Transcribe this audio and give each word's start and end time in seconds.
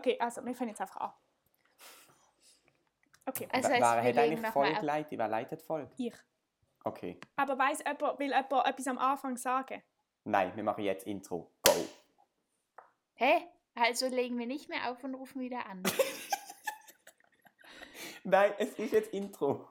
Okay, 0.00 0.16
also 0.18 0.42
wir 0.44 0.54
fangen 0.54 0.70
jetzt 0.70 0.80
einfach 0.80 0.96
an. 0.96 1.12
Okay, 3.26 3.46
Also 3.52 3.68
Wer 3.68 3.80
wer 3.80 3.80
wir 3.80 3.88
hat 3.88 4.04
legen 4.04 4.18
eigentlich 4.18 4.36
nochmal 4.38 4.52
Folge 4.52 4.74
ab. 4.74 4.80
geleitet? 4.80 5.18
Wer 5.18 5.28
leitet 5.28 5.62
Folge? 5.62 5.90
ich. 5.98 6.14
Okay. 6.84 7.20
Aber 7.36 7.58
weiß 7.58 7.80
jemand, 7.80 8.18
will 8.18 8.28
jemand 8.28 8.66
etwas 8.66 8.86
am 8.86 8.98
Anfang 8.98 9.36
sagen? 9.36 9.82
Nein, 10.24 10.56
wir 10.56 10.64
machen 10.64 10.82
jetzt 10.84 11.06
Intro. 11.06 11.52
Go. 11.62 11.72
Hä? 13.16 13.46
Also 13.74 14.06
legen 14.08 14.38
wir 14.38 14.46
nicht 14.46 14.68
mehr 14.70 14.90
auf 14.90 15.04
und 15.04 15.14
rufen 15.14 15.40
wieder 15.42 15.66
an. 15.66 15.82
Nein, 18.24 18.54
es 18.58 18.70
ist 18.78 18.92
jetzt 18.92 19.12
Intro. 19.12 19.68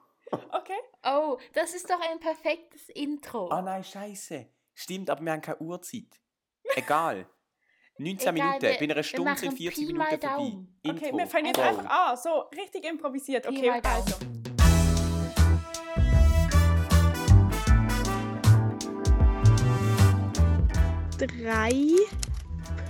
Okay. 0.52 0.78
Oh, 1.04 1.38
das 1.54 1.74
ist 1.74 1.90
doch 1.90 2.00
ein 2.00 2.20
perfektes 2.20 2.88
Intro. 2.90 3.48
Ah 3.50 3.62
nein, 3.62 3.82
scheiße. 3.82 4.46
Stimmt, 4.74 5.10
aber 5.10 5.22
wir 5.24 5.32
haben 5.32 5.40
keine 5.40 5.58
Uhrzeit. 5.58 6.20
Egal. 6.76 7.26
19 8.00 8.34
Egal, 8.34 8.58
Minuten. 8.58 8.60
Bei 8.60 8.80
einer 8.80 9.02
Stunde 9.02 9.36
sind 9.36 9.48
machen 9.48 9.56
40 9.58 9.74
Pi 9.74 9.92
Minuten 9.92 10.18
vorbei. 10.18 10.52
Intro. 10.82 11.06
Okay, 11.06 11.18
wir 11.18 11.26
fangen 11.26 11.46
jetzt 11.46 11.60
einfach 11.60 11.84
an. 11.84 12.16
So, 12.16 12.44
richtig 12.56 12.86
improvisiert. 12.86 13.46
Okay, 13.46 13.70
also. 13.70 14.14
Drei 21.18 21.74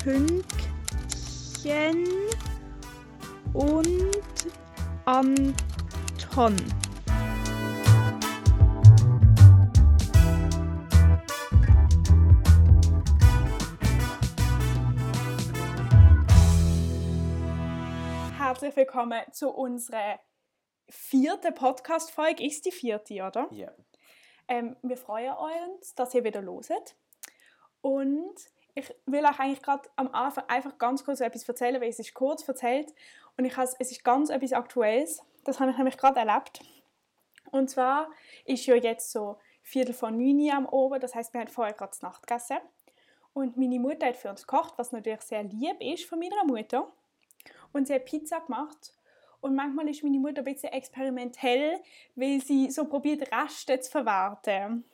Pünktchen 0.04 0.44
und 3.52 4.20
Anton. 5.06 6.56
Herzlich 18.60 18.76
willkommen 18.76 19.22
zu 19.32 19.48
unserer 19.48 20.20
vierten 20.86 21.54
Podcast-Folge. 21.54 22.44
Ist 22.44 22.66
die 22.66 22.70
vierte, 22.70 23.14
oder? 23.14 23.48
Ja. 23.52 23.72
Ähm, 24.48 24.76
wir 24.82 24.98
freuen 24.98 25.32
uns, 25.32 25.94
dass 25.94 26.12
ihr 26.12 26.24
wieder 26.24 26.42
loset. 26.42 26.94
Und 27.80 28.34
ich 28.74 28.94
will 29.06 29.24
euch 29.24 29.40
eigentlich 29.40 29.62
gerade 29.62 29.88
am 29.96 30.08
Anfang 30.12 30.44
einfach 30.48 30.76
ganz 30.76 31.02
kurz 31.06 31.20
etwas 31.20 31.48
erzählen, 31.48 31.80
weil 31.80 31.88
es 31.88 32.00
ist 32.00 32.12
kurz 32.12 32.46
erzählt 32.46 32.92
und 33.38 33.46
ich 33.46 33.56
has, 33.56 33.74
es 33.78 33.92
ist 33.92 34.04
ganz 34.04 34.28
etwas 34.28 34.52
Aktuelles. 34.52 35.22
Das 35.44 35.58
habe 35.58 35.70
ich 35.70 35.78
nämlich 35.78 35.96
gerade 35.96 36.20
erlebt. 36.20 36.60
Und 37.52 37.70
zwar 37.70 38.10
ist 38.44 38.66
ja 38.66 38.74
jetzt 38.74 39.10
so 39.10 39.38
Viertel 39.62 39.94
vor 39.94 40.10
neun 40.10 40.50
am 40.50 40.66
Oben, 40.66 41.00
das 41.00 41.14
heißt, 41.14 41.32
wir 41.32 41.40
haben 41.40 41.48
vorher 41.48 41.72
gerade 41.72 41.96
Nacht 42.02 42.26
gegessen. 42.26 42.58
Und 43.32 43.56
meine 43.56 43.80
Mutter 43.80 44.08
hat 44.08 44.18
für 44.18 44.28
uns 44.28 44.46
gekocht, 44.46 44.74
was 44.76 44.92
natürlich 44.92 45.22
sehr 45.22 45.44
lieb 45.44 45.80
ist 45.80 46.04
von 46.04 46.18
meiner 46.18 46.44
Mutter. 46.44 46.92
Und 47.72 47.86
sie 47.86 47.94
hat 47.94 48.04
Pizza 48.04 48.40
gemacht. 48.40 48.94
Und 49.40 49.54
manchmal 49.54 49.88
ist 49.88 50.02
meine 50.02 50.18
Mutter 50.18 50.42
ein 50.42 50.44
bisschen 50.44 50.72
experimentell, 50.72 51.80
weil 52.14 52.40
sie 52.40 52.70
so 52.70 52.84
probiert, 52.84 53.30
Reste 53.32 53.80
zu 53.80 53.90
verwerten. 53.90 54.84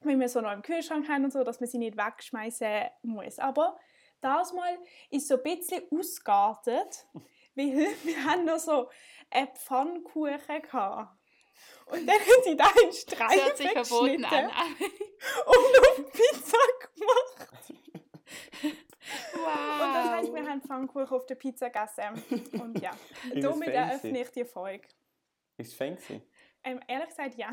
Wenn 0.00 0.18
wir 0.18 0.28
so 0.28 0.40
noch 0.40 0.52
im 0.52 0.62
Kühlschrank 0.62 1.08
haben 1.08 1.24
und 1.24 1.32
so, 1.32 1.44
dass 1.44 1.60
man 1.60 1.68
sie 1.68 1.78
nicht 1.78 1.96
wegschmeißen 1.96 2.84
muss. 3.02 3.38
Aber 3.38 3.78
das 4.22 4.52
Mal 4.52 4.78
ist 5.10 5.28
so 5.28 5.36
ein 5.36 5.42
bisschen 5.42 5.82
ausgeartet, 5.90 7.06
weil 7.54 7.74
wir 8.04 8.24
haben 8.24 8.44
noch 8.44 8.58
so 8.58 8.88
einen 9.30 9.48
Pfannkuchen 9.48 10.62
gehabt. 10.62 11.16
Und 11.86 12.06
dann 12.06 12.18
hat 12.18 12.44
sie 12.44 12.56
da 12.56 12.70
in 12.84 12.92
Streifen 12.92 13.44
hört 13.44 13.56
sich 13.56 13.70
verboten 13.70 14.22
geschnitten 14.22 14.34
an. 14.34 14.76
und 15.46 15.80
auf 15.80 16.12
Pizza 16.12 16.58
gemacht. 16.94 17.48
wow. 19.34 19.86
Und 19.86 19.94
das 19.94 20.10
heisst, 20.10 20.34
wir 20.34 20.46
haben 20.48 20.62
Pfannkuchen 20.62 21.08
auf 21.08 21.26
der 21.26 21.34
Pizza 21.36 21.70
gegessen. 21.70 22.22
Und 22.60 22.80
ja, 22.80 22.90
Ist 23.32 23.36
es 23.36 23.42
damit 23.44 23.68
eröffne 23.68 24.20
ich 24.20 24.30
die 24.30 24.44
Folge. 24.44 24.88
Ist 25.56 25.74
fancy. 25.74 26.22
Ähm, 26.62 26.80
ehrlich 26.88 27.08
gesagt, 27.08 27.34
ja. 27.36 27.50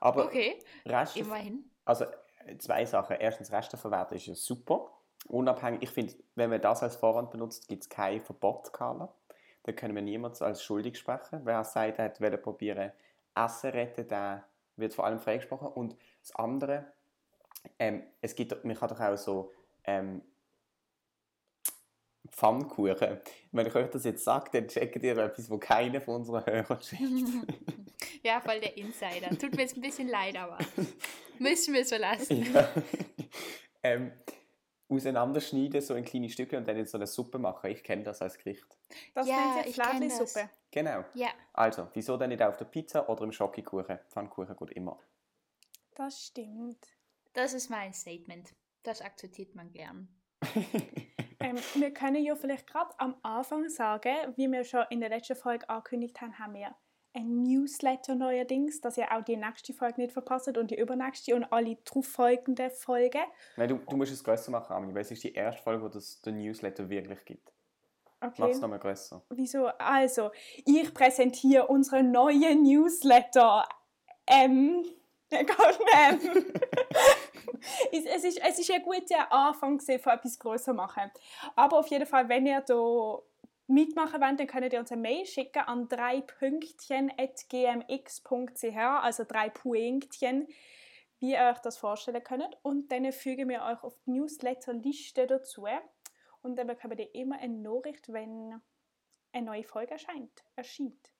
Aber 0.00 0.26
Okay, 0.26 0.58
Reste, 0.86 1.20
immerhin. 1.20 1.70
also 1.84 2.04
äh, 2.46 2.56
zwei 2.58 2.84
Sachen. 2.84 3.16
Erstens, 3.18 3.52
Reste 3.52 3.76
verwerten 3.76 4.16
ist 4.16 4.26
ja 4.26 4.34
super. 4.34 4.90
Unabhängig, 5.28 5.82
ich 5.82 5.90
finde, 5.90 6.14
wenn 6.34 6.50
man 6.50 6.60
das 6.60 6.82
als 6.82 6.96
Vorwand 6.96 7.30
benutzt, 7.30 7.68
gibt 7.68 7.82
es 7.82 7.88
kein 7.88 8.20
Verbot, 8.20 8.72
Carla. 8.72 9.14
Da 9.62 9.72
können 9.72 9.94
wir 9.94 10.02
niemanden 10.02 10.44
als 10.44 10.62
schuldig 10.62 10.98
sprechen. 10.98 11.40
Wer 11.44 11.64
sagt, 11.64 11.98
er 11.98 12.12
wollte 12.20 12.36
probieren, 12.36 12.92
Essen 13.34 13.70
retten, 13.70 14.06
der 14.08 14.44
wird 14.76 14.92
vor 14.92 15.06
allem 15.06 15.18
freigesprochen. 15.18 15.68
Und 15.68 15.96
das 16.20 16.34
andere, 16.36 16.92
ähm, 17.78 18.02
es 18.20 18.34
gibt, 18.34 18.62
man 18.64 18.76
kann 18.76 18.90
doch 18.90 19.00
auch 19.00 19.16
so 19.16 19.52
ähm, 19.84 20.22
Pfannkuchen. 22.34 23.20
Wenn 23.52 23.66
ich 23.66 23.74
euch 23.74 23.88
das 23.90 24.04
jetzt 24.04 24.24
sage, 24.24 24.50
dann 24.52 24.66
checkt 24.68 25.02
ihr 25.02 25.16
etwas, 25.16 25.48
wo 25.48 25.58
keiner 25.58 26.00
von 26.00 26.16
unseren 26.16 26.44
Hörern 26.44 26.80
checkt. 26.80 27.02
ja, 28.24 28.40
voll 28.40 28.60
der 28.60 28.76
Insider. 28.76 29.30
Tut 29.38 29.54
mir 29.54 29.62
jetzt 29.62 29.76
ein 29.76 29.80
bisschen 29.80 30.08
leid, 30.08 30.36
aber 30.36 30.58
müssen 31.38 31.74
wir 31.74 31.84
so 31.84 31.96
lassen. 31.96 32.52
ja. 32.52 32.68
ähm, 33.84 34.12
auseinanderschneiden, 34.88 35.80
so 35.80 35.94
in 35.94 36.04
kleine 36.04 36.28
Stücke 36.28 36.56
und 36.58 36.66
dann 36.66 36.76
in 36.76 36.86
so 36.86 36.98
eine 36.98 37.06
Suppe 37.06 37.38
machen. 37.38 37.70
Ich 37.70 37.84
kenne 37.84 38.02
das 38.02 38.20
als 38.20 38.36
Gericht. 38.36 38.66
Das 39.14 39.26
Ja, 39.28 39.54
nennt 39.54 39.66
sich 39.66 39.74
Fläschlisuppe. 39.76 40.50
Genau. 40.72 41.04
Ja, 41.14 41.28
Also, 41.52 41.88
wieso 41.94 42.16
denn 42.16 42.30
nicht 42.30 42.42
auf 42.42 42.56
der 42.56 42.64
Pizza 42.64 43.08
oder 43.08 43.22
im 43.22 43.32
Schokokuchen? 43.32 44.00
Pfannkuchen 44.10 44.56
geht 44.56 44.70
immer. 44.72 44.98
Das 45.94 46.26
stimmt. 46.26 46.84
das 47.32 47.54
ist 47.54 47.70
mein 47.70 47.92
Statement. 47.92 48.52
Das 48.82 49.00
akzeptiert 49.00 49.54
man 49.54 49.70
gern. 49.72 50.08
Ähm, 51.40 51.56
wir 51.74 51.92
können 51.92 52.24
ja 52.24 52.34
vielleicht 52.36 52.66
gerade 52.66 52.90
am 52.98 53.16
Anfang 53.22 53.68
sagen, 53.68 54.14
wie 54.36 54.50
wir 54.50 54.64
schon 54.64 54.84
in 54.88 55.00
der 55.00 55.10
letzten 55.10 55.36
Folge 55.36 55.68
angekündigt 55.68 56.18
haben, 56.22 56.38
haben 56.38 56.54
wir 56.54 56.74
ein 57.12 57.42
Newsletter 57.42 58.14
neuerdings, 58.14 58.80
dass 58.80 58.96
ihr 58.96 59.12
auch 59.12 59.22
die 59.22 59.36
nächste 59.36 59.72
Folge 59.72 60.00
nicht 60.00 60.12
verpasst 60.12 60.56
und 60.56 60.70
die 60.70 60.78
übernächste 60.78 61.34
und 61.34 61.44
alle 61.52 61.76
darauffolgenden 61.84 62.70
Folgen. 62.70 63.22
Nein, 63.56 63.68
du, 63.68 63.76
du 63.76 63.96
musst 63.96 64.12
es 64.12 64.24
grösser 64.24 64.50
machen, 64.50 64.72
Armin, 64.72 64.94
weil 64.94 65.02
es 65.02 65.10
ist 65.10 65.22
die 65.22 65.34
erste 65.34 65.62
Folge, 65.62 65.82
wo 65.82 65.98
es 65.98 66.20
den 66.22 66.38
Newsletter 66.38 66.88
wirklich 66.88 67.24
gibt. 67.24 67.52
Mach 68.20 68.30
Okay. 68.30 68.50
es 68.52 68.60
nochmal 68.60 68.78
grösser. 68.78 69.22
Wieso? 69.28 69.66
Also, 69.78 70.30
ich 70.64 70.94
präsentiere 70.94 71.66
unseren 71.66 72.10
neuen 72.10 72.62
Newsletter. 72.62 73.68
Ähm, 74.26 74.82
Gott, 75.30 75.78
ähm. 75.94 76.20
es, 77.92 78.24
ist, 78.24 78.40
es 78.42 78.58
ist 78.58 78.70
ein 78.70 78.82
guter 78.82 79.30
Anfang 79.32 79.80
von 79.80 80.12
etwas 80.12 80.38
größer 80.38 80.72
machen. 80.72 81.10
Aber 81.56 81.78
auf 81.78 81.88
jeden 81.88 82.06
Fall, 82.06 82.28
wenn 82.28 82.46
ihr 82.46 82.60
da 82.60 83.18
mitmachen 83.66 84.20
wollt, 84.20 84.40
dann 84.40 84.46
könnt 84.46 84.72
ihr 84.72 84.78
uns 84.78 84.92
eine 84.92 85.00
Mail 85.00 85.26
schicken 85.26 85.60
an 85.60 85.88
drei 85.88 86.20
Pünktchen.gmx.ch, 86.20 88.76
also 88.76 89.24
drei 89.24 89.48
Pünktchen, 89.48 90.46
wie 91.18 91.32
ihr 91.32 91.50
euch 91.50 91.58
das 91.60 91.78
vorstellen 91.78 92.22
könnt. 92.22 92.56
Und 92.62 92.92
dann 92.92 93.10
fügen 93.12 93.48
wir 93.48 93.62
euch 93.62 93.82
auf 93.82 93.96
die 94.06 94.12
Newsletter-Liste 94.12 95.26
dazu. 95.26 95.66
Und 96.42 96.56
dann 96.56 96.66
bekommt 96.66 96.98
ihr 96.98 97.14
immer 97.14 97.38
eine 97.38 97.56
Nachricht, 97.56 98.12
wenn 98.12 98.60
eine 99.32 99.46
neue 99.46 99.64
Folge 99.64 99.92
erscheint, 99.92 100.44
erscheint. 100.56 101.13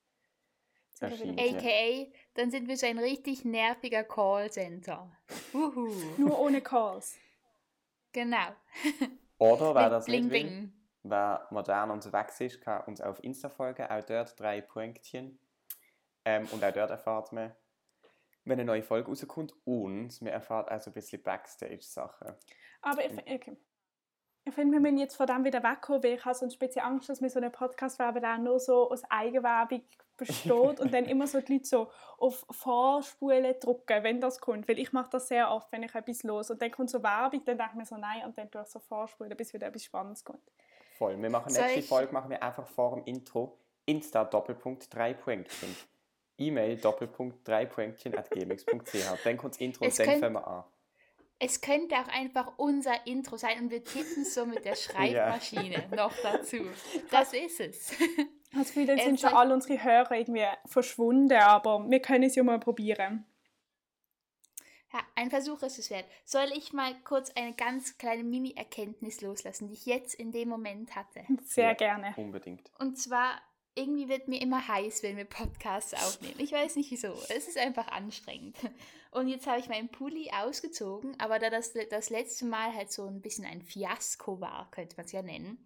AKA, 1.03 2.06
dann 2.34 2.50
sind 2.50 2.69
wir 2.69 2.77
so 2.77 2.87
ein 2.87 2.99
richtig 2.99 3.44
nerviger 3.44 4.05
Callcenter. 4.05 5.10
Uhu. 5.53 5.88
Nur 6.19 6.38
ohne 6.38 6.60
Calls. 6.60 7.19
Genau. 8.12 8.55
Oder, 9.38 9.75
wer 9.75 9.91
das 9.91 10.06
bling 10.06 10.28
nicht 10.28 10.32
will, 10.32 10.43
bling. 10.43 10.72
wer 11.03 11.47
modern 11.50 11.91
unterwegs 11.91 12.41
ist, 12.41 12.60
kann 12.60 12.84
uns 12.84 13.00
auf 13.00 13.22
Insta 13.22 13.49
folgen, 13.49 13.87
auch 13.87 14.05
dort 14.05 14.38
drei 14.38 14.60
Punktchen. 14.60 15.38
Ähm, 16.25 16.47
und 16.53 16.65
auch 16.65 16.72
dort 16.72 16.91
erfahrt 16.91 17.32
man, 17.32 17.55
wenn 18.44 18.55
eine 18.55 18.65
neue 18.65 18.82
Folge 18.82 19.09
rauskommt 19.09 19.55
und 19.65 20.22
man 20.22 20.32
erfahrt 20.32 20.71
auch 20.71 20.81
so 20.81 20.91
ein 20.91 20.94
bisschen 20.94 21.22
Backstage-Sachen. 21.22 22.34
Aber 22.82 23.05
ich, 23.05 23.12
okay. 23.12 23.56
Ich 24.44 24.55
finde, 24.55 24.75
wir 24.75 24.81
müssen 24.81 24.99
jetzt 24.99 25.16
von 25.16 25.27
dem 25.27 25.44
wieder 25.44 25.62
wegkommen, 25.62 26.03
weil 26.03 26.15
ich 26.15 26.25
habe 26.25 26.34
sonst 26.34 26.55
ein 26.56 26.59
bisschen 26.59 26.82
Angst, 26.82 27.09
dass 27.09 27.22
wir 27.22 27.31
so 27.31 27.38
einen 27.38 27.50
Podcast 27.53 27.99
werden, 27.99 28.21
der 28.21 28.38
nur 28.38 28.61
so 28.61 28.91
aus 28.91 29.02
Eigenwerbung 29.08 29.82
besteht 30.17 30.81
und 30.81 30.93
dann 30.94 31.06
immer 31.06 31.26
so 31.26 31.41
die 31.41 31.55
Leute 31.55 31.64
so 31.67 31.91
auf 32.19 32.44
Vorspulen 32.50 33.55
drücken, 33.58 34.02
wenn 34.05 34.20
das 34.20 34.41
kommt. 34.41 34.69
Weil 34.69 34.79
ich 34.79 34.93
mache 34.93 35.11
das 35.11 35.29
sehr 35.29 35.50
oft, 35.50 35.73
wenn 35.73 35.82
ich 35.82 35.94
etwas 35.94 36.23
los 36.23 36.50
und 36.50 36.61
dann 36.62 36.70
kommt 36.70 36.91
so 36.91 37.02
Werbung, 37.02 37.43
dann 37.44 37.56
denke 37.58 37.73
ich 37.73 37.79
mir 37.79 37.87
so 37.87 37.96
nein 37.96 38.25
und 38.25 38.37
dann 38.38 38.50
tue 38.50 38.62
ich 38.62 38.69
so 38.69 38.79
vorspulen, 38.79 39.37
bis 39.37 39.52
wieder 39.52 39.67
etwas 39.67 39.85
Spannendes 39.85 40.25
kommt. 40.25 40.43
Voll. 40.99 41.20
Wir 41.20 41.31
machen 41.31 41.52
nächste 41.52 41.81
ich- 41.81 41.88
Folge 41.88 42.12
machen 42.12 42.31
wir 42.31 42.43
einfach 42.43 42.67
vor 42.67 42.94
dem 42.94 43.05
Intro 43.06 43.58
Insta 43.87 44.25
Doppelpunkt 44.25 44.94
drei 44.94 45.14
Punktchen. 45.14 45.75
E-Mail 46.38 46.76
Doppelpunkt 46.76 47.47
drei 47.47 47.67
Punktchen 47.67 48.17
at 48.17 48.31
gmx.ch. 48.31 49.25
Dann 49.25 49.37
kommt 49.37 49.55
das 49.55 49.61
Intro 49.61 49.85
Es 49.85 49.99
und 49.99 50.06
dann 50.06 50.20
fangen 50.20 50.35
wir 50.35 50.47
an. 50.47 50.64
Es 51.39 51.61
könnte 51.61 51.97
auch 51.97 52.09
einfach 52.09 52.53
unser 52.59 53.07
Intro 53.07 53.37
sein 53.37 53.65
und 53.65 53.71
wir 53.71 53.83
tippen 53.85 54.25
so 54.25 54.47
mit 54.47 54.65
der 54.65 54.75
Schreibmaschine 54.77 55.89
noch 55.97 56.13
dazu. 56.23 56.59
Das 57.11 57.33
ist 57.33 57.61
es. 57.61 57.93
Das 58.57 58.69
Gefühl, 58.69 58.87
dann 58.87 58.99
Es 58.99 59.05
sind 59.05 59.19
schon 59.19 59.35
alle 59.35 59.53
unsere 59.53 59.83
Hörer 59.83 60.13
irgendwie 60.13 60.47
verschwunden, 60.67 61.37
aber 61.37 61.91
wir 61.91 61.99
können 61.99 62.23
es 62.23 62.37
ja 62.37 62.45
mal 62.45 62.61
probieren. 62.61 63.27
Ja, 64.93 65.01
ein 65.17 65.29
Versuch 65.29 65.61
ist 65.65 65.81
es 65.81 65.91
wert. 65.91 66.05
Soll 66.25 66.53
ich 66.57 66.73
mal 66.73 66.95
kurz 67.03 67.33
eine 67.35 67.53
ganz 67.55 67.99
kleine 67.99 68.23
Mini-Erkenntnis 68.23 69.23
loslassen, 69.23 69.67
die 69.67 69.75
ich 69.75 69.87
jetzt 69.87 70.15
in 70.15 70.31
dem 70.31 70.49
Moment 70.51 70.95
hatte? 70.95 71.25
Sehr 71.43 71.71
Ja. 71.71 71.75
gerne. 71.75 72.15
Unbedingt. 72.17 72.71
Und 72.79 72.97
zwar, 72.97 73.41
irgendwie 73.75 74.09
wird 74.09 74.29
mir 74.29 74.41
immer 74.41 74.67
heiß, 74.67 75.03
wenn 75.03 75.17
wir 75.17 75.25
Podcasts 75.25 75.94
aufnehmen. 76.06 76.38
Ich 76.38 76.53
weiß 76.53 76.76
nicht 76.76 76.91
wieso. 76.91 77.12
Es 77.29 77.49
ist 77.49 77.59
einfach 77.59 77.88
anstrengend. 77.88 78.56
Und 79.11 79.29
jetzt 79.29 79.47
habe 79.47 79.61
ich 79.61 79.69
meinen 79.69 79.88
Pulli 79.88 80.31
ausgezogen, 80.32 81.15
aber 81.21 81.38
da 81.38 81.50
das 81.50 81.73
das 81.91 82.11
letzte 82.11 82.44
Mal 82.47 82.75
halt 82.75 82.91
so 82.91 83.06
ein 83.06 83.21
bisschen 83.21 83.44
ein 83.44 83.62
Fiasko 83.62 84.41
war, 84.41 84.69
könnte 84.73 84.97
man 84.97 85.06
es 85.06 85.12
ja 85.12 85.23
nennen, 85.23 85.59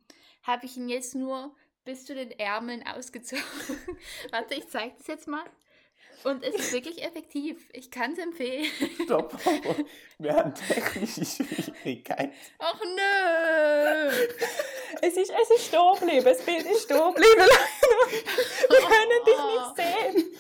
habe 0.42 0.66
ich 0.66 0.76
ihn 0.76 0.88
jetzt 0.88 1.14
nur 1.14 1.54
bis 1.84 2.04
zu 2.04 2.14
den 2.14 2.30
Ärmeln 2.32 2.86
ausgezogen. 2.86 3.42
Warte, 4.30 4.54
ich 4.54 4.68
zeige 4.68 4.94
das 4.98 5.06
jetzt 5.06 5.28
mal. 5.28 5.44
Und 6.24 6.42
es 6.42 6.54
ist 6.56 6.72
wirklich 6.72 7.02
effektiv. 7.02 7.68
Ich 7.72 7.90
kann 7.90 8.12
es 8.12 8.18
empfehlen. 8.18 8.66
Stopp. 9.04 9.38
Wir 10.18 10.34
haben 10.34 10.54
technische 10.54 11.24
Schwierigkeiten. 11.24 12.32
Ach 12.58 12.80
nö! 12.80 14.28
Es 15.02 15.16
ist, 15.16 15.30
es 15.30 15.50
ist 15.50 15.66
stehen 15.66 15.94
geblieben. 15.98 16.24
Das 16.24 16.44
Bild 16.44 16.64
ist 16.64 16.82
stehen 16.82 17.14
geblieben. 17.14 17.48
Wir 18.68 18.78
können 18.80 19.24
dich 19.26 19.36
nicht 19.36 19.76
sehen. 19.76 20.32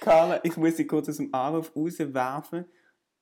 Carla, 0.00 0.40
ich 0.42 0.56
muss 0.56 0.76
sie 0.76 0.86
kurz 0.86 1.08
aus 1.08 1.16
dem 1.16 1.34
Anruf 1.34 1.74
rauswerfen 1.74 2.66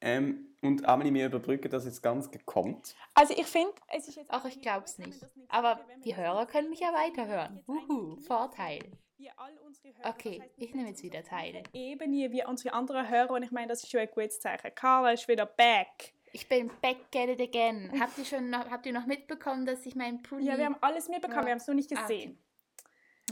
ähm, 0.00 0.56
und 0.62 0.84
Amelie 0.84 1.12
mir 1.12 1.26
überbrücken, 1.26 1.70
dass 1.70 1.84
es 1.84 2.02
ganz 2.02 2.28
kommt. 2.44 2.96
Also 3.14 3.34
ich 3.36 3.46
finde, 3.46 3.72
es 3.88 4.08
ist 4.08 4.16
jetzt... 4.16 4.30
Ach, 4.30 4.44
ich 4.44 4.60
glaub's 4.60 4.98
nicht. 4.98 5.24
Aber 5.48 5.80
die 6.04 6.16
Hörer 6.16 6.46
können 6.46 6.70
mich 6.70 6.80
ja 6.80 6.92
weiterhören. 6.92 7.62
Uhu, 7.68 8.16
Vorteil. 8.20 8.80
Wir 9.16 9.30
all 9.36 9.56
unsere 9.64 9.94
Hörer, 9.96 10.10
Okay, 10.10 10.42
ich 10.56 10.74
nehme 10.74 10.88
jetzt 10.88 11.04
wieder 11.04 11.22
teil. 11.22 11.62
Ebene 11.72 12.32
wie 12.32 12.44
unsere 12.44 12.74
anderen 12.74 13.08
Hörer 13.08 13.30
und 13.30 13.44
ich 13.44 13.52
meine, 13.52 13.68
das 13.68 13.84
ist 13.84 13.90
schon 13.92 14.00
ein 14.00 14.10
gutes 14.12 14.40
Zeichen. 14.40 14.74
Carla 14.74 15.12
ist 15.12 15.28
wieder 15.28 15.46
back. 15.46 16.12
Ich 16.32 16.48
bin 16.48 16.70
back 16.80 16.96
at 17.14 17.28
it 17.28 17.40
again. 17.40 17.92
Habt 18.00 18.16
ihr 18.18 18.24
schon 18.24 18.48
noch, 18.50 18.70
habt 18.70 18.86
ihr 18.86 18.92
noch 18.92 19.06
mitbekommen, 19.06 19.66
dass 19.66 19.84
ich 19.84 19.94
meinen 19.94 20.22
Pulli... 20.22 20.46
Ja, 20.46 20.56
wir 20.56 20.64
haben 20.64 20.76
alles 20.80 21.08
mitbekommen, 21.08 21.40
Ja. 21.40 21.44
wir 21.46 21.50
haben 21.52 21.58
es 21.58 21.66
nur 21.66 21.76
nicht 21.76 21.92
Ah, 21.94 22.04
okay. 22.04 22.14
gesehen. 22.16 22.38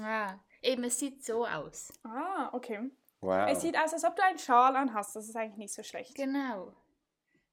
Ah, 0.02 0.34
eben, 0.62 0.84
es 0.84 0.98
sieht 0.98 1.24
so 1.24 1.46
aus. 1.46 1.92
Ah, 2.04 2.50
okay. 2.52 2.90
Wow. 3.22 3.48
Es 3.50 3.62
sieht 3.62 3.76
aus, 3.78 3.92
als 3.92 4.04
ob 4.04 4.16
du 4.16 4.22
einen 4.22 4.38
Schal 4.38 4.76
anhast. 4.76 5.16
Das 5.16 5.28
ist 5.28 5.36
eigentlich 5.36 5.56
nicht 5.56 5.74
so 5.74 5.82
schlecht. 5.82 6.14
Genau. 6.14 6.74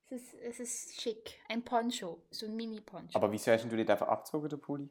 Es 0.10 0.22
ist, 0.22 0.34
es 0.36 0.60
ist 0.60 1.02
schick. 1.02 1.40
Ein 1.50 1.64
Poncho. 1.64 2.22
So 2.32 2.46
ein 2.46 2.56
Mini-Poncho. 2.56 3.18
Aber 3.18 3.32
wieso 3.32 3.52
hast 3.52 3.64
du 3.66 3.76
nicht 3.76 3.90
einfach 3.90 4.08
abgezogen, 4.08 4.48
der 4.50 4.58
Pulli? 4.58 4.90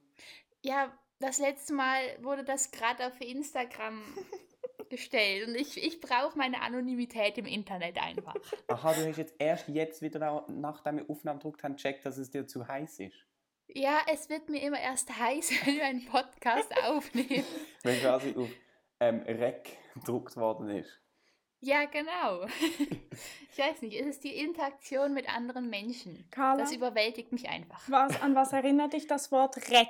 Ja, 0.62 0.92
das 1.18 1.38
letzte 1.38 1.72
Mal 1.72 2.00
wurde 2.22 2.44
das 2.44 2.70
gerade 2.70 3.06
auf 3.06 3.18
Instagram 3.20 4.02
gestellt. 4.90 5.48
Und 5.48 5.54
ich, 5.54 5.82
ich 5.82 6.00
brauche 6.00 6.36
meine 6.38 6.60
Anonymität 6.62 7.38
im 7.38 7.46
Internet 7.46 7.98
einfach. 8.00 8.34
Aha, 8.68 8.92
du 8.94 9.06
hast 9.08 9.16
jetzt 9.18 9.34
erst 9.38 9.68
jetzt 9.68 10.02
wieder 10.02 10.18
nach- 10.18 10.48
nachdem 10.48 10.98
wir 10.98 11.10
Aufnahmen 11.10 11.38
gedruckt 11.38 11.62
haben, 11.62 11.76
gecheckt, 11.76 12.04
dass 12.06 12.18
es 12.18 12.30
dir 12.30 12.46
zu 12.46 12.66
heiß 12.66 13.00
ist. 13.00 13.16
Ja, 13.68 13.98
es 14.12 14.28
wird 14.28 14.48
mir 14.48 14.62
immer 14.62 14.80
erst 14.80 15.18
heiß, 15.18 15.50
wenn 15.66 15.76
wir 15.76 15.84
einen 15.86 16.06
Podcast 16.06 16.70
aufnehmen. 16.84 17.44
Wenn 17.82 18.00
quasi 18.00 18.34
auf 18.36 18.48
ähm, 19.00 19.20
Rec 19.22 19.68
gedruckt 19.94 20.36
worden 20.36 20.68
ist. 20.70 21.00
Ja, 21.60 21.86
genau. 21.86 22.46
Ich 23.50 23.58
weiß 23.58 23.80
nicht, 23.82 23.98
es 23.98 24.06
ist 24.06 24.24
die 24.24 24.36
Interaktion 24.36 25.14
mit 25.14 25.28
anderen 25.28 25.68
Menschen. 25.70 26.28
Carla, 26.30 26.62
Das 26.62 26.72
überwältigt 26.72 27.32
mich 27.32 27.48
einfach. 27.48 27.82
was, 27.88 28.20
an 28.20 28.34
was 28.34 28.52
erinnert 28.52 28.92
dich 28.92 29.06
das 29.06 29.32
Wort 29.32 29.56
Reck? 29.70 29.88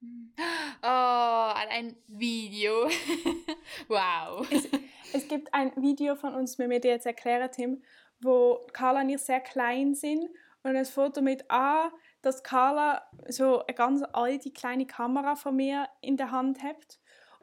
Oh, 0.00 0.86
an 0.86 1.68
ein 1.70 1.96
Video. 2.06 2.88
wow. 3.88 4.46
Es 5.12 5.26
gibt 5.26 5.52
ein 5.52 5.72
Video 5.76 6.14
von 6.14 6.34
uns, 6.34 6.58
wir 6.70 6.80
dir 6.80 6.92
jetzt 6.92 7.06
erklären, 7.06 7.50
Tim, 7.50 7.82
wo 8.20 8.66
Carla 8.72 9.00
und 9.00 9.08
ich 9.08 9.20
sehr 9.20 9.40
klein 9.40 9.94
sind 9.94 10.28
und 10.62 10.76
ein 10.76 10.84
Foto 10.84 11.20
mit 11.20 11.50
A, 11.50 11.90
dass 12.22 12.42
Carla 12.42 13.08
so 13.28 13.64
eine 13.64 13.74
ganz 13.74 14.02
alte 14.12 14.50
kleine 14.50 14.86
Kamera 14.86 15.34
von 15.34 15.56
mir 15.56 15.88
in 16.00 16.16
der 16.16 16.30
Hand 16.30 16.62
hat 16.62 16.98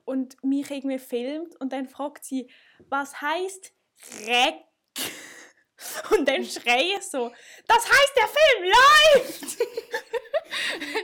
und 0.05 0.41
mich 0.43 0.69
irgendwie 0.71 0.99
filmt 0.99 1.59
und 1.59 1.73
dann 1.73 1.87
fragt 1.87 2.23
sie, 2.23 2.49
was 2.89 3.21
heißt 3.21 3.73
Reck? 4.27 4.64
Und 6.17 6.27
dann 6.27 6.43
schreie 6.43 6.97
ich 6.97 7.01
so, 7.03 7.31
das 7.67 7.89
heißt, 7.89 8.13
der 8.17 8.27
Film 8.27 8.71
läuft! 8.71 9.57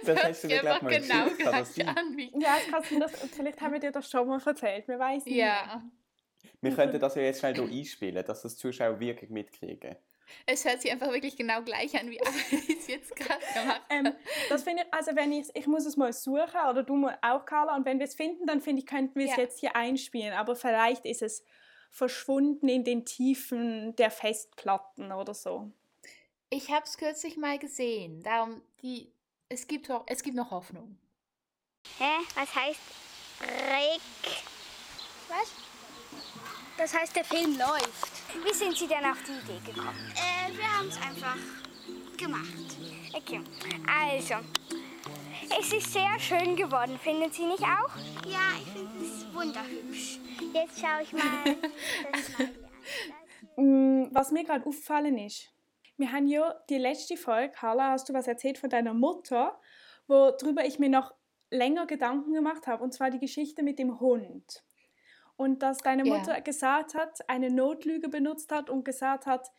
Das 0.06 0.24
hast 0.24 0.44
du 0.44 0.48
mir, 0.48 0.64
mal 0.64 0.80
genau 0.80 1.26
kann 1.44 1.52
das 1.60 1.74
gleich 1.74 1.88
an 1.88 2.16
wie. 2.18 2.32
Ja, 2.40 2.58
du 2.90 3.00
das, 3.00 3.12
vielleicht 3.36 3.60
haben 3.62 3.74
wir 3.74 3.80
dir 3.80 3.92
das 3.92 4.10
schon 4.10 4.28
mal 4.28 4.42
erzählt, 4.46 4.88
wir 4.88 5.00
weiß 5.00 5.26
nicht. 5.26 5.36
Ja, 5.36 5.82
Wir 6.62 6.72
könnten 6.76 7.00
das 7.00 7.16
ja 7.16 7.24
jetzt 7.24 7.40
schnell 7.40 7.56
hier 7.56 7.64
einspielen, 7.80 8.24
dass 8.26 8.42
das 8.44 8.56
die 8.56 8.62
Zuschauer 8.62 9.00
wirklich 9.00 9.30
mitkriegen. 9.30 9.96
es 10.46 10.64
hört 10.64 10.82
sich 10.82 10.92
einfach 10.92 11.12
wirklich 11.12 11.36
genau 11.36 11.62
gleich 11.64 12.00
an, 12.00 12.10
wie 12.10 12.20
Amelie 12.22 12.78
es 12.80 12.88
jetzt 12.88 13.16
gerade 13.16 13.40
gemacht 13.54 13.68
hat. 13.76 13.82
Ähm, 13.90 14.14
das 14.50 14.64
finde 14.64 14.84
ich, 14.84 14.94
also 14.94 15.16
wenn 15.16 15.32
ich, 15.34 15.48
ich 15.54 15.68
muss 15.68 15.86
es 15.86 15.98
mal 15.98 16.14
suchen, 16.14 16.62
oder 16.70 16.84
du 16.84 16.96
mal 16.96 17.18
auch, 17.22 17.46
Carla, 17.46 17.76
und 17.76 17.86
wenn 17.86 18.00
wir 18.00 18.06
es 18.06 18.16
finden, 18.16 18.46
dann 18.46 18.62
finde 18.62 18.82
ich, 18.82 18.86
könnten 18.88 19.20
wir 19.20 19.26
es 19.26 19.36
Ja. 19.36 19.44
jetzt 19.44 19.60
hier 19.60 19.76
einspielen, 19.76 20.34
aber 20.34 20.56
vielleicht 20.56 21.06
ist 21.06 21.22
es 21.22 21.44
verschwunden 21.92 22.70
in 22.70 22.84
den 22.84 23.06
Tiefen 23.06 23.96
der 23.98 24.10
Festplatten 24.10 25.12
oder 25.12 25.34
so. 25.34 25.72
Ich 26.50 26.72
habe 26.72 26.86
es 26.86 26.98
kürzlich 26.98 27.38
mal 27.38 27.60
gesehen. 27.60 28.24
Darum, 28.24 28.62
die, 28.82 29.12
es, 29.50 29.68
gibt, 29.68 29.90
es 30.08 30.24
gibt 30.24 30.36
noch 30.36 30.52
Hoffnung. 30.52 30.98
Hä? 31.98 32.12
Was 32.36 32.56
heißt 32.56 32.80
Rick? 33.42 34.02
Was? 35.28 35.52
Das 36.78 36.94
heißt, 36.94 37.16
der 37.16 37.26
Film 37.26 37.58
läuft. 37.58 38.12
Wie 38.44 38.54
sind 38.54 38.76
Sie 38.76 38.88
denn 38.88 39.06
auf 39.06 39.18
die 39.24 39.34
Idee 39.34 39.60
gekommen? 39.66 40.14
Äh, 40.16 40.58
wir 40.58 40.78
haben 40.78 40.88
es 40.88 40.98
einfach 40.98 41.38
gemacht. 42.18 42.78
Okay, 43.14 43.42
also. 43.88 44.36
Es 45.60 45.74
ist 45.74 45.92
sehr 45.92 46.18
schön 46.20 46.56
geworden, 46.56 46.98
finden 46.98 47.32
Sie 47.32 47.46
nicht 47.46 47.64
auch? 47.64 47.96
Ja, 48.26 48.54
ich 48.60 48.72
finde 48.72 48.90
es 48.98 49.01
wunderhübsch. 49.42 50.20
Jetzt 50.54 50.80
schaue 50.80 51.02
ich 51.02 51.14
mal 51.14 51.22
das 52.12 52.26
Smiley 52.26 52.50
an. 53.58 54.04
Mm, 54.04 54.10
Was 54.14 54.32
mir 54.32 54.44
gerade 54.44 54.66
aufgefallen 54.66 55.18
ist, 55.18 55.54
wir 55.98 56.12
haben 56.12 56.28
ja 56.28 56.56
die 56.70 56.78
letzte 56.78 57.18
Folge, 57.18 57.54
Carla, 57.54 57.92
hast 57.92 58.10
du 58.10 58.14
was 58.14 58.28
erzählt 58.28 58.58
von 58.58 58.70
deiner 58.70 58.94
Mutter, 58.94 59.60
worüber 60.08 60.66
ich 60.66 60.80
mir 60.80 60.90
noch 60.90 61.14
länger 61.50 61.86
Gedanken 61.86 62.34
gemacht 62.34 62.68
habe, 62.68 62.84
und 62.84 62.94
zwar 62.94 63.10
die 63.10 63.20
Geschichte 63.20 63.64
mit 63.64 63.78
dem 63.78 64.00
Hund. 64.00 64.64
Und 65.36 65.64
dass 65.64 65.80
deine. 65.80 66.06
Mutter 66.06 66.40
gesagt 66.42 66.94
hat, 66.94 67.28
eine 67.28 67.50
Notlüge 67.50 68.10
benutzt 68.10 68.52
hat 68.52 68.70
und 68.70 68.86
gesagt 68.86 69.26
hat, 69.26 69.52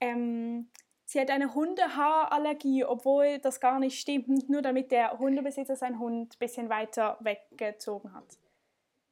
ähm, 0.00 0.70
sie 1.04 1.20
hat 1.20 1.30
eine 1.30 1.54
Hundehaarallergie, 1.54 2.84
obwohl 2.84 3.38
das 3.38 3.60
gar 3.60 3.78
nicht 3.78 3.98
stimmt, 3.98 4.50
nur 4.50 4.62
damit 4.62 4.90
der 4.90 5.18
Hundebesitzer 5.18 5.76
seinen 5.76 5.98
Hund 5.98 6.34
ein 6.34 6.38
bisschen 6.38 6.68
weiter 6.68 7.18
weggezogen 7.20 8.14
hat. 8.14 8.38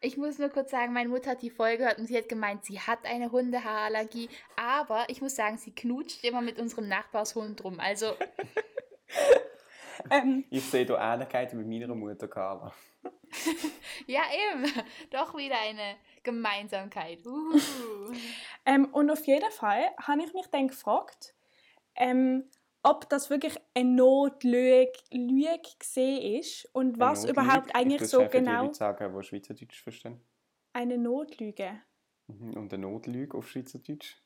Ich 0.01 0.17
muss 0.17 0.39
nur 0.39 0.51
kurz 0.51 0.71
sagen, 0.71 0.93
meine 0.93 1.09
Mutter 1.09 1.31
hat 1.31 1.43
die 1.43 1.51
Folge 1.51 1.79
gehört 1.79 1.99
und 1.99 2.07
sie 2.07 2.17
hat 2.17 2.29
gemeint, 2.29 2.65
sie 2.65 2.79
hat 2.79 3.05
eine 3.05 3.33
Hundehaarallergie. 3.33 4.29
Aber 4.57 5.05
ich 5.09 5.23
muss 5.23 5.37
sagen, 5.37 5.59
sie 5.59 5.75
knutscht 5.75 6.23
immer 6.25 6.43
mit 6.43 6.59
unserem 6.59 6.89
Nachbarshund 6.89 7.65
rum. 7.65 7.81
Also, 7.81 8.15
Ähm, 10.11 10.45
Ich 10.51 10.65
sehe 10.65 10.85
hier 10.85 10.99
Ähnlichkeiten 10.99 11.59
mit 11.59 11.67
meiner 11.67 11.95
Mutter, 11.95 12.29
Carla. 12.29 12.73
ja 14.07 14.23
eben, 14.53 14.73
doch 15.11 15.37
wieder 15.37 15.59
eine 15.61 15.97
Gemeinsamkeit. 16.23 17.25
Uh. 17.27 17.59
Ähm, 18.69 18.87
und 18.87 19.09
auf 19.13 19.25
jeden 19.29 19.53
Fall 19.53 19.93
habe 19.97 20.23
ich 20.25 20.35
mich 20.35 20.49
dann 20.49 20.67
gefragt, 20.67 21.37
ähm, 21.95 22.51
ob 22.87 23.09
das 23.09 23.31
wirklich 23.31 23.57
eine 23.75 23.91
Notlüge 23.91 24.93
Lüge 25.11 25.69
gesehen 25.79 26.41
ist 26.41 26.69
und 26.73 27.01
was 27.01 27.25
überhaupt 27.25 27.75
eigentlich 27.75 28.03
ich 28.03 28.09
so 28.09 28.23
Die 28.23 28.29
genau 28.29 28.63
Leute 28.63 28.75
sagen, 28.75 29.13
die 29.13 29.23
Schweizerdeutsch 29.25 29.83
verstehen. 29.83 30.21
eine 30.73 30.97
Notlüge. 30.97 31.81
Mhm. 32.29 32.57
Und 32.57 32.73
eine 32.73 32.83
Notlüge 32.83 33.37
auf 33.37 33.49
Schweizerdeutsch. 33.49 34.17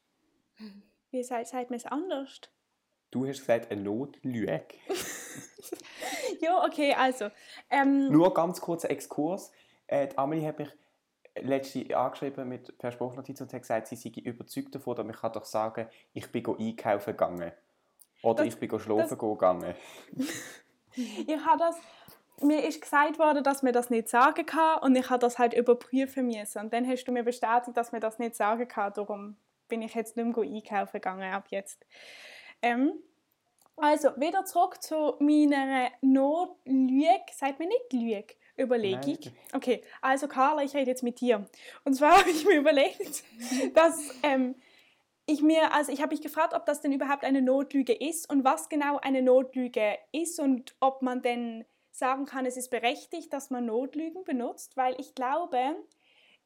Wie 1.11 1.23
sagt, 1.23 1.47
sagt 1.47 1.71
man 1.71 1.79
es 1.79 1.87
anders? 1.87 2.41
Du 3.11 3.27
hast 3.27 3.41
gesagt, 3.41 3.71
eine 3.71 3.83
Notlüge. 3.83 4.63
Ja, 6.41 6.65
okay, 6.65 6.95
also. 6.95 7.29
Ähm, 7.69 8.11
Nur 8.11 8.33
ganz 8.33 8.61
kurzer 8.61 8.91
Exkurs. 8.91 9.53
Äh, 9.87 10.09
die 10.09 10.17
Amelie 10.17 10.47
hat 10.47 10.59
mich 10.59 10.71
letzte 11.35 11.97
angeschrieben 11.97 12.49
mit 12.49 12.79
per 12.79 12.93
Sprachnotiz 12.93 13.41
und 13.41 13.53
hat 13.53 13.61
gesagt, 13.61 13.89
sie 13.89 13.97
sei 13.97 14.11
überzeugt 14.21 14.75
davon, 14.75 14.97
dass 14.97 15.07
ich 15.07 15.21
kann 15.21 15.33
doch 15.33 15.45
sagen, 15.45 15.87
ich 16.15 16.31
bin 16.33 16.47
einkaufen 16.47 17.11
gegangen. 17.11 17.53
Oder 18.23 18.45
Das- 18.45 18.55
ich 18.55 18.61
bin 18.61 18.79
schlafen 18.79 19.19
gegangen. 19.19 19.75
ich 20.95 21.45
habe 21.45 21.59
das. 21.59 21.77
Mir 22.43 22.67
ist 22.67 22.81
gesagt 22.81 23.19
worden, 23.19 23.45
dass 23.45 23.63
man 23.63 23.75
das 23.75 23.91
nicht 23.91 24.09
sagen 24.09 24.47
kann 24.47 24.79
und 24.81 24.97
ich 24.97 25.11
habe 25.11 25.19
das 25.19 25.39
halt 25.39 25.53
überprüfen 25.53 26.27
müssen. 26.27 26.59
Und 26.63 26.73
dann 26.73 26.89
hast 26.89 27.05
du 27.05 27.13
mir 27.13 27.23
bestätigt, 27.23 27.77
dass 27.77 27.93
man 27.93 28.01
das 28.01 28.19
nicht 28.19 28.35
sagen 28.35 28.67
kann. 28.67 28.95
Darum 28.95 29.37
bin 29.69 29.83
ich 29.83 29.95
jetzt 29.95 30.17
nicht 30.17 30.35
mehr 30.37 30.45
einkaufen 30.45 30.93
gegangen 30.93 31.35
ab 31.35 31.45
jetzt. 31.51 31.85
Ähm, 32.63 32.95
also, 33.77 34.09
wieder 34.17 34.45
zurück 34.47 34.83
zu 34.83 35.17
meiner 35.21 35.91
Notlüge. 36.01 37.21
Sagt 37.35 37.59
mir 37.59 37.67
nicht 37.69 37.93
Lüge? 37.93 38.35
Überlegung. 38.59 39.19
Nein. 39.23 39.35
Okay, 39.55 39.83
also 40.03 40.29
Carla, 40.29 40.63
ich 40.63 40.75
rede 40.75 40.91
jetzt 40.91 41.03
mit 41.03 41.21
dir. 41.21 41.47
Und 41.85 41.95
zwar 41.95 42.13
habe 42.19 42.31
ich 42.31 42.45
mir 42.45 42.59
überlegt, 42.59 43.23
dass 43.75 44.15
ähm, 44.23 44.55
ich 45.31 45.43
mir, 45.43 45.73
also 45.73 45.93
ich 45.93 46.01
habe 46.03 46.11
mich 46.11 46.23
gefragt, 46.23 46.55
ob 46.55 46.67
das 46.67 46.81
denn 46.81 46.93
überhaupt 46.93 47.25
eine 47.25 47.41
Notlüge 47.41 47.93
ist 47.93 48.29
und 48.31 48.45
was 48.45 48.69
genau 48.69 48.99
eine 48.99 49.23
Notlüge 49.23 49.97
ist 50.13 50.41
und 50.41 50.75
ob 50.81 51.03
man 51.03 51.23
denn 51.23 51.65
sagen 51.91 52.25
kann, 52.25 52.47
es 52.47 52.57
ist 52.57 52.71
berechtigt, 52.71 53.33
dass 53.33 53.51
man 53.51 53.67
Notlügen 53.67 54.25
benutzt, 54.25 54.77
weil 54.77 54.95
ich 54.99 55.15
glaube, 55.15 55.77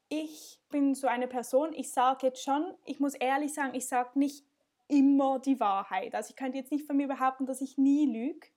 ich 0.08 0.60
bin 0.70 0.94
so 0.94 1.06
eine 1.06 1.28
Person, 1.28 1.72
ich 1.72 1.92
sage 1.92 2.26
jetzt 2.26 2.42
schon, 2.42 2.74
ich 2.84 3.00
muss 3.00 3.14
ehrlich 3.14 3.54
sagen, 3.54 3.74
ich 3.74 3.88
sage 3.88 4.18
nicht 4.18 4.44
immer 4.88 5.38
die 5.38 5.60
Wahrheit. 5.60 6.14
Also 6.14 6.30
ich 6.30 6.36
könnte 6.36 6.58
jetzt 6.58 6.70
nicht 6.70 6.86
von 6.86 6.96
mir 6.96 7.08
behaupten, 7.08 7.46
dass 7.46 7.62
ich 7.62 7.78
nie 7.78 8.06
lüge, 8.06 8.48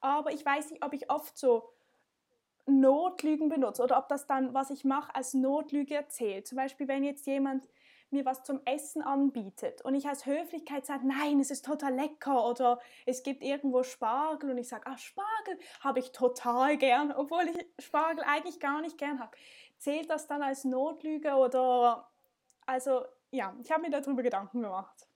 aber 0.00 0.32
ich 0.32 0.44
weiß 0.44 0.70
nicht, 0.70 0.84
ob 0.84 0.92
ich 0.92 1.10
oft 1.10 1.36
so 1.36 1.70
Notlügen 2.66 3.48
benutze 3.48 3.82
oder 3.82 3.98
ob 3.98 4.08
das 4.08 4.26
dann, 4.26 4.54
was 4.54 4.70
ich 4.70 4.84
mache, 4.84 5.14
als 5.14 5.34
Notlüge 5.34 5.94
erzählt. 5.94 6.46
Zum 6.46 6.56
Beispiel, 6.56 6.88
wenn 6.88 7.04
jetzt 7.04 7.26
jemand 7.26 7.68
mir 8.10 8.24
was 8.24 8.44
zum 8.44 8.60
Essen 8.64 9.02
anbietet 9.02 9.82
und 9.82 9.94
ich 9.94 10.06
als 10.06 10.26
Höflichkeit 10.26 10.86
sage, 10.86 11.06
nein, 11.06 11.40
es 11.40 11.50
ist 11.50 11.64
total 11.64 11.94
lecker 11.94 12.46
oder 12.48 12.80
es 13.04 13.22
gibt 13.22 13.42
irgendwo 13.42 13.82
Spargel 13.82 14.50
und 14.50 14.58
ich 14.58 14.68
sage, 14.68 14.86
ah, 14.86 14.96
Spargel 14.96 15.58
habe 15.80 15.98
ich 15.98 16.12
total 16.12 16.76
gern, 16.76 17.12
obwohl 17.12 17.48
ich 17.48 17.84
Spargel 17.84 18.24
eigentlich 18.24 18.60
gar 18.60 18.80
nicht 18.80 18.98
gern 18.98 19.18
habe. 19.18 19.36
Zählt 19.78 20.08
das 20.08 20.26
dann 20.26 20.42
als 20.42 20.64
Notlüge 20.64 21.34
oder, 21.34 22.10
also 22.64 23.04
ja, 23.30 23.54
ich 23.62 23.70
habe 23.70 23.82
mir 23.82 23.90
darüber 23.90 24.22
Gedanken 24.22 24.62
gemacht. 24.62 25.06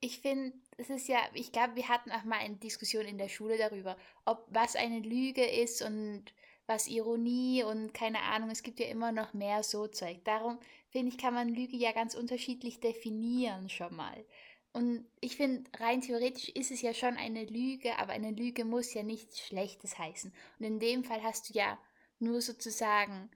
Ich 0.00 0.20
finde, 0.20 0.52
es 0.76 0.88
ist 0.88 1.08
ja, 1.08 1.18
ich 1.34 1.52
glaube, 1.52 1.76
wir 1.76 1.88
hatten 1.88 2.10
auch 2.10 2.24
mal 2.24 2.38
eine 2.38 2.56
Diskussion 2.56 3.04
in 3.04 3.18
der 3.18 3.28
Schule 3.28 3.58
darüber, 3.58 3.96
ob 4.24 4.46
was 4.48 4.76
eine 4.76 5.00
Lüge 5.00 5.44
ist 5.44 5.82
und 5.82 6.24
was 6.66 6.86
Ironie 6.86 7.64
und 7.64 7.92
keine 7.92 8.20
Ahnung, 8.22 8.48
es 8.48 8.62
gibt 8.62 8.78
ja 8.78 8.86
immer 8.86 9.10
noch 9.12 9.34
mehr 9.34 9.62
so 9.62 9.88
Zeug. 9.88 10.24
Darum 10.24 10.58
finde 10.90 11.08
ich, 11.08 11.18
kann 11.18 11.34
man 11.34 11.48
Lüge 11.48 11.76
ja 11.76 11.92
ganz 11.92 12.14
unterschiedlich 12.14 12.80
definieren 12.80 13.68
schon 13.68 13.94
mal. 13.94 14.24
Und 14.72 15.04
ich 15.20 15.36
finde, 15.36 15.68
rein 15.78 16.00
theoretisch 16.00 16.48
ist 16.50 16.70
es 16.70 16.82
ja 16.82 16.94
schon 16.94 17.16
eine 17.16 17.44
Lüge, 17.44 17.98
aber 17.98 18.12
eine 18.12 18.30
Lüge 18.30 18.64
muss 18.64 18.94
ja 18.94 19.02
nichts 19.02 19.40
Schlechtes 19.40 19.98
heißen. 19.98 20.32
Und 20.58 20.64
in 20.64 20.78
dem 20.78 21.02
Fall 21.02 21.22
hast 21.22 21.50
du 21.50 21.54
ja 21.54 21.78
nur 22.20 22.40
sozusagen 22.40 23.30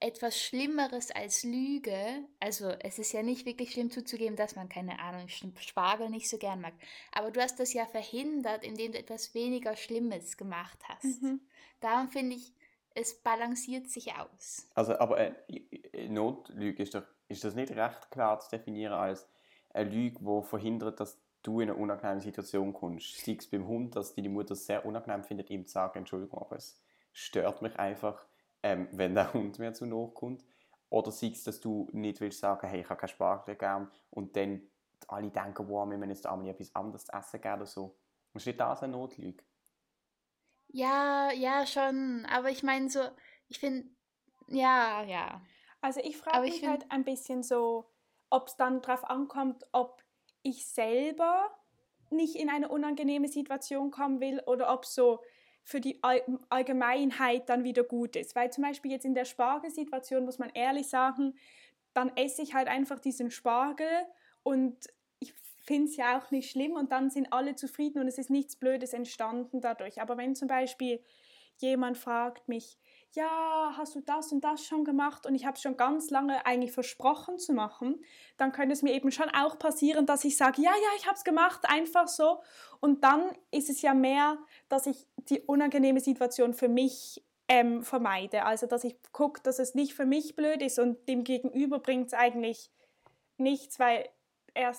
etwas 0.00 0.40
Schlimmeres 0.40 1.10
als 1.10 1.42
Lüge, 1.42 2.24
also 2.38 2.68
es 2.80 2.98
ist 2.98 3.12
ja 3.12 3.22
nicht 3.22 3.46
wirklich 3.46 3.72
schlimm 3.72 3.90
zuzugeben, 3.90 4.36
dass 4.36 4.54
man 4.54 4.68
keine 4.68 4.98
Ahnung, 4.98 5.28
Spargel 5.28 6.10
nicht 6.10 6.28
so 6.28 6.36
gern 6.36 6.60
mag, 6.60 6.74
aber 7.12 7.30
du 7.30 7.40
hast 7.40 7.58
das 7.58 7.72
ja 7.72 7.86
verhindert, 7.86 8.62
indem 8.62 8.92
du 8.92 8.98
etwas 8.98 9.34
weniger 9.34 9.74
Schlimmes 9.74 10.36
gemacht 10.36 10.78
hast. 10.86 11.22
Mhm. 11.22 11.40
Darum 11.80 12.08
finde 12.08 12.36
ich, 12.36 12.52
es 12.94 13.14
balanciert 13.14 13.88
sich 13.88 14.14
aus. 14.14 14.68
Also, 14.74 14.98
aber 14.98 15.18
äh, 15.18 15.34
Notlüge 16.08 16.82
ist 16.82 16.94
doch, 16.94 17.02
ist 17.28 17.44
das 17.44 17.54
nicht 17.54 17.72
recht 17.72 18.10
klar 18.10 18.38
zu 18.40 18.50
definieren 18.50 18.92
als 18.92 19.28
eine 19.70 19.90
Lüge, 19.90 20.18
die 20.20 20.42
verhindert, 20.46 21.00
dass 21.00 21.20
du 21.42 21.60
in 21.60 21.70
eine 21.70 21.78
unangenehme 21.78 22.20
Situation 22.20 22.72
kommst. 22.72 23.24
Sei 23.24 23.36
es 23.38 23.48
beim 23.48 23.66
Hund, 23.66 23.96
dass 23.96 24.14
deine 24.14 24.28
Mutter 24.28 24.52
es 24.52 24.66
sehr 24.66 24.84
unangenehm 24.84 25.24
findet, 25.24 25.50
ihm 25.50 25.66
zu 25.66 25.72
sagen, 25.72 25.98
Entschuldigung, 25.98 26.40
aber 26.40 26.56
es 26.56 26.80
stört 27.12 27.62
mich 27.62 27.78
einfach 27.78 28.26
ähm, 28.66 28.88
wenn 28.90 29.14
der 29.14 29.32
Hund 29.32 29.60
mir 29.60 29.72
zu 29.74 29.86
nahe 29.86 30.08
kommt. 30.08 30.44
Oder 30.88 31.12
sei 31.12 31.28
es, 31.28 31.44
dass 31.44 31.60
du 31.60 31.88
nicht 31.92 32.20
willst 32.20 32.40
sagen, 32.40 32.68
hey, 32.68 32.80
ich 32.80 32.88
habe 32.88 32.98
keinen 32.98 33.08
Spargel 33.08 33.54
gern 33.54 33.90
und 34.10 34.36
dann 34.36 34.62
alle 35.06 35.30
denken, 35.30 35.68
wow, 35.68 35.88
wir 35.88 35.96
müssen 35.96 36.10
jetzt 36.10 36.26
einmal 36.26 36.48
etwas 36.48 36.74
anderes 36.74 37.04
zu 37.04 37.12
essen 37.12 37.40
geben 37.40 37.54
oder 37.56 37.66
so. 37.66 37.96
Ist 38.34 38.46
nicht 38.46 38.58
das 38.58 38.82
eine 38.82 38.92
Notlüge? 38.92 39.44
Ja, 40.68 41.30
ja, 41.32 41.64
schon. 41.66 42.26
Aber 42.28 42.50
ich 42.50 42.64
meine 42.64 42.90
so, 42.90 43.00
ich 43.48 43.60
finde, 43.60 43.88
ja, 44.48 45.04
ja. 45.04 45.40
Also 45.86 46.00
ich 46.02 46.16
frage 46.16 46.40
mich 46.40 46.58
find, 46.58 46.68
halt 46.68 46.86
ein 46.88 47.04
bisschen 47.04 47.44
so, 47.44 47.84
ob 48.28 48.48
es 48.48 48.56
dann 48.56 48.82
darauf 48.82 49.04
ankommt, 49.04 49.64
ob 49.70 50.02
ich 50.42 50.66
selber 50.66 51.48
nicht 52.10 52.34
in 52.34 52.50
eine 52.50 52.68
unangenehme 52.70 53.28
Situation 53.28 53.92
kommen 53.92 54.20
will 54.20 54.42
oder 54.46 54.72
ob 54.72 54.84
so 54.84 55.22
für 55.62 55.80
die 55.80 56.02
Allgemeinheit 56.48 57.48
dann 57.48 57.62
wieder 57.62 57.84
gut 57.84 58.16
ist. 58.16 58.34
Weil 58.34 58.52
zum 58.52 58.64
Beispiel 58.64 58.90
jetzt 58.90 59.04
in 59.04 59.14
der 59.14 59.26
Spargelsituation 59.26 60.24
muss 60.24 60.40
man 60.40 60.50
ehrlich 60.54 60.88
sagen, 60.88 61.38
dann 61.94 62.10
esse 62.16 62.42
ich 62.42 62.52
halt 62.52 62.66
einfach 62.66 62.98
diesen 62.98 63.30
Spargel 63.30 63.86
und 64.42 64.88
ich 65.20 65.34
finde 65.62 65.88
es 65.88 65.96
ja 65.96 66.18
auch 66.18 66.32
nicht 66.32 66.50
schlimm 66.50 66.72
und 66.72 66.90
dann 66.90 67.10
sind 67.10 67.32
alle 67.32 67.54
zufrieden 67.54 68.00
und 68.00 68.08
es 68.08 68.18
ist 68.18 68.28
nichts 68.28 68.56
Blödes 68.56 68.92
entstanden 68.92 69.60
dadurch. 69.60 70.02
Aber 70.02 70.16
wenn 70.16 70.34
zum 70.34 70.48
Beispiel 70.48 71.00
jemand 71.58 71.96
fragt 71.96 72.48
mich, 72.48 72.76
ja, 73.16 73.74
hast 73.76 73.96
du 73.96 74.00
das 74.00 74.30
und 74.30 74.44
das 74.44 74.64
schon 74.64 74.84
gemacht 74.84 75.26
und 75.26 75.34
ich 75.34 75.44
habe 75.44 75.56
es 75.56 75.62
schon 75.62 75.76
ganz 75.76 76.10
lange 76.10 76.46
eigentlich 76.46 76.72
versprochen 76.72 77.38
zu 77.38 77.52
machen, 77.52 78.04
dann 78.36 78.52
könnte 78.52 78.72
es 78.72 78.82
mir 78.82 78.92
eben 78.92 79.10
schon 79.10 79.28
auch 79.30 79.58
passieren, 79.58 80.06
dass 80.06 80.24
ich 80.24 80.36
sage, 80.36 80.62
ja, 80.62 80.70
ja, 80.70 80.88
ich 80.98 81.06
habe 81.06 81.16
es 81.16 81.24
gemacht, 81.24 81.62
einfach 81.64 82.06
so. 82.08 82.40
Und 82.80 83.02
dann 83.02 83.22
ist 83.50 83.70
es 83.70 83.82
ja 83.82 83.94
mehr, 83.94 84.38
dass 84.68 84.86
ich 84.86 85.06
die 85.16 85.40
unangenehme 85.40 86.00
Situation 86.00 86.54
für 86.54 86.68
mich 86.68 87.24
ähm, 87.48 87.82
vermeide. 87.82 88.44
Also, 88.44 88.66
dass 88.66 88.84
ich 88.84 88.96
gucke, 89.12 89.40
dass 89.42 89.58
es 89.58 89.74
nicht 89.74 89.94
für 89.94 90.06
mich 90.06 90.36
blöd 90.36 90.62
ist 90.62 90.78
und 90.78 91.08
dem 91.08 91.24
Gegenüber 91.24 91.78
bringt 91.78 92.08
es 92.08 92.14
eigentlich 92.14 92.70
nichts, 93.38 93.78
weil 93.78 94.08
er 94.54 94.74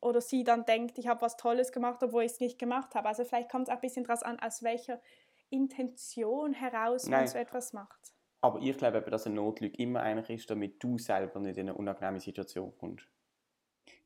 oder 0.00 0.20
sie 0.20 0.44
dann 0.44 0.64
denkt, 0.64 0.96
ich 0.98 1.08
habe 1.08 1.22
was 1.22 1.36
Tolles 1.36 1.72
gemacht, 1.72 2.02
obwohl 2.02 2.22
ich 2.22 2.32
es 2.32 2.40
nicht 2.40 2.58
gemacht 2.58 2.94
habe. 2.94 3.08
Also 3.08 3.24
vielleicht 3.24 3.50
kommt 3.50 3.68
es 3.68 3.74
ein 3.74 3.80
bisschen 3.80 4.04
daraus 4.04 4.22
an, 4.22 4.38
aus 4.38 4.62
welcher 4.62 5.00
Intention 5.50 6.52
heraus 6.52 7.06
man 7.06 7.26
so 7.26 7.38
etwas 7.38 7.72
macht. 7.72 8.12
Aber 8.40 8.60
ich 8.60 8.76
glaube, 8.76 9.00
dass 9.02 9.26
eine 9.26 9.34
Notlüge 9.34 9.76
immer 9.78 10.00
eigentlich 10.00 10.40
ist, 10.40 10.50
damit 10.50 10.82
du 10.82 10.98
selber 10.98 11.40
nicht 11.40 11.58
in 11.58 11.68
eine 11.68 11.76
unangenehme 11.76 12.20
Situation 12.20 12.72
kommst. 12.78 13.08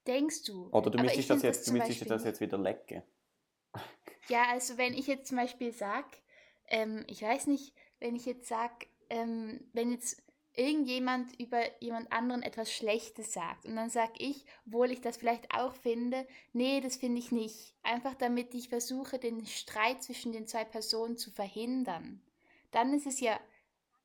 Denkst 0.06 0.44
du? 0.44 0.68
Oder 0.70 0.90
du 0.90 0.98
müsstest, 1.02 1.30
das 1.30 1.42
jetzt, 1.42 1.68
du 1.68 1.72
müsstest 1.72 2.10
das 2.10 2.24
jetzt 2.24 2.40
wieder 2.40 2.58
lecken. 2.58 3.02
Ja, 4.28 4.44
also 4.50 4.78
wenn 4.78 4.94
ich 4.94 5.06
jetzt 5.06 5.28
zum 5.28 5.36
Beispiel 5.36 5.72
sage, 5.72 6.16
ähm, 6.68 7.04
ich 7.08 7.22
weiß 7.22 7.46
nicht, 7.46 7.74
wenn 8.00 8.16
ich 8.16 8.24
jetzt 8.24 8.48
sage, 8.48 8.86
ähm, 9.10 9.68
wenn 9.72 9.90
jetzt 9.90 10.21
irgendjemand 10.54 11.38
über 11.40 11.60
jemand 11.80 12.12
anderen 12.12 12.42
etwas 12.42 12.70
Schlechtes 12.70 13.32
sagt 13.32 13.64
und 13.64 13.76
dann 13.76 13.90
sage 13.90 14.12
ich, 14.18 14.44
obwohl 14.66 14.90
ich 14.90 15.00
das 15.00 15.16
vielleicht 15.16 15.54
auch 15.54 15.74
finde, 15.74 16.26
nee, 16.52 16.80
das 16.80 16.96
finde 16.96 17.18
ich 17.18 17.32
nicht. 17.32 17.74
Einfach 17.82 18.14
damit 18.14 18.54
ich 18.54 18.68
versuche, 18.68 19.18
den 19.18 19.46
Streit 19.46 20.02
zwischen 20.02 20.32
den 20.32 20.46
zwei 20.46 20.64
Personen 20.64 21.16
zu 21.16 21.30
verhindern. 21.30 22.20
Dann 22.70 22.92
ist 22.92 23.06
es 23.06 23.20
ja 23.20 23.38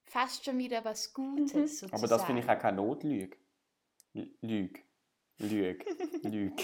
fast 0.04 0.46
schon 0.46 0.58
wieder 0.58 0.86
was 0.86 1.14
Gutes. 1.14 1.54
Mhm. 1.54 1.68
Sozusagen. 1.68 1.94
Aber 1.94 2.08
das 2.08 2.24
finde 2.24 2.42
ich 2.42 2.50
auch 2.50 2.60
keine 2.60 2.78
Notlüge. 2.78 3.38
Lüge. 4.14 4.82
Lüge. 5.40 5.86
Lüge. 6.24 6.64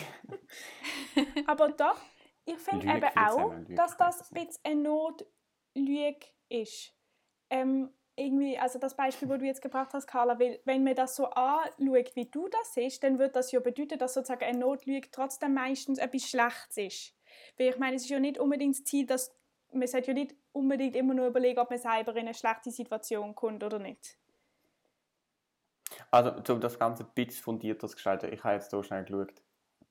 Aber 1.45 1.69
doch, 1.69 2.01
ich 2.45 2.57
finde 2.57 2.87
eben 2.87 3.17
auch, 3.17 3.53
dass 3.69 3.97
das 3.97 4.31
ein 4.31 4.45
bisschen 4.45 4.61
eine 4.63 4.81
Notlüge 4.81 6.25
ist. 6.49 6.93
Ähm, 7.49 7.91
irgendwie, 8.15 8.57
also 8.57 8.79
das 8.79 8.95
Beispiel, 8.95 9.29
wo 9.29 9.37
du 9.37 9.45
jetzt 9.45 9.61
gebracht 9.61 9.93
hast, 9.93 10.07
Carla, 10.07 10.37
wenn 10.39 10.83
man 10.83 10.95
das 10.95 11.15
so 11.15 11.25
anschaut, 11.25 12.15
wie 12.15 12.25
du 12.25 12.47
das 12.47 12.73
siehst, 12.73 13.03
dann 13.03 13.17
wird 13.19 13.35
das 13.35 13.51
ja 13.51 13.59
bedeuten, 13.59 13.97
dass 13.97 14.13
sozusagen 14.13 14.43
eine 14.43 14.59
Notlüge 14.59 15.09
trotzdem 15.11 15.53
meistens 15.53 15.97
etwas 15.97 16.29
Schlechtes 16.29 16.77
ist. 16.77 17.15
Weil 17.57 17.69
ich 17.69 17.77
meine, 17.79 17.95
es 17.95 18.03
ist 18.03 18.09
ja 18.09 18.19
nicht 18.19 18.37
unbedingt 18.37 18.75
das 18.75 18.83
Ziel, 18.83 19.05
dass 19.05 19.35
man 19.71 19.87
sollte 19.87 20.07
ja 20.07 20.13
nicht 20.13 20.35
unbedingt 20.51 20.95
immer 20.95 21.15
nur 21.15 21.27
überlegen, 21.27 21.59
ob 21.59 21.71
man 21.71 21.79
selber 21.79 22.11
in 22.11 22.19
eine 22.19 22.33
schlechte 22.33 22.69
Situation 22.69 23.33
kommt 23.33 23.63
oder 23.63 23.79
nicht. 23.79 24.17
Also, 26.11 26.53
um 26.53 26.61
das 26.61 26.77
Ganze 26.77 27.03
ein 27.03 27.09
bisschen 27.15 27.43
fundierter 27.43 27.87
zu 27.87 27.95
gestalten, 27.95 28.31
ich 28.31 28.43
habe 28.43 28.55
jetzt 28.55 28.69
hier 28.69 28.83
schnell 28.83 29.03
geschaut. 29.03 29.33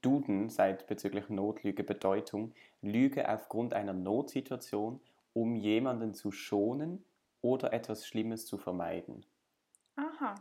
Duden 0.00 0.48
sagt 0.48 0.86
bezüglich 0.86 1.28
Notlüge 1.28 1.84
Bedeutung, 1.84 2.54
Lüge 2.80 3.28
aufgrund 3.28 3.72
einer 3.72 3.92
Notsituation, 3.92 5.00
um 5.32 5.54
jemanden 5.54 6.12
zu 6.12 6.32
schonen, 6.32 7.04
oder 7.42 7.72
etwas 7.72 8.06
Schlimmes 8.06 8.46
zu 8.46 8.56
vermeiden. 8.56 9.26
Aha. 9.96 10.34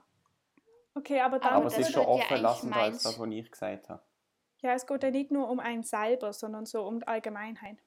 Okay, 0.93 1.19
aber 1.19 1.39
dann... 1.39 1.53
Aber 1.53 1.65
es 1.67 1.77
ist 1.77 1.91
schon 1.91 2.05
offen 2.05 2.41
lassen, 2.41 2.73
als 2.73 3.03
das, 3.03 3.19
was 3.19 3.29
ich 3.29 3.51
gesagt 3.51 3.89
habe. 3.89 4.01
Ja, 4.61 4.73
es 4.73 4.85
geht 4.85 5.03
ja 5.03 5.11
nicht 5.11 5.31
nur 5.31 5.49
um 5.49 5.59
einen 5.59 5.83
selber, 5.83 6.31
sondern 6.31 6.65
so 6.65 6.83
um 6.85 6.99
die 6.99 7.07
Allgemeinheit. 7.07 7.77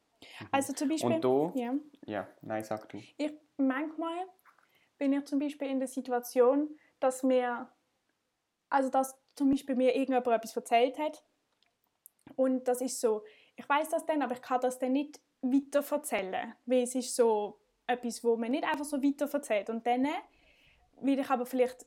Mhm. 0.40 0.49
Also 0.50 0.73
zum 0.73 0.88
Beispiel... 0.88 1.14
Und 1.14 1.25
du? 1.25 1.52
Ja. 1.54 1.75
ja, 2.06 2.28
nein, 2.42 2.64
sag 2.64 2.88
du. 2.88 2.99
Ich, 3.16 3.33
manchmal 3.56 4.26
bin 4.99 5.12
ich 5.12 5.25
zum 5.25 5.38
Beispiel 5.38 5.68
in 5.68 5.78
der 5.78 5.88
Situation, 5.88 6.76
dass 7.00 7.23
mir... 7.23 7.68
Also 8.68 8.90
dass 8.90 9.16
zum 9.37 9.50
Beispiel 9.50 9.76
mir 9.76 9.94
irgendjemand 9.94 10.26
etwas 10.26 10.56
erzählt 10.56 10.99
hat 10.99 11.25
und 12.37 12.66
das 12.66 12.80
ist 12.80 13.00
so, 13.00 13.25
ich 13.56 13.68
weiß 13.68 13.90
das 13.90 14.06
dann, 14.06 14.23
aber 14.23 14.35
ich 14.35 14.42
kann 14.42 14.61
das 14.61 14.78
dann 14.78 14.92
nicht 14.92 15.21
weiter 15.42 15.85
erzählen, 15.94 16.54
weil 16.66 16.83
es 16.83 16.94
ist 16.94 17.14
so 17.14 17.61
etwas, 17.87 18.25
wo 18.25 18.37
man 18.37 18.50
nicht 18.50 18.64
einfach 18.64 18.85
so 18.85 19.03
weiter 19.03 19.29
erzählt. 19.33 19.71
Und 19.71 19.87
dann 19.87 20.07
will 21.00 21.19
ich 21.19 21.31
aber 21.31 21.47
vielleicht 21.47 21.87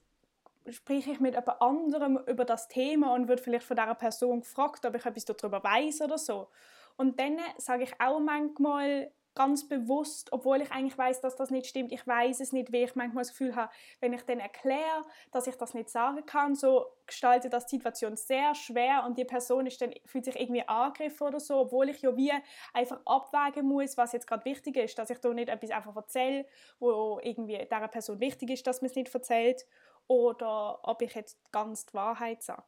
spreche 0.70 1.12
ich 1.12 1.20
mit 1.20 1.36
jemand 1.36 1.62
anderem 1.62 2.20
über 2.27 2.46
das 2.46 2.68
Thema 2.68 3.13
und 3.13 3.27
wird 3.27 3.39
vielleicht 3.39 3.66
von 3.66 3.77
dieser 3.77 3.96
Person 3.96 4.42
gefragt, 4.42 4.86
ob 4.86 4.96
ich 4.96 5.06
etwas 5.06 5.25
darüber 5.25 5.63
weiß 5.63 6.01
oder 6.01 6.18
so. 6.18 6.50
Und 6.98 7.20
dann 7.20 7.38
sage 7.58 7.84
ich 7.84 7.94
auch 8.01 8.20
manchmal 8.20 9.12
ganz 9.38 9.70
bewusst, 9.70 10.34
obwohl 10.34 10.63
ich 10.63 10.72
eigentlich 10.72 10.98
weiß, 10.98 11.22
dass 11.22 11.36
das 11.36 11.51
nicht 11.51 11.67
stimmt, 11.67 11.91
ich 11.91 12.06
weiß 12.08 12.39
es 12.39 12.53
nicht, 12.53 12.72
wie 12.72 12.84
ich 12.84 12.96
manchmal 12.96 13.22
das 13.22 13.29
Gefühl 13.29 13.56
habe, 13.56 13.72
wenn 14.00 14.12
ich 14.12 14.24
dann 14.24 14.39
erkläre, 14.39 15.06
dass 15.32 15.46
ich 15.46 15.56
das 15.56 15.75
nicht 15.75 15.89
sagen 15.89 16.25
kann, 16.25 16.56
so 16.56 16.88
gestaltet 17.06 17.53
das 17.53 17.67
die 17.67 17.75
Situation 17.75 18.17
sehr 18.17 18.56
schwer 18.56 19.03
und 19.06 19.15
die 19.15 19.25
Person 19.25 19.67
ist 19.67 19.79
dann, 19.79 19.94
fühlt 20.06 20.25
sich 20.25 20.39
irgendwie 20.39 20.67
angegriffen 20.67 21.27
oder 21.27 21.39
so, 21.39 21.60
obwohl 21.60 21.88
ich 21.89 22.01
ja 22.01 22.17
wie 22.17 22.34
einfach 22.74 23.00
abwägen 23.06 23.67
muss, 23.67 23.96
was 23.96 24.12
jetzt 24.12 24.25
gerade 24.25 24.44
wichtig 24.44 24.75
ist, 24.75 24.98
dass 24.98 25.12
ich 25.12 25.20
da 25.20 25.32
nicht 25.32 25.50
etwas 25.50 25.70
einfach 25.70 25.96
erzähle, 25.96 26.48
wo 26.79 27.20
irgendwie 27.22 27.60
dieser 27.60 27.88
Person 27.89 28.20
wichtig 28.20 28.50
ist, 28.50 28.65
dass 28.65 28.82
man 28.82 28.89
es 28.89 28.96
nicht 28.96 29.13
erzählt 29.13 29.67
oder 30.08 30.79
ob 30.82 31.03
ich 31.03 31.13
jetzt 31.13 31.38
ganz 31.51 31.86
die 31.86 31.94
Wahrheit 31.94 32.41
sage. 32.41 32.63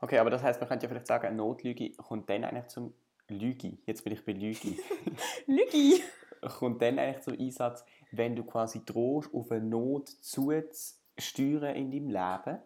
Okay, 0.00 0.18
aber 0.18 0.28
das 0.28 0.42
heißt, 0.42 0.60
man 0.60 0.68
könnte 0.68 0.84
ja 0.84 0.90
vielleicht 0.90 1.06
sagen, 1.06 1.26
eine 1.26 1.36
Notlüge 1.36 1.92
kommt 1.92 2.28
dann 2.28 2.44
eigentlich 2.44 2.66
zum 2.66 2.92
Lüge. 3.30 3.78
Jetzt 3.86 4.04
bin 4.04 4.12
ich 4.12 4.24
bei 4.24 4.32
Lüge. 4.32 4.76
Lüge? 5.46 6.02
kommt 6.48 6.80
dann 6.82 6.98
eigentlich 6.98 7.22
zum 7.22 7.38
Einsatz, 7.38 7.84
wenn 8.12 8.34
du 8.34 8.44
quasi 8.44 8.84
drohst, 8.84 9.32
auf 9.34 9.50
eine 9.50 9.64
Not 9.64 10.08
zuzusteuern 10.08 11.76
in 11.76 11.90
deinem 11.90 12.08
Leben. 12.08 12.58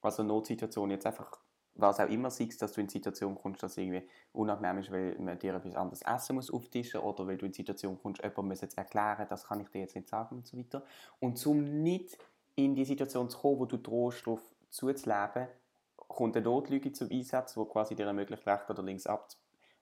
Also 0.00 0.22
eine 0.22 0.28
Notsituation 0.28 0.90
jetzt 0.90 1.06
einfach, 1.06 1.38
was 1.74 2.00
auch 2.00 2.08
immer 2.08 2.30
siehst, 2.30 2.60
dass 2.60 2.72
du 2.72 2.80
in 2.80 2.88
Situation 2.88 3.34
kommst, 3.34 3.62
dass 3.62 3.78
irgendwie 3.78 4.06
unangenehm 4.32 4.78
ist, 4.78 4.90
weil 4.90 5.16
man 5.18 5.38
dir 5.38 5.54
etwas 5.54 5.74
anderes 5.74 6.02
essen 6.02 6.36
muss 6.36 6.50
auftischen 6.50 7.00
oder 7.00 7.26
weil 7.26 7.38
du 7.38 7.46
in 7.46 7.52
Situation 7.52 7.98
kommst, 8.02 8.22
jemand 8.22 8.48
muss 8.48 8.60
jetzt 8.60 8.76
erklären, 8.76 9.26
das 9.28 9.46
kann 9.46 9.60
ich 9.60 9.68
dir 9.68 9.80
jetzt 9.80 9.94
nicht 9.94 10.08
sagen 10.08 10.36
und 10.36 10.46
so 10.46 10.58
weiter. 10.58 10.84
Und 11.20 11.38
zum 11.38 11.82
nicht 11.82 12.18
in 12.56 12.74
die 12.74 12.84
Situation 12.84 13.30
zu 13.30 13.38
kommen, 13.38 13.60
wo 13.60 13.64
du 13.64 13.78
drohst, 13.78 14.26
darauf 14.26 14.42
zuzuleben, 14.68 15.48
kommt 15.96 16.36
eine 16.36 16.44
Notlüge 16.44 16.92
zum 16.92 17.10
Einsatz, 17.10 17.56
wo 17.56 17.64
quasi 17.64 17.94
dir 17.94 18.06
ermöglicht, 18.06 18.46
rechts 18.46 18.70
oder 18.70 18.82
links, 18.82 19.06
ab, 19.06 19.28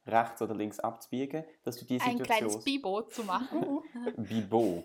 rechts 0.07 0.43
oder 0.43 0.55
links 0.55 0.81
abzubiegen, 0.81 1.45
dass 1.63 1.77
du 1.77 1.85
die 1.85 1.99
Situation... 1.99 2.21
Ein 2.21 2.27
kleines 2.27 2.65
Bibo 2.65 3.03
zu 3.03 3.25
machen. 3.25 3.81
Bibo. 4.17 4.85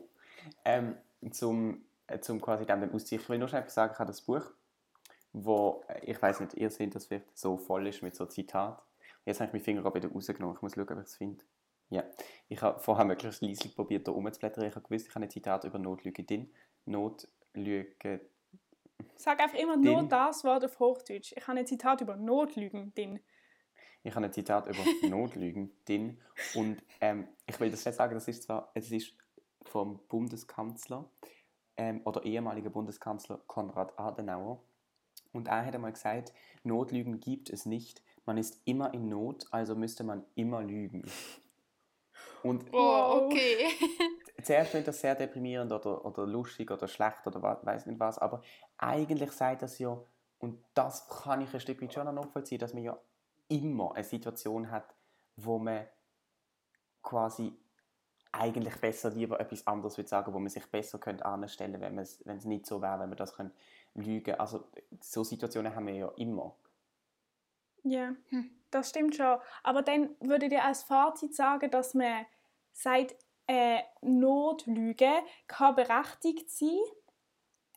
Ähm, 0.64 0.96
zum, 1.32 1.84
äh, 2.08 2.20
zum 2.20 2.42
quasi 2.42 2.66
dem 2.66 2.94
ausziehen. 2.94 3.22
Ich 3.22 3.30
will 3.30 3.38
nur 3.38 3.48
schnell 3.48 3.68
sagen, 3.70 3.94
ich 3.94 4.00
habe 4.00 4.08
das 4.08 4.22
Buch, 4.22 4.44
wo, 5.34 5.84
äh, 5.88 6.12
ich 6.12 6.22
weiß 6.22 6.40
nicht, 6.42 6.54
ihr 6.56 6.70
seht, 6.70 6.96
das 6.96 7.06
vielleicht 7.08 7.38
so 7.38 7.58
voll 7.58 7.88
ist 7.88 8.04
mit 8.04 8.16
so 8.16 8.26
Zitat. 8.26 8.82
Jetzt 9.26 9.40
habe 9.40 9.48
ich 9.48 9.54
meinen 9.54 9.64
Finger 9.64 9.82
gerade 9.82 9.96
wieder 9.96 10.14
rausgenommen. 10.14 10.56
Ich 10.56 10.62
muss 10.62 10.76
schauen, 10.76 10.88
ob 10.90 11.00
ich 11.00 11.06
es 11.06 11.16
finde. 11.16 11.44
Ja, 11.90 12.04
ich 12.48 12.62
habe 12.62 12.80
vorher 12.80 13.06
möglichst 13.06 13.42
leislich 13.42 13.76
probiert, 13.76 14.08
da 14.08 14.12
rumzublättern. 14.12 14.66
Ich 14.66 14.76
habe 14.76 14.86
gewusst, 14.86 15.08
ich 15.08 15.16
habe 15.16 15.26
ein 15.26 15.30
Zitat 15.30 15.64
über 15.64 15.78
Notlüge 15.78 16.24
drin. 16.24 16.52
Notlüge 16.86 18.22
Sag 19.16 19.40
einfach 19.40 19.58
immer 19.58 19.78
nur 19.78 20.04
das 20.04 20.44
Wort 20.44 20.66
auf 20.66 20.80
Hochdeutsch. 20.80 21.34
Ich 21.36 21.48
habe 21.48 21.60
ein 21.60 21.68
Zitat 21.68 22.02
über 22.02 22.16
Notlügen 22.16 22.94
drin. 22.94 23.20
Ich 24.06 24.14
habe 24.16 24.26
ein 24.26 24.34
Zitat 24.34 24.68
über 24.68 24.78
Notlügen 25.10 25.72
drin. 25.86 26.20
Und 26.54 26.82
ähm, 27.02 27.28
ich 27.48 27.60
will 27.60 27.72
das 27.72 27.84
nicht 27.84 27.96
sagen, 27.96 28.14
das 28.14 28.28
ist 28.28 28.44
zwar, 28.44 28.70
es 28.76 28.92
ist 28.92 29.14
vom 29.64 30.00
Bundeskanzler 30.08 31.10
ähm, 31.76 32.02
oder 32.06 32.24
ehemaliger 32.24 32.70
Bundeskanzler 32.70 33.42
Konrad 33.48 33.98
Adenauer. 33.98 34.62
Und 35.34 35.48
er 35.48 35.66
hat 35.66 35.74
einmal 35.74 35.92
gesagt, 35.92 36.34
Notlügen 36.64 37.20
gibt 37.20 37.50
es 37.50 37.66
nicht. 37.66 38.04
Man 38.26 38.38
ist 38.38 38.62
immer 38.66 38.94
in 38.94 39.10
Not, 39.10 39.48
also 39.50 39.76
müsste 39.76 40.04
man 40.04 40.24
immer 40.36 40.62
lügen. 40.62 41.04
Und 42.44 42.64
oh, 42.74 43.26
okay. 43.26 43.70
zuerst 44.44 44.70
klingt 44.70 44.88
das 44.88 45.02
sehr 45.02 45.16
deprimierend 45.16 45.72
oder, 45.72 46.06
oder 46.06 46.28
lustig 46.28 46.70
oder 46.70 46.88
schlecht 46.88 47.26
oder 47.26 47.42
weiß 47.42 47.88
nicht 47.88 48.00
was, 48.00 48.20
aber 48.20 48.44
eigentlich 48.78 49.32
sagt 49.32 49.64
das 49.64 49.80
ja, 49.80 50.00
und 50.38 50.64
das 50.76 51.10
kann 51.10 51.42
ich 51.42 51.52
ein 51.52 51.60
Stück 51.60 51.82
weit 51.82 51.94
schon 51.94 52.14
nachvollziehen, 52.14 52.60
dass 52.60 52.76
man 52.76 52.84
ja 52.84 53.00
immer 53.48 53.96
eine 53.96 54.04
Situation 54.04 54.72
hat, 54.72 54.96
wo 55.36 55.60
man 55.60 55.86
quasi 57.02 57.54
eigentlich 58.32 58.76
besser 58.78 59.12
lieber 59.12 59.40
etwas 59.40 59.66
anderes 59.66 59.98
würde 59.98 60.10
sagen, 60.10 60.34
wo 60.34 60.40
man 60.40 60.50
sich 60.50 60.66
besser 60.66 61.00
könnte 61.00 61.26
anstellen, 61.26 61.80
wenn 61.80 61.98
es 61.98 62.26
wenn 62.26 62.38
es 62.38 62.46
nicht 62.46 62.66
so 62.66 62.82
wäre, 62.82 63.00
wenn 63.00 63.10
man 63.10 63.18
das 63.18 63.36
könnte 63.36 63.56
lügen. 63.94 64.36
Also 64.36 64.66
so 65.00 65.24
Situationen 65.24 65.74
haben 65.76 65.88
wir 65.88 65.94
ja 65.94 66.12
immer. 66.18 66.56
Ja, 67.84 68.16
hm. 68.30 68.50
das 68.72 68.90
stimmt 68.90 69.16
schon. 69.16 69.38
Aber 69.64 69.82
dann 69.82 70.10
würde 70.20 70.48
ich 70.48 70.60
als 70.60 70.84
Fazit 70.84 71.36
sagen, 71.36 71.70
dass 71.70 71.94
man 71.94 72.26
seit 72.74 73.16
äh, 73.48 73.80
Notlüge 74.02 75.12
kann 75.48 75.76
berechtigt 75.76 76.50
sein, 76.50 76.80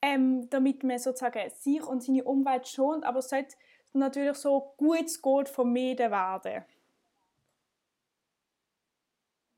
ähm, 0.01 0.49
damit 0.51 0.83
man 0.83 0.99
sozusagen 0.99 1.51
sich 1.51 1.83
und 1.83 2.03
seine 2.03 2.25
Umwelt 2.25 2.67
schont, 2.67 3.05
aber 3.05 3.21
sollte 3.21 3.57
natürlich 3.93 4.37
so 4.37 4.75
gut 4.77 5.07
es 5.07 5.21
geht 5.21 5.49
vermieden 5.49 6.11
werden. 6.11 6.65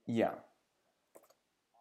Ja. 0.07 0.43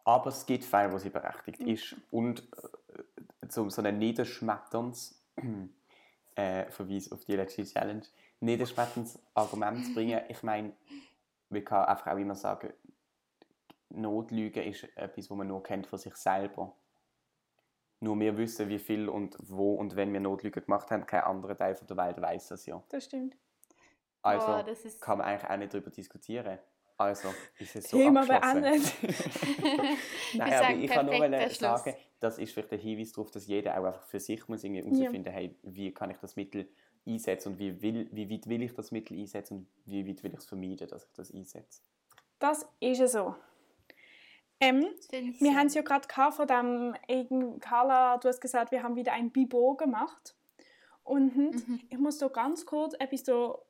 Aber 0.04 0.30
es 0.30 0.46
gibt 0.46 0.66
Fälle, 0.66 0.92
wo 0.92 0.98
sie 0.98 1.10
berechtigt 1.10 1.62
ist. 1.62 1.96
Und 2.12 2.48
äh, 2.58 3.48
zum 3.48 3.70
so 3.70 3.82
einen 3.82 3.98
Niederschmetterns 4.00 5.24
äh, 6.36 6.66
Verweis 6.72 7.12
auf 7.12 7.26
die 7.26 7.36
letzte 7.36 7.66
Challenge, 7.66 8.04
Niederschmetterns 8.40 9.20
Argument 9.34 9.86
zu 9.86 9.94
bringen, 9.94 10.22
ich 10.30 10.42
meine, 10.44 10.74
man 11.50 11.66
kann 11.66 11.86
einfach 11.86 12.08
auch 12.08 12.18
immer 12.18 12.36
sagen, 12.36 12.74
Notlüge 13.90 14.64
ist 14.64 14.84
etwas, 14.96 15.30
was 15.30 15.38
man 15.38 15.48
nur 15.48 15.64
kennt 15.64 15.88
von 15.88 16.00
sich 16.00 16.16
selber. 16.16 16.76
Nur 18.02 18.20
wir 18.20 18.38
wissen, 18.38 18.70
wie 18.70 18.80
viel 18.80 19.10
und 19.10 19.36
wo 19.40 19.76
und 19.76 19.96
wenn 19.96 20.14
wir 20.14 20.20
Notlüge 20.20 20.62
gemacht 20.62 20.90
haben. 20.92 21.06
Kein 21.06 21.22
anderer 21.22 21.58
Teil 21.58 21.76
der 21.88 21.98
Welt 21.98 22.22
weiß 22.22 22.50
das 22.50 22.66
ja. 22.66 22.82
Das 22.90 23.06
stimmt. 23.06 23.36
Also 24.22 24.48
oh, 24.48 24.64
das 24.66 24.86
ist... 24.86 25.02
kann 25.02 25.18
man 25.18 25.28
eigentlich 25.28 25.50
auch 25.50 25.58
nicht 25.58 25.74
darüber 25.74 25.90
diskutieren. 25.90 26.60
Also 26.98 27.30
ist 27.58 27.78
es 27.78 27.90
so 27.90 27.98
Thema 27.98 28.26
beendet. 28.26 28.94
Nein, 30.34 30.54
aber 30.54 30.76
ich 30.76 30.92
kann 30.92 31.06
nur 31.06 31.50
sagen, 31.50 31.96
das 32.20 32.38
ist 32.38 32.52
vielleicht 32.52 32.74
ein 32.74 32.80
Hinweis 32.80 33.14
darauf, 33.14 33.32
dass 33.32 33.48
jeder 33.48 33.80
auch 33.80 33.86
einfach 33.86 34.04
für 34.04 34.20
sich 34.20 34.46
muss 34.50 34.64
herausfinden, 34.64 35.26
ja. 35.26 35.32
hey, 35.32 35.56
wie 35.64 35.94
kann 35.94 36.12
ich 36.12 36.18
das 36.18 36.36
Mittel 36.36 36.68
einsetzen 37.08 37.54
und 37.54 37.60
wie, 37.60 37.82
will, 37.82 38.10
wie 38.12 38.30
weit 38.30 38.48
will 38.48 38.64
ich 38.64 38.74
das 38.74 38.92
Mittel 38.92 39.18
einsetzen 39.18 39.60
und 39.60 39.68
wie 39.86 40.06
weit 40.06 40.22
will 40.24 40.34
ich 40.34 40.40
es 40.40 40.46
vermeiden, 40.46 40.90
dass 40.90 41.06
ich 41.06 41.14
das 41.14 41.34
einsetze. 41.34 41.82
Das 42.38 42.68
ist 42.82 43.12
so. 43.12 43.36
Ähm, 44.62 44.88
wir 45.40 45.56
haben 45.56 45.68
es 45.68 45.74
ja 45.74 45.82
gerade 45.82 46.08
von 46.32 46.48
dem, 46.48 47.60
Carla, 47.62 48.18
du 48.18 48.28
hast 48.28 48.42
gesagt, 48.42 48.72
wir 48.72 48.84
haben 48.84 48.96
wieder 48.96 49.14
ein 49.14 49.32
Bibo 49.32 49.76
gemacht. 49.76 50.36
Und 51.04 51.36
mhm. 51.36 51.80
ich 51.90 51.98
muss 51.98 52.18
da 52.18 52.28
ganz 52.28 52.66
kurz 52.66 52.94
etwas 53.00 53.24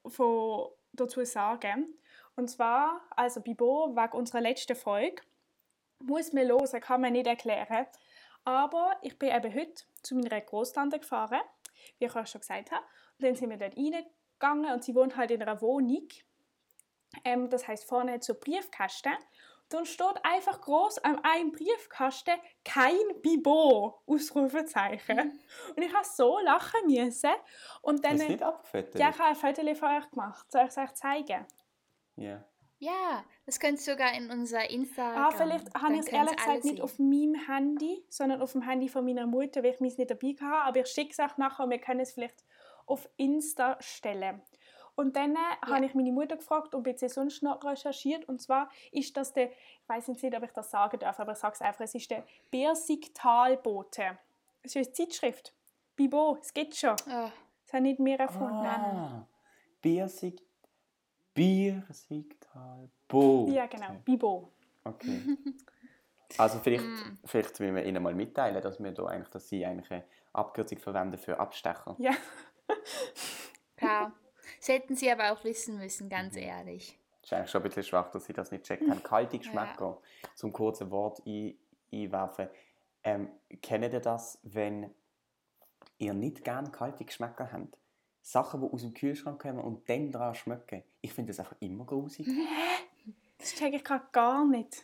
von, 0.07 0.69
dazu 0.93 1.23
sagen. 1.25 1.93
Und 2.35 2.49
zwar, 2.49 3.01
also 3.11 3.41
Bibo, 3.41 3.95
wegen 3.95 4.17
unserer 4.17 4.41
letzten 4.41 4.75
Folge, 4.75 5.21
muss 5.99 6.33
man 6.33 6.47
hören, 6.47 6.81
kann 6.81 7.01
man 7.01 7.13
nicht 7.13 7.27
erklären. 7.27 7.85
Aber 8.45 8.97
ich 9.01 9.19
bin 9.19 9.29
eben 9.29 9.53
heute 9.53 9.83
zu 10.01 10.15
meiner 10.15 10.41
Großtante 10.41 10.99
gefahren, 10.99 11.41
wie 11.99 12.05
ich 12.05 12.15
euch 12.15 12.29
schon 12.29 12.41
gesagt 12.41 12.71
habe. 12.71 12.83
Und 13.17 13.25
dann 13.25 13.35
sind 13.35 13.49
wir 13.49 13.57
dort 13.57 13.77
reingegangen 13.77 14.73
und 14.73 14.83
sie 14.83 14.95
wohnt 14.95 15.17
halt 15.17 15.31
in 15.31 15.41
einer 15.41 15.61
Wohnung. 15.61 16.07
Ähm, 17.25 17.49
das 17.49 17.67
heißt 17.67 17.85
vorne 17.85 18.19
so 18.21 18.33
Briefkasten 18.33 19.13
dann 19.69 19.85
steht 19.85 20.23
einfach 20.23 20.61
groß 20.61 20.99
an 20.99 21.23
einem 21.23 21.51
Briefkasten 21.51 22.33
kein 22.65 22.97
Bibo 23.21 24.01
Ausrufezeichen. 24.05 25.17
Mhm. 25.17 25.39
und 25.75 25.83
ich 25.83 25.93
habe 25.93 26.05
so 26.05 26.39
lachen 26.39 26.87
müssen. 26.87 27.29
Und 27.81 28.03
dann 28.03 28.13
Hast 28.13 28.23
du 28.23 28.31
nicht 28.31 28.43
abgefotet? 28.43 28.99
ja 28.99 29.09
ich 29.09 29.19
habe 29.19 29.29
ein 29.29 29.35
Foto 29.35 29.75
von 29.75 29.97
euch 29.97 30.09
gemacht. 30.09 30.51
Soll 30.51 30.63
ich 30.63 30.69
es 30.69 30.77
euch 30.77 30.93
zeigen? 30.93 31.45
Ja. 32.15 32.43
Ja 32.79 33.23
das 33.45 33.59
könnt 33.59 33.79
ihr 33.79 33.93
sogar 33.93 34.13
in 34.13 34.31
unser 34.31 34.69
Instagram 34.69 35.23
ah 35.23 35.31
vielleicht 35.31 35.73
habe 35.73 35.95
ich 35.95 36.01
es 36.01 36.07
ehrlich 36.07 36.35
gesagt 36.35 36.63
nicht 36.63 36.81
auf 36.81 36.97
meinem 36.97 37.35
Handy 37.47 38.05
sondern 38.09 38.41
auf 38.41 38.53
dem 38.53 38.61
Handy 38.61 38.87
von 38.87 39.03
meiner 39.03 39.27
Mutter 39.27 39.63
weil 39.63 39.73
ich 39.73 39.79
mich 39.81 39.97
nicht 39.97 40.11
dabei 40.11 40.35
hatte 40.39 40.65
aber 40.65 40.79
ich 40.79 40.87
schicke 40.87 41.11
es 41.11 41.19
euch 41.19 41.37
nachher 41.37 41.65
und 41.65 41.71
wir 41.71 41.79
können 41.79 41.99
es 41.99 42.13
vielleicht 42.13 42.45
auf 42.85 43.09
Insta 43.17 43.75
stellen 43.81 44.41
und 44.99 45.15
dann 45.15 45.31
äh, 45.31 45.37
ja. 45.65 45.75
habe 45.75 45.85
ich 45.85 45.95
meine 45.95 46.11
Mutter 46.11 46.35
gefragt 46.35 46.75
und 46.75 46.99
sie 46.99 47.07
sonst 47.07 47.41
noch 47.41 47.63
recherchiert. 47.63 48.27
Und 48.27 48.41
zwar 48.41 48.69
ist 48.91 49.15
das 49.15 49.31
der, 49.31 49.49
ich 49.49 49.87
weiß 49.87 50.09
nicht, 50.09 50.35
ob 50.35 50.43
ich 50.43 50.51
das 50.51 50.71
sagen 50.71 50.99
darf, 50.99 51.21
aber 51.21 51.31
ich 51.31 51.37
sage 51.37 51.53
es 51.53 51.61
einfach, 51.61 51.85
es 51.85 51.95
ist 51.95 52.11
der 52.11 52.25
Bersigtalbote. 52.51 54.17
Es 54.61 54.75
ist 54.75 54.87
eine 54.87 54.91
Zeitschrift. 54.91 55.53
Bibo, 55.95 56.37
es 56.41 56.53
geht 56.53 56.75
schon. 56.75 56.97
Oh. 57.07 57.29
Das 57.63 57.71
habe 57.71 57.83
nicht 57.83 58.01
mehr 58.01 58.19
erfunden. 58.19 58.65
Ah, 58.65 59.25
Bersig, 59.81 60.41
Biersigtalbo. 61.33 63.47
Ja, 63.51 63.67
genau, 63.67 63.95
Bibo. 64.03 64.51
Okay. 64.83 65.21
Also 66.37 66.59
vielleicht, 66.59 66.83
mm. 66.87 67.19
vielleicht 67.23 67.57
will 67.61 67.73
wir 67.73 67.85
Ihnen 67.85 68.03
mal 68.03 68.13
mitteilen, 68.13 68.61
dass 68.61 68.83
wir 68.83 68.91
da 68.91 69.05
eigentlich, 69.05 69.29
dass 69.29 69.47
Sie 69.47 69.65
eigentlich 69.65 69.89
eine 69.91 70.03
Abkürzung 70.33 70.79
verwenden 70.79 71.17
für 71.17 71.39
Abstecher. 71.39 71.95
Ja. 71.99 72.11
ja. 73.81 74.11
Das 74.59 74.67
hätten 74.67 74.95
sie 74.95 75.09
aber 75.09 75.31
auch 75.31 75.43
wissen 75.43 75.77
müssen, 75.77 76.09
ganz 76.09 76.35
mhm. 76.35 76.41
ehrlich. 76.41 76.99
Es 77.21 77.27
ist 77.27 77.33
eigentlich 77.33 77.51
schon 77.51 77.61
ein 77.61 77.67
bisschen 77.67 77.83
schwach, 77.83 78.11
dass 78.11 78.25
sie 78.25 78.33
das 78.33 78.51
nicht 78.51 78.65
checkt 78.65 78.87
haben. 78.89 79.03
Kalte 79.03 79.39
Geschmäcker, 79.39 79.97
ja. 80.01 80.29
zum 80.35 80.53
kurzen 80.53 80.91
Wort 80.91 81.21
ein, 81.25 81.55
einwerfen. 81.91 82.49
Ähm, 83.03 83.29
kennt 83.61 83.91
ihr 83.93 83.99
das, 83.99 84.39
wenn 84.43 84.93
ihr 85.97 86.13
nicht 86.13 86.43
gerne 86.43 86.69
kalte 86.71 87.05
Geschmäcker 87.05 87.51
habt? 87.51 87.77
Sachen, 88.21 88.61
die 88.61 88.67
aus 88.67 88.81
dem 88.81 88.93
Kühlschrank 88.93 89.41
kommen 89.41 89.59
und 89.59 89.87
dann 89.89 90.11
daran 90.11 90.35
schmecken. 90.35 90.83
Ich 91.01 91.13
finde 91.13 91.31
das 91.31 91.39
einfach 91.39 91.55
immer 91.59 91.85
grusig. 91.85 92.27
Das 93.41 93.55
check 93.55 93.73
ich 93.73 93.85
gerade 93.85 94.03
gar 94.11 94.45
nicht. 94.45 94.83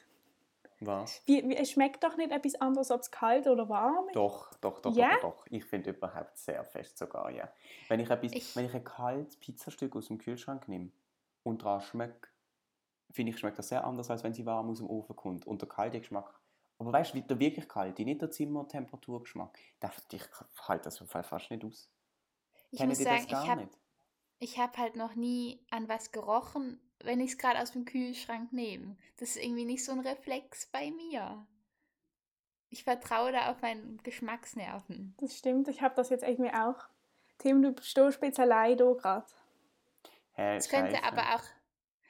Was? 0.82 1.22
Wie, 1.26 1.48
wie, 1.48 1.56
es 1.56 1.72
schmeckt 1.72 2.04
doch 2.04 2.18
nicht 2.18 2.32
etwas 2.32 2.56
anderes, 2.56 2.92
ob 2.92 3.00
es 3.02 3.10
kalt 3.12 3.48
oder 3.48 3.70
warm 3.70 4.08
ist. 4.08 4.16
Doch, 4.16 4.54
doch, 4.56 4.80
doch, 4.80 4.96
Ja? 4.96 5.10
doch, 5.16 5.22
doch. 5.22 5.46
Ich 5.50 5.66
finde 5.66 5.92
überhaupt 5.92 6.38
sehr 6.38 6.64
fest 6.66 6.98
sogar, 6.98 7.32
ja. 7.32 7.50
Wenn 7.88 8.00
ich, 8.02 8.10
etwas, 8.10 8.34
Ich- 8.34 8.56
wenn 8.56 8.66
ich 8.66 8.74
ein 8.74 8.84
kaltes 8.84 9.38
Pizzastück 9.40 9.96
aus 9.96 10.08
dem 10.08 10.18
Kühlschrank 10.18 10.68
nehme 10.68 10.92
und 11.44 11.64
daran 11.64 11.82
schmecke, 11.82 12.30
finde 13.12 13.32
ich, 13.32 13.40
schmeckt 13.40 13.58
das 13.60 13.70
sehr 13.70 13.86
anders, 13.86 14.10
als 14.10 14.24
wenn 14.24 14.34
sie 14.34 14.46
warm 14.46 14.70
aus 14.70 14.80
dem 14.80 14.90
Ofen 14.90 15.16
kommt. 15.16 15.48
Und 15.48 15.62
der 15.62 15.70
kalte 15.70 16.00
Geschmack, 16.00 16.40
aber 16.78 16.92
weißt 16.92 17.14
du, 17.14 17.22
der 17.22 17.40
wirklich 17.40 17.70
kalte, 17.70 18.04
nicht 18.04 18.22
der 18.22 18.32
Zimmertemperaturgeschmack, 18.32 19.58
ich 20.12 20.24
halte 20.68 20.84
das 20.84 21.00
im 21.02 21.08
Fall 21.08 21.24
fast 21.24 21.50
nicht 21.52 21.64
aus. 21.64 21.90
Ich 22.72 22.78
Kennen 22.80 22.90
muss 22.90 23.00
sagen, 23.00 23.22
das 23.24 23.28
gar 23.28 23.44
ich 23.44 23.50
habe 23.50 23.62
nicht? 23.62 23.80
ich 24.40 24.60
hab 24.60 24.78
halt 24.78 24.96
noch 24.98 25.16
nie 25.16 25.66
an 25.72 25.88
was 25.88 26.12
gerochen, 26.12 26.80
wenn 27.03 27.19
ich 27.19 27.31
es 27.31 27.38
gerade 27.38 27.60
aus 27.60 27.71
dem 27.71 27.86
Kühlschrank 27.86 28.51
nehme. 28.53 28.95
Das 29.17 29.29
ist 29.36 29.43
irgendwie 29.43 29.65
nicht 29.65 29.84
so 29.86 29.91
ein 29.91 29.99
Reflex 29.99 30.65
bei 30.67 30.91
mir. 30.91 31.45
Ich 32.69 32.84
vertraue 32.84 33.31
da 33.31 33.51
auf 33.51 33.62
meinen 33.62 33.99
Geschmacksnerven. 34.03 35.13
Das 35.17 35.38
stimmt, 35.38 35.67
ich 35.67 35.81
habe 35.81 35.95
das 35.95 36.10
jetzt 36.10 36.23
irgendwie 36.23 36.51
auch. 36.53 36.75
Tim, 37.38 37.62
du 37.62 37.75
stehst 37.81 38.21
jetzt 38.21 38.39
allein 38.39 38.77
da 38.77 38.91
gerade. 38.93 39.25
Hä, 40.34 40.55
Es 40.58 40.67
könnte 40.69 40.91
Scheisse. 40.95 41.03
aber 41.03 41.36
auch, 41.36 41.43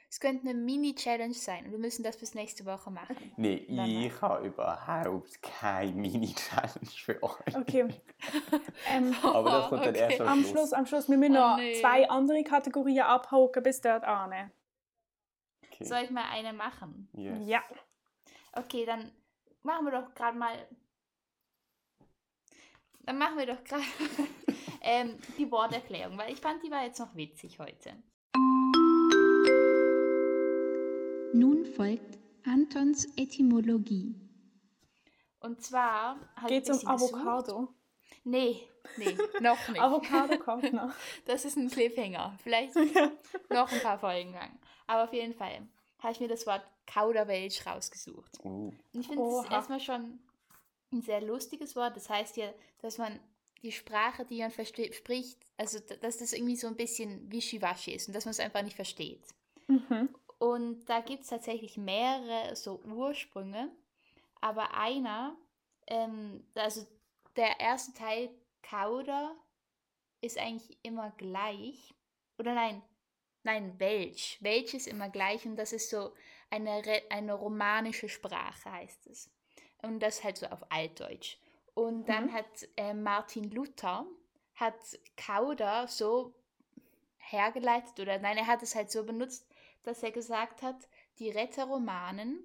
es 0.08 0.18
könnte 0.18 0.48
eine 0.48 0.58
Mini-Challenge 0.58 1.34
sein 1.34 1.66
und 1.66 1.72
wir 1.72 1.78
müssen 1.78 2.02
das 2.02 2.16
bis 2.16 2.34
nächste 2.34 2.64
Woche 2.64 2.90
machen. 2.90 3.16
Nee, 3.36 4.06
ich 4.06 4.20
habe 4.22 4.46
überhaupt 4.46 5.42
keine 5.42 5.92
Mini-Challenge 5.92 6.90
für 6.96 7.22
euch. 7.22 7.56
Okay. 7.56 7.88
ähm, 8.92 9.14
Aber 9.22 9.50
das 9.50 9.68
kommt 9.68 9.86
dann 9.86 9.94
erst 9.96 10.20
am 10.20 10.28
am 10.28 10.38
Schluss. 10.40 10.50
Schluss, 10.50 10.72
am 10.72 10.86
Schluss, 10.86 11.08
wir 11.08 11.18
müssen 11.18 11.36
Oh, 11.36 11.40
noch 11.40 11.56
nee. 11.58 11.74
zwei 11.80 12.08
andere 12.08 12.42
Kategorien 12.44 13.02
abhaken 13.04 13.62
bis 13.62 13.80
dort 13.80 14.04
an. 14.04 14.50
Okay. 15.76 15.84
Soll 15.84 16.04
ich 16.04 16.10
mal 16.10 16.24
eine 16.30 16.52
machen? 16.54 17.08
Yes. 17.12 17.46
Ja. 17.46 17.62
Okay, 18.52 18.86
dann 18.86 19.12
machen 19.62 19.84
wir 19.84 19.92
doch 19.92 20.14
gerade 20.14 20.38
mal. 20.38 20.56
Dann 23.00 23.18
machen 23.18 23.36
wir 23.36 23.46
doch 23.46 23.62
gerade 23.62 23.84
ähm, 24.80 25.18
die 25.36 25.50
Worterklärung, 25.50 26.16
weil 26.16 26.32
ich 26.32 26.40
fand, 26.40 26.62
die 26.62 26.70
war 26.70 26.82
jetzt 26.82 26.98
noch 26.98 27.14
witzig 27.14 27.58
heute. 27.58 27.92
Nun 31.34 31.66
folgt 31.76 32.18
Antons 32.46 33.06
Etymologie. 33.16 34.14
Und 35.40 35.62
zwar 35.62 36.18
habe 36.36 36.48
Geht 36.48 36.68
es 36.68 36.82
um 36.82 36.92
gesucht. 36.92 37.14
Avocado? 37.14 37.68
Nee, 38.24 38.66
nee, 38.96 39.16
noch 39.40 39.68
nicht. 39.68 39.80
Avocado 39.80 40.38
kommt 40.38 40.72
noch. 40.72 40.92
Das 41.26 41.44
ist 41.44 41.56
ein 41.56 41.68
Cliffhanger. 41.68 42.34
Vielleicht 42.42 42.74
noch 43.50 43.70
ein 43.70 43.80
paar 43.80 43.98
Folgen 43.98 44.32
lang. 44.32 44.58
Aber 44.86 45.04
auf 45.04 45.12
jeden 45.12 45.34
Fall 45.34 45.66
habe 45.98 46.12
ich 46.12 46.20
mir 46.20 46.28
das 46.28 46.46
Wort 46.46 46.62
Kauderwelsch 46.86 47.66
rausgesucht. 47.66 48.38
Uh, 48.44 48.72
Und 48.92 49.00
ich 49.00 49.06
finde, 49.06 49.22
Oha. 49.22 49.50
erstmal 49.50 49.80
schon 49.80 50.18
ein 50.92 51.02
sehr 51.02 51.20
lustiges 51.20 51.74
Wort. 51.74 51.96
Das 51.96 52.08
heißt 52.08 52.36
ja, 52.36 52.52
dass 52.80 52.98
man 52.98 53.18
die 53.62 53.72
Sprache, 53.72 54.24
die 54.24 54.38
man 54.38 54.50
spricht, 54.50 55.38
also 55.56 55.78
dass 55.80 56.18
das 56.18 56.32
irgendwie 56.32 56.56
so 56.56 56.66
ein 56.68 56.76
bisschen 56.76 57.30
wischiwaschi 57.32 57.92
ist 57.92 58.08
und 58.08 58.14
dass 58.14 58.24
man 58.24 58.30
es 58.30 58.40
einfach 58.40 58.62
nicht 58.62 58.76
versteht. 58.76 59.24
Mhm. 59.66 60.08
Und 60.38 60.84
da 60.84 61.00
gibt 61.00 61.22
es 61.22 61.28
tatsächlich 61.28 61.76
mehrere 61.76 62.54
so 62.54 62.80
Ursprünge, 62.84 63.70
aber 64.40 64.74
einer, 64.74 65.36
ähm, 65.86 66.44
also 66.54 66.86
der 67.36 67.58
erste 67.58 67.92
Teil 67.94 68.30
Kauder 68.62 69.34
ist 70.20 70.38
eigentlich 70.38 70.76
immer 70.82 71.10
gleich. 71.12 71.94
Oder 72.38 72.54
nein, 72.54 72.82
nein, 73.46 73.74
Welsch. 73.78 74.38
Welsch 74.42 74.74
ist 74.74 74.86
immer 74.88 75.08
gleich 75.08 75.46
und 75.46 75.56
das 75.56 75.72
ist 75.72 75.90
so 75.90 76.12
eine, 76.50 76.82
eine 77.10 77.34
romanische 77.34 78.08
Sprache, 78.08 78.70
heißt 78.70 79.06
es. 79.06 79.30
Und 79.82 80.00
das 80.00 80.22
halt 80.24 80.36
so 80.36 80.46
auf 80.46 80.70
Altdeutsch. 80.70 81.38
Und 81.74 82.06
dann 82.08 82.26
Mhm. 82.26 82.32
hat 82.32 82.68
äh, 82.76 82.94
Martin 82.94 83.50
Luther 83.50 84.06
hat 84.54 84.74
Kauder 85.16 85.86
so 85.88 86.34
hergeleitet 87.18 88.00
oder 88.00 88.18
nein, 88.18 88.38
er 88.38 88.46
hat 88.46 88.62
es 88.62 88.74
halt 88.74 88.90
so 88.90 89.04
benutzt, 89.04 89.46
dass 89.82 90.02
er 90.02 90.10
gesagt 90.12 90.62
hat, 90.62 90.88
die 91.18 91.30
Rätoromanen, 91.30 92.44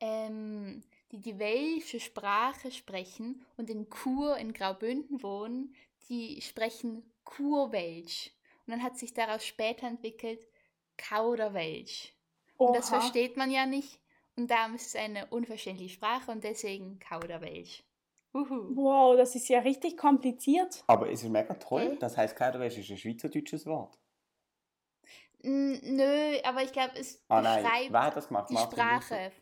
ähm, 0.00 0.82
die 1.10 1.20
die 1.20 1.38
welsche 1.38 2.00
Sprache 2.00 2.70
sprechen 2.70 3.44
und 3.56 3.68
in 3.70 3.88
Chur 3.90 4.36
in 4.38 4.52
Graubünden 4.52 5.22
wohnen, 5.22 5.74
die 6.08 6.40
sprechen 6.40 7.04
Kurwelsch. 7.24 8.30
Und 8.66 8.72
dann 8.72 8.82
hat 8.82 8.96
sich 8.98 9.12
daraus 9.14 9.44
später 9.44 9.86
entwickelt 9.86 10.46
Kauderwelsch. 10.96 12.12
Und 12.56 12.76
das 12.76 12.90
Oha. 12.92 13.00
versteht 13.00 13.36
man 13.36 13.50
ja 13.50 13.66
nicht. 13.66 13.98
Und 14.36 14.50
darum 14.50 14.74
ist 14.74 14.86
es 14.86 14.96
eine 14.96 15.26
unverständliche 15.26 15.94
Sprache 15.94 16.30
und 16.30 16.42
deswegen 16.44 16.98
Kauderwelsch. 16.98 17.82
Uhu. 18.34 18.74
Wow, 18.76 19.16
das 19.16 19.34
ist 19.34 19.48
ja 19.48 19.58
richtig 19.58 19.96
kompliziert. 19.98 20.82
aber 20.86 21.10
es 21.10 21.22
ist 21.22 21.28
mega 21.28 21.52
toll. 21.54 21.86
Okay. 21.88 21.96
Das 22.00 22.16
heisst, 22.16 22.36
Kauderwelsch 22.36 22.78
ist 22.78 22.90
ein 22.90 22.96
schweizerdeutsches 22.96 23.66
Wort. 23.66 23.98
N- 25.42 25.80
Nö, 25.96 26.38
aber 26.44 26.62
ich 26.62 26.72
glaube, 26.72 26.92
es 26.98 27.20
Ah 27.28 27.40
beschreibt 27.42 27.92
wer 27.92 28.02
hat 28.04 28.16
das 28.16 28.28
gemacht? 28.28 28.48
die 28.48 28.54
Martin 28.54 28.78
Sprache. 28.78 29.32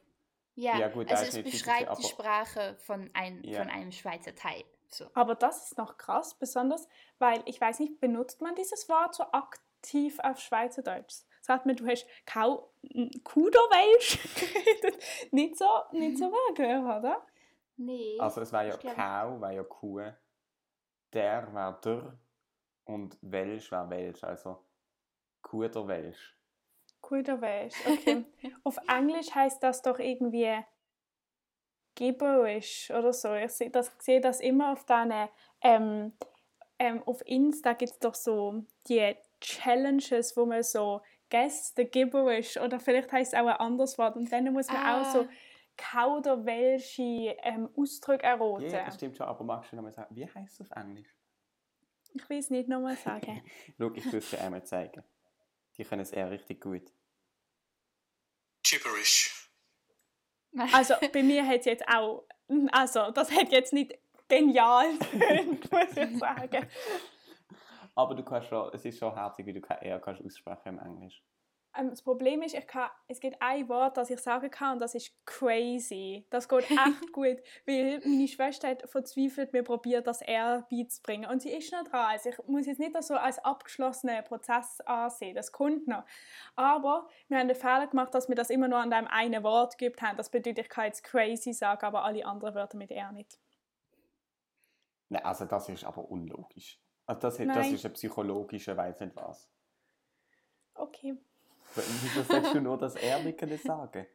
Ja, 0.57 0.79
Ja, 0.79 0.89
gut, 0.89 1.09
also 1.11 1.25
ist 1.25 1.37
es 1.47 1.53
beschreibt 1.53 1.97
die 1.99 2.03
Sprache 2.09 2.77
von, 2.81 3.11
ein, 3.13 3.43
Ja. 3.45 3.61
von 3.61 3.71
einem 3.71 3.93
Schweizer 3.93 4.35
Teil. 4.35 4.65
So. 4.93 5.11
Aber 5.15 5.35
das 5.35 5.67
ist 5.67 5.79
noch 5.79 5.97
krass, 5.97 6.35
besonders, 6.35 6.89
weil 7.19 7.43
ich 7.47 7.61
weiß 7.61 7.81
nicht, 7.81 8.01
benutzt 8.01 8.41
man 8.41 8.55
dieses 8.55 8.89
Wort 8.89 9.15
so 9.15 9.25
aktiv 9.33 10.19
auf 10.21 10.39
Schweizerdeutsch? 10.39 11.23
Sagt 11.43 11.67
man, 11.67 11.77
du 11.77 11.87
hast 11.87 12.07
Kau 12.27 12.73
Kuderwelsch 13.25 14.19
geredet? 14.35 15.03
nicht 15.33 15.57
so, 15.57 15.67
nicht 15.93 16.19
so 16.19 16.31
wirklich, 16.31 16.69
oder? 16.69 17.25
Nee. 17.77 18.19
Also 18.19 18.43
es 18.43 18.53
wäre 18.53 18.69
ja 18.69 18.77
Kau, 18.77 19.41
wäre 19.41 19.55
ja 19.55 19.65
Kuh, 19.65 20.01
der 21.13 21.55
wäre 21.55 21.81
der 21.83 22.19
und 22.85 23.17
Welsch 23.23 23.71
wäre 23.71 23.89
Welsch, 23.89 24.23
also 24.25 24.59
Kuh 25.43 25.67
der 25.69 25.89
Welsch. 25.89 26.37
Kuderwelsch, 27.01 27.75
okay. 27.87 28.25
auf 28.65 28.77
Englisch 28.87 29.35
heißt 29.35 29.63
das 29.63 29.81
doch 29.83 29.99
irgendwie 29.99 30.63
gibberish 32.01 32.91
oder 32.91 33.13
so. 33.13 33.35
Ich 33.35 33.53
sehe 33.53 33.71
das, 33.71 33.93
sehe 33.99 34.21
das 34.23 34.41
immer 34.41 34.73
auf 34.73 34.85
deine, 34.87 35.29
ähm, 35.61 36.15
ähm, 36.79 37.03
auf 37.05 37.21
Insta 37.27 37.75
gibt 37.75 37.93
es 37.93 37.99
doch 37.99 38.15
so 38.15 38.65
die 38.89 39.15
Challenges, 39.41 40.35
wo 40.37 40.47
man 40.47 40.63
so 40.63 41.03
Guess 41.29 41.75
the 41.77 41.85
gibberish 41.85 42.57
oder 42.57 42.81
vielleicht 42.81 43.13
heißt 43.13 43.35
es 43.35 43.39
auch 43.39 43.47
ein 43.47 43.57
anderes 43.57 43.99
Wort 43.99 44.17
und 44.17 44.33
dann 44.33 44.51
muss 44.53 44.67
man 44.69 44.77
auch 44.85 45.13
so 45.13 45.21
Ah. 45.21 45.29
kauderwelsche 45.77 47.03
ähm, 47.43 47.69
Ausdrücke 47.77 48.25
erraten. 48.25 48.71
Ja, 48.71 48.85
das 48.87 48.95
stimmt 48.95 49.17
schon, 49.17 49.27
aber 49.27 49.45
magst 49.45 49.71
du 49.71 49.77
noch 49.77 49.83
mal 49.83 49.93
sagen, 49.93 50.15
wie 50.17 50.27
heißt 50.27 50.55
es 50.55 50.61
auf 50.63 50.77
Englisch? 50.77 51.15
ich 52.13 52.29
will 52.29 52.39
es 52.39 52.51
nicht 52.51 52.69
nochmal 52.69 52.97
sagen. 52.97 53.41
Schau, 53.79 53.93
ich 53.95 54.11
will 54.11 54.19
es 54.19 54.31
dir 54.31 54.41
einmal 54.41 54.65
zeigen. 54.65 55.05
Die 55.77 55.85
können 55.85 56.03
es 56.03 56.11
eher 56.11 56.31
richtig 56.31 56.61
gut. 56.61 56.91
Gibberish. 58.65 59.40
Also 60.73 60.95
bei 61.13 61.23
mir 61.23 61.47
hat 61.47 61.61
es 61.61 61.65
jetzt 61.67 61.85
auch, 61.89 62.25
also 62.73 63.11
das 63.13 63.31
hat 63.31 63.51
jetzt 63.53 63.73
nicht 63.73 63.97
genial 64.29 64.87
getönt, 64.99 65.73
muss 65.73 65.97
ich 65.97 66.19
sagen. 66.19 66.67
Aber 67.95 68.15
du 68.15 68.23
kannst 68.23 68.49
schon, 68.49 68.71
es 68.73 68.85
ist 68.85 68.99
schon 68.99 69.15
herzig, 69.15 69.47
wie 69.47 69.53
du 69.53 69.61
kein 69.61 69.79
R 69.83 70.01
kannst 70.01 70.25
aussprechen 70.25 70.69
im 70.69 70.79
Englisch. 70.79 71.23
Ähm, 71.77 71.91
das 71.91 72.03
Problem 72.03 72.43
ist, 72.43 72.55
ich 72.55 72.67
kann, 72.67 72.91
es 73.07 73.21
gibt 73.21 73.37
ein 73.41 73.69
Wort, 73.69 73.97
das 73.97 74.11
ich 74.11 74.21
sagen 74.21 74.51
kann, 74.51 74.75
und 74.75 74.79
das 74.81 74.95
ist 74.95 75.13
crazy. 75.25 76.27
Das 76.31 76.49
geht 76.49 76.71
echt 76.71 77.13
gut, 77.13 77.39
weil 77.67 78.01
meine 78.05 78.29
Schwester 78.29 78.69
hat 78.69 78.89
verzweifelt 78.91 79.53
mir 79.53 79.63
probiert, 79.63 80.07
das 80.07 80.23
R 80.23 80.67
beizubringen. 80.71 81.31
Und 81.31 81.43
sie 81.43 81.51
ist 81.51 81.73
noch 81.73 81.85
dran. 81.85 82.07
Also 82.11 82.31
ich 82.31 82.39
muss 82.47 82.67
jetzt 82.67 82.81
nicht 82.81 82.95
das 82.95 83.09
so 83.09 83.15
als 83.15 83.39
abgeschlossenen 83.39 84.25
Prozess 84.25 84.81
ansehen. 84.83 85.35
Das 85.35 85.53
kommt 85.53 85.87
noch. 85.87 86.05
Aber 86.57 87.09
wir 87.29 87.39
haben 87.39 87.49
den 87.49 87.57
Fehler 87.57 87.87
gemacht, 87.87 88.15
dass 88.15 88.29
wir 88.29 88.37
das 88.37 88.51
immer 88.51 88.69
nur 88.69 88.79
an 88.79 88.91
dem 88.91 89.07
einen 89.07 89.43
Wort 89.45 89.79
geübt 89.79 90.03
haben. 90.03 90.17
Das 90.17 90.31
bedeutet, 90.31 90.59
ich 90.59 90.69
kann 90.69 90.87
jetzt 90.87 91.05
crazy 91.05 91.53
sagen, 91.53 91.85
aber 91.85 92.05
alle 92.05 92.25
anderen 92.25 92.55
Wörter 92.55 92.77
mit 92.77 92.91
R 92.91 93.13
nicht. 93.13 93.39
Nein, 95.09 95.25
also 95.25 95.45
das 95.45 95.69
ist 95.69 95.85
aber 95.85 96.09
unlogisch. 96.09 96.81
Also 97.07 97.21
das, 97.23 97.39
das 97.39 97.73
ist 97.73 97.85
ein 97.85 97.93
psychologischer, 97.93 98.77
weiß 98.77 99.01
nicht 99.01 99.17
was. 99.17 99.51
Okay. 100.75 101.17
Wieso 101.75 102.23
sagst 102.23 102.55
du 102.55 102.61
nur 102.61 102.79
das 102.79 102.97
R 102.97 103.23
nicht 103.23 103.41
sagen? 103.63 104.07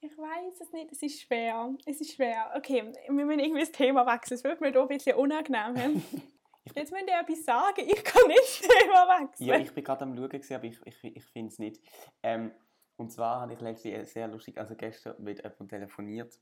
Ich 0.00 0.18
weiß 0.18 0.60
es 0.60 0.72
nicht, 0.72 0.90
es 0.90 1.02
ist 1.02 1.20
schwer. 1.20 1.76
Es 1.86 2.00
ist 2.00 2.14
schwer. 2.14 2.52
Okay, 2.56 2.92
wir 3.08 3.24
müssen 3.24 3.38
irgendwie 3.38 3.60
das 3.60 3.70
Thema 3.70 4.04
wechseln. 4.04 4.36
Es 4.36 4.44
wird 4.44 4.60
mir 4.60 4.72
hier 4.72 4.82
ein 4.82 4.88
bisschen 4.88 5.16
unangenehm. 5.16 6.02
Jetzt 6.74 6.92
müsst 6.92 7.06
ihr 7.06 7.20
etwas 7.20 7.44
sagen. 7.44 7.88
Ich 7.88 8.04
kann 8.04 8.26
nicht 8.26 8.40
das 8.40 8.68
Thema 8.68 9.20
wechseln. 9.20 9.46
Ja, 9.46 9.58
ich 9.58 9.72
bin 9.72 9.84
gerade 9.84 10.02
am 10.02 10.16
Schauen, 10.16 10.28
gewesen, 10.28 10.54
aber 10.54 10.64
ich, 10.64 10.80
ich, 10.84 11.04
ich 11.04 11.24
finde 11.26 11.52
es 11.52 11.58
nicht. 11.58 11.80
Ähm, 12.22 12.52
und 12.96 13.10
zwar 13.10 13.40
habe 13.40 13.52
ich 13.52 13.60
letztlich 13.60 14.08
sehr 14.10 14.28
lustig, 14.28 14.58
also 14.58 14.74
gestern 14.76 15.22
mit 15.22 15.38
jemandem 15.38 15.68
telefoniert. 15.68 16.38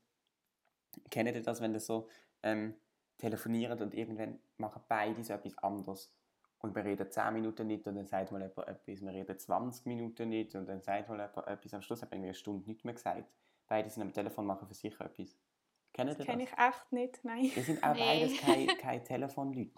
Kennt 1.09 1.29
ihr 1.29 1.41
das, 1.41 1.61
wenn 1.61 1.73
ihr 1.73 1.79
so 1.79 2.09
ähm, 2.43 2.75
telefoniert 3.17 3.81
und 3.81 3.93
irgendwann 3.93 4.39
machen 4.57 4.81
beide 4.87 5.23
so 5.23 5.33
etwas 5.33 5.57
anderes? 5.59 6.13
Und 6.61 6.75
wir 6.75 6.83
reden 6.85 7.09
10 7.09 7.33
Minuten 7.33 7.65
nicht 7.67 7.87
und 7.87 7.95
dann 7.95 8.05
sagt 8.05 8.31
mal 8.31 8.39
jemand 8.41 8.67
etwas, 8.67 9.01
wir 9.01 9.11
reden 9.11 9.37
20 9.39 9.85
Minuten 9.87 10.29
nicht 10.29 10.53
und 10.55 10.67
dann 10.67 10.81
sagt 10.81 11.09
mal 11.09 11.19
jemand 11.19 11.47
etwas. 11.47 11.73
Am 11.73 11.81
Schluss 11.81 12.01
hat 12.01 12.11
man 12.11 12.17
irgendwie 12.19 12.29
eine 12.29 12.35
Stunde 12.35 12.67
nicht 12.69 12.85
mehr 12.85 12.93
gesagt. 12.93 13.25
beide 13.67 13.89
sind 13.89 14.03
am 14.03 14.13
Telefon, 14.13 14.45
machen 14.45 14.67
für 14.67 14.73
sich 14.73 14.93
etwas. 14.99 15.35
Kennt 15.93 16.09
ihr 16.09 16.15
Das 16.15 16.17
das? 16.17 16.25
kenne 16.27 16.43
ich 16.43 16.51
echt 16.53 16.91
nicht, 16.91 17.23
nein. 17.25 17.51
Wir 17.53 17.63
sind 17.63 17.83
auch 17.83 17.93
Nee. 17.93 17.99
beides 17.99 18.37
keine, 18.39 18.67
keine 18.77 19.03
Telefonleute. 19.03 19.71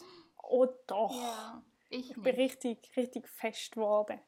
Oh 0.43 0.67
doch. 0.87 1.15
Ja, 1.15 1.63
ich 1.89 2.09
Ich 2.11 2.15
bin 2.15 2.23
nicht. 2.35 2.37
richtig, 2.37 2.91
richtig 2.97 3.27
fest 3.29 3.71
geworden. 3.71 4.19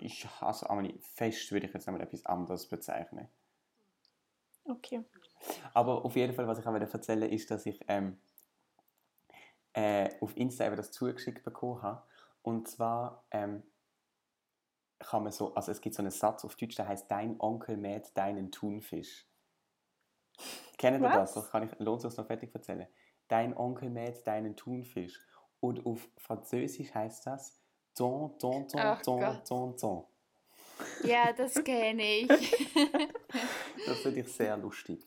Ich 0.00 0.26
hasse 0.40 0.68
Amelie. 0.68 0.98
Fest 1.00 1.50
würde 1.52 1.66
ich 1.66 1.72
jetzt 1.74 1.86
nochmal 1.86 2.02
etwas 2.02 2.24
anderes 2.26 2.68
bezeichnen. 2.68 3.28
Okay. 4.64 5.02
Aber 5.74 6.04
auf 6.04 6.14
jeden 6.16 6.34
Fall, 6.34 6.46
was 6.46 6.58
ich 6.58 6.66
auch 6.66 6.74
erzählen 6.74 7.20
wollte, 7.20 7.34
ist, 7.34 7.50
dass 7.50 7.64
ich 7.66 7.80
ähm, 7.88 8.18
äh, 9.78 10.10
auf 10.20 10.36
Insta 10.36 10.66
eben 10.66 10.74
das 10.74 10.90
zugeschickt 10.90 11.44
bekommen 11.44 11.82
habe. 11.82 12.02
Und 12.42 12.66
zwar 12.66 13.24
ähm, 13.30 13.62
kann 14.98 15.22
man 15.22 15.30
so, 15.30 15.54
also 15.54 15.70
es 15.70 15.80
gibt 15.80 15.94
so 15.94 16.02
einen 16.02 16.10
Satz 16.10 16.44
auf 16.44 16.56
Deutsch, 16.56 16.74
der 16.74 16.88
heißt 16.88 17.08
Dein 17.08 17.36
Onkel 17.38 17.76
mäht 17.76 18.10
deinen 18.16 18.50
Thunfisch. 18.50 19.24
Kennen 20.78 21.02
ihr 21.02 21.10
das? 21.10 21.50
Kann 21.50 21.62
ich, 21.64 21.78
lohnt 21.78 22.00
sich 22.00 22.08
das 22.10 22.16
noch 22.16 22.26
fertig 22.26 22.52
erzählen? 22.52 22.88
Dein 23.28 23.56
Onkel 23.56 23.88
mäht 23.88 24.26
deinen 24.26 24.56
Thunfisch. 24.56 25.20
Und 25.60 25.86
auf 25.86 26.08
Französisch 26.16 26.92
heißt 26.92 27.26
das 27.26 27.60
Ton, 27.94 28.36
ton, 28.38 28.66
ton, 28.68 28.80
Ach 28.80 29.02
ton, 29.02 29.20
Gott. 29.20 29.46
ton, 29.46 29.76
ton. 29.76 30.06
Ja, 31.04 31.32
das 31.32 31.54
kenne 31.62 32.02
ich. 32.02 32.28
Das 33.86 34.00
finde 34.00 34.20
ich 34.20 34.32
sehr 34.32 34.56
lustig. 34.56 35.06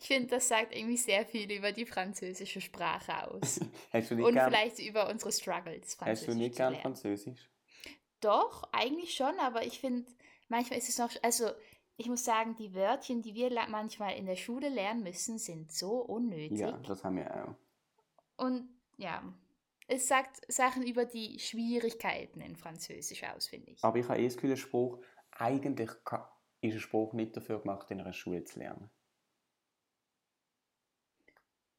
Ich 0.00 0.06
finde, 0.06 0.28
das 0.28 0.48
sagt 0.48 0.74
irgendwie 0.74 0.96
sehr 0.96 1.24
viel 1.24 1.50
über 1.50 1.72
die 1.72 1.86
französische 1.86 2.60
Sprache 2.60 3.28
aus. 3.28 3.60
Hast 3.92 4.10
du 4.10 4.14
nicht 4.16 4.24
Und 4.24 4.34
gern, 4.34 4.50
vielleicht 4.50 4.78
über 4.78 5.08
unsere 5.08 5.32
Struggles, 5.32 5.82
hast 5.82 6.00
du 6.00 6.04
Französisch 6.04 6.34
nicht 6.34 6.56
gern. 6.56 6.74
Französisch? 6.76 7.50
Doch, 8.20 8.64
eigentlich 8.72 9.14
schon, 9.14 9.38
aber 9.40 9.64
ich 9.64 9.80
finde, 9.80 10.10
manchmal 10.48 10.78
ist 10.78 10.88
es 10.88 10.98
noch, 10.98 11.10
also 11.22 11.50
ich 11.96 12.08
muss 12.08 12.24
sagen, 12.24 12.54
die 12.56 12.74
Wörtchen, 12.74 13.22
die 13.22 13.34
wir 13.34 13.50
manchmal 13.68 14.16
in 14.16 14.26
der 14.26 14.36
Schule 14.36 14.68
lernen 14.68 15.02
müssen, 15.02 15.38
sind 15.38 15.72
so 15.72 16.00
unnötig. 16.00 16.58
Ja, 16.58 16.72
das 16.72 17.04
haben 17.04 17.16
wir 17.16 17.30
auch. 17.34 17.54
Und 18.44 18.68
ja, 18.96 19.22
es 19.86 20.08
sagt 20.08 20.40
Sachen 20.50 20.82
über 20.86 21.04
die 21.04 21.38
Schwierigkeiten 21.38 22.40
in 22.40 22.56
Französisch 22.56 23.24
aus, 23.24 23.48
finde 23.48 23.72
ich. 23.72 23.84
Aber 23.84 23.98
ich 23.98 24.08
habe 24.08 24.20
eh 24.20 24.24
das 24.24 24.36
Gefühl, 24.36 24.52
ein 24.52 24.56
Spruch, 24.56 24.98
eigentlich 25.32 25.90
ist 26.60 26.74
ein 26.74 26.80
Spruch 26.80 27.12
nicht 27.12 27.36
dafür 27.36 27.60
gemacht, 27.60 27.90
in 27.90 28.00
einer 28.00 28.12
Schule 28.12 28.44
zu 28.44 28.60
lernen. 28.60 28.90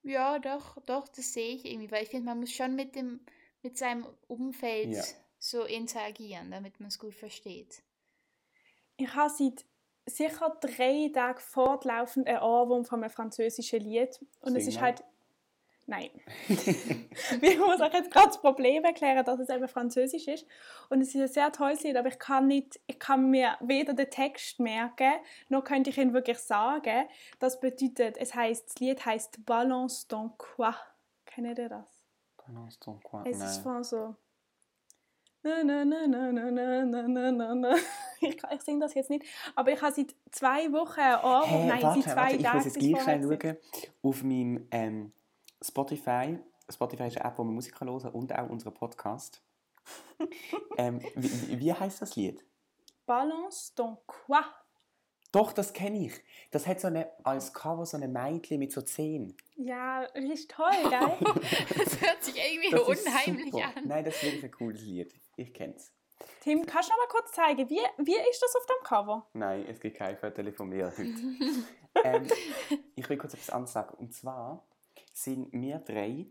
Ja, 0.03 0.39
doch, 0.39 0.81
doch, 0.85 1.07
das 1.07 1.33
sehe 1.33 1.55
ich 1.55 1.65
irgendwie, 1.65 1.91
weil 1.91 2.03
ich 2.03 2.09
finde, 2.09 2.25
man 2.25 2.39
muss 2.39 2.51
schon 2.51 2.75
mit 2.75 2.95
dem, 2.95 3.19
mit 3.61 3.77
seinem 3.77 4.05
Umfeld 4.27 4.95
Ja. 4.95 5.03
so 5.39 5.63
interagieren, 5.63 6.51
damit 6.51 6.79
man 6.79 6.89
es 6.89 6.97
gut 6.99 7.13
versteht. 7.13 7.83
Ich 8.97 9.13
habe 9.13 9.29
seit 9.29 9.65
sicher 10.07 10.57
drei 10.61 11.09
Tagen 11.13 11.39
fortlaufend 11.39 12.27
einen 12.27 12.39
Ohrwurm 12.39 12.85
von 12.85 13.03
einem 13.03 13.11
französischen 13.11 13.81
Lied. 13.81 14.19
Und 14.41 14.55
es 14.55 14.65
Sing 14.65 14.73
ist 14.73 14.81
halt. 14.81 15.03
Nein. 15.91 16.09
ich 16.47 17.59
muss 17.59 17.81
euch 17.81 17.93
jetzt 17.93 18.11
gerade 18.11 18.27
das 18.27 18.39
Problem 18.39 18.85
erklären, 18.85 19.25
dass 19.25 19.39
es 19.41 19.49
eben 19.49 19.67
französisch 19.67 20.25
ist. 20.25 20.47
Und 20.89 21.01
es 21.01 21.09
ist 21.13 21.21
ein 21.21 21.27
sehr 21.27 21.51
tolles 21.51 21.83
Lied, 21.83 21.97
aber 21.97 22.07
ich 22.07 22.17
kann, 22.17 22.47
nicht, 22.47 22.79
ich 22.87 22.97
kann 22.97 23.29
mir 23.29 23.57
weder 23.59 23.93
den 23.93 24.09
Text 24.09 24.61
merken, 24.61 25.11
noch 25.49 25.65
könnte 25.65 25.89
ich 25.89 25.97
ihn 25.97 26.13
wirklich 26.13 26.39
sagen. 26.39 27.09
Das 27.39 27.59
bedeutet, 27.59 28.15
es 28.17 28.33
heißt, 28.33 28.69
das 28.69 28.75
Lied 28.79 29.05
heißt 29.05 29.45
Balance 29.45 30.07
ton 30.07 30.31
quoi. 30.37 30.71
Kennt 31.25 31.59
ihr 31.59 31.67
das? 31.67 32.01
Balance 32.37 32.79
ton 32.79 33.01
coin. 33.03 33.25
Es 33.25 33.41
ist 33.41 33.57
von 33.57 33.83
so. 33.83 34.15
Na, 35.43 35.61
na, 35.63 35.83
na, 35.83 36.07
na, 36.07 36.31
na, 36.31 36.51
na, 36.51 36.85
na, 36.85 37.07
na, 37.07 37.31
na, 37.31 37.55
na. 37.55 37.75
Ich, 38.23 38.37
kann- 38.37 38.55
ich 38.55 38.61
singe 38.61 38.79
das 38.81 38.93
jetzt 38.93 39.09
nicht, 39.09 39.25
aber 39.55 39.71
ich 39.71 39.81
habe 39.81 39.91
seit 39.91 40.15
zwei 40.31 40.71
Wochen 40.71 40.99
Ohrwurm. 41.25 41.49
Hey, 41.49 41.65
Nein, 41.67 41.81
warte, 41.81 42.01
seit 42.03 42.13
zwei 42.13 42.21
warte, 42.21 42.35
ich 42.35 42.43
Tagen. 42.43 42.57
muss 42.57 42.65
jetzt 42.65 42.79
gleich 42.79 43.01
schnell 43.01 43.39
schauen. 43.41 43.57
Auf 44.03 44.23
meinem 44.23 44.67
ähm, 44.69 45.11
Spotify, 45.61 46.39
Spotify 46.69 47.07
ist 47.07 47.17
eine 47.17 47.29
App, 47.29 47.37
wo 47.37 47.43
man 47.43 47.53
Musik 47.55 47.79
hören 47.79 47.99
kann 48.01 48.11
und 48.13 48.33
auch 48.37 48.49
unseren 48.49 48.73
Podcast. 48.73 49.43
ähm, 50.77 50.99
wie, 51.15 51.59
wie- 51.59 51.73
heißt 51.73 52.01
das 52.01 52.15
Lied? 52.15 52.43
Balance 53.05 53.73
ton 53.75 53.97
quoi. 54.05 54.41
Doch, 55.31 55.53
das 55.53 55.71
kenne 55.71 56.05
ich. 56.07 56.21
Das 56.51 56.67
hat 56.67 56.81
so 56.81 56.87
eine, 56.87 57.09
als 57.23 57.53
Cover 57.53 57.85
so 57.85 57.95
eine 57.95 58.07
Mädchen 58.09 58.59
mit 58.59 58.73
so 58.73 58.81
Zehen. 58.81 59.35
Ja, 59.55 60.05
das 60.13 60.23
ist 60.25 60.51
toll, 60.51 60.71
gell? 60.89 61.17
Das 61.77 62.01
hört 62.01 62.23
sich 62.23 62.35
irgendwie 62.37 62.69
Das 62.71 62.81
unheimlich 62.81 63.53
an. 63.53 63.71
Nein, 63.85 64.03
das 64.03 64.15
ist 64.15 64.23
wirklich 64.23 64.43
ein 64.43 64.51
cooles 64.51 64.81
Lied. 64.81 65.13
Ich 65.37 65.53
kenne 65.53 65.75
es. 65.75 65.93
Tim, 66.41 66.65
kannst 66.65 66.89
du 66.89 66.93
noch 66.93 66.99
mal 66.99 67.07
kurz 67.07 67.31
zeigen, 67.31 67.69
wie, 67.69 67.79
wie 67.99 68.29
ist 68.29 68.41
das 68.41 68.55
auf 68.55 68.65
dem 68.65 68.83
Cover? 68.83 69.25
Nein, 69.33 69.65
es 69.67 69.79
gibt 69.79 69.97
kein 69.97 70.17
Foto 70.17 70.43
von 70.51 70.67
mir 70.69 70.87
heute. 70.87 71.05
ähm, 72.03 72.27
ich 72.95 73.09
will 73.09 73.17
kurz 73.17 73.33
etwas 73.33 73.49
anderes 73.51 73.71
sagen. 73.73 73.95
Und 73.97 74.13
zwar 74.13 74.65
sind 75.11 75.51
wir 75.53 75.79
drei, 75.79 76.27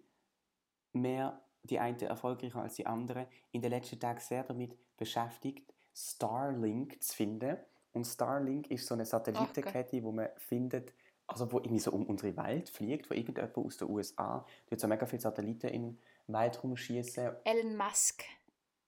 mehr 0.93 1.41
die 1.63 1.79
eine 1.79 2.03
erfolgreicher 2.03 2.63
als 2.63 2.75
die 2.75 2.87
andere, 2.87 3.27
in 3.53 3.63
den 3.63 3.71
letzten 3.71 4.01
Tagen 4.01 4.21
sehr 4.21 4.45
damit 4.45 4.77
beschäftigt, 4.97 5.73
Starlink 5.95 7.03
zu 7.03 7.17
finden. 7.17 7.57
Und 7.93 8.07
Starlink 8.07 8.71
ist 8.71 8.87
so 8.87 8.95
eine 8.95 9.05
Satellitenkette, 9.05 10.03
wo 10.03 10.13
man 10.13 10.29
findet, 10.37 10.95
also 11.27 11.51
wo 11.53 11.59
irgendwie 11.59 11.81
so 11.81 11.93
um 11.93 12.07
unsere 12.07 12.37
Welt 12.37 12.69
fliegt, 12.69 13.11
wo 13.11 13.15
irgendjemand 13.15 13.57
aus 13.57 13.77
den 13.77 13.91
USA 13.91 14.47
dort 14.69 14.81
so 14.81 14.89
mega 14.89 15.07
viele 15.07 15.23
Satelliten 15.23 15.69
in 15.69 15.83
den 15.83 16.03
Weltraum 16.29 16.77
schießen 16.77 17.33
Elon 17.45 17.77
Musk. 17.77 18.25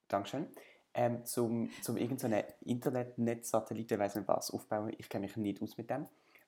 Dankeschön. 0.09 0.47
Ähm, 0.95 1.25
zum, 1.25 1.71
zum 1.81 1.97
irgendeine 1.97 2.45
Internetnetz-Satellite, 2.61 3.99
weiß 3.99 4.17
nicht 4.17 4.29
was, 4.29 4.51
aufbauen. 4.51 4.95
Ich 4.99 5.09
kenne 5.09 5.27
mich 5.27 5.37
nicht 5.37 5.63
aus 5.63 5.77
mit 5.79 5.89
dem. 5.89 6.07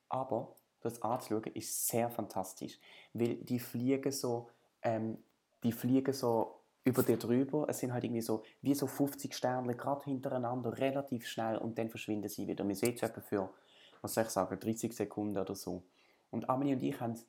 Aber 0.09 0.55
das 0.85 1.01
anzuschauen 1.03 1.53
ist 1.55 1.89
sehr 1.89 2.11
fantastisch, 2.11 2.79
weil 3.13 3.37
die 3.37 3.59
fliegen 3.59 4.13
so, 4.13 4.51
ähm, 4.83 5.19
die 5.63 5.73
fliegen 5.73 6.13
so 6.13 6.61
über 6.85 7.03
dir 7.03 7.17
drüber. 7.17 7.67
Es 7.69 7.79
sind 7.79 7.93
halt 7.93 8.05
irgendwie 8.05 8.21
so, 8.21 8.43
wie 8.61 8.75
so 8.75 8.87
50 8.87 9.35
Sterne 9.35 9.75
gerade 9.75 10.05
hintereinander, 10.05 10.77
relativ 10.79 11.27
schnell 11.27 11.57
und 11.57 11.79
dann 11.79 11.89
verschwinden 11.89 12.29
sie 12.29 12.47
wieder. 12.47 12.65
Man 12.65 12.75
sieht 12.75 12.97
es 12.97 13.03
etwa 13.03 13.23
für, 13.23 13.51
was 14.03 14.15
soll 14.15 14.25
ich 14.25 14.31
sagen, 14.31 14.61
30 14.61 14.93
Sekunden 14.95 15.39
oder 15.39 15.55
so. 15.55 15.83
Und 16.31 16.51
Amelie 16.51 16.75
und 16.75 16.83
ich 16.83 17.01
haben 17.01 17.13
es 17.13 17.27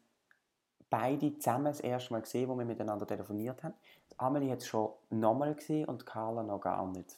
beide 0.89 1.37
zusammen 1.37 1.65
das 1.65 1.79
erste 1.79 2.11
Mal 2.11 2.21
gesehen, 2.21 2.49
wo 2.49 2.57
wir 2.57 2.65
miteinander 2.65 3.07
telefoniert 3.07 3.63
haben. 3.63 3.73
Amelie 4.17 4.51
hat 4.51 4.59
es 4.59 4.67
schon 4.67 4.91
nochmal 5.09 5.55
gesehen 5.55 5.87
und 5.87 6.05
Carla 6.05 6.43
noch 6.43 6.59
gar 6.59 6.85
nicht. 6.91 7.17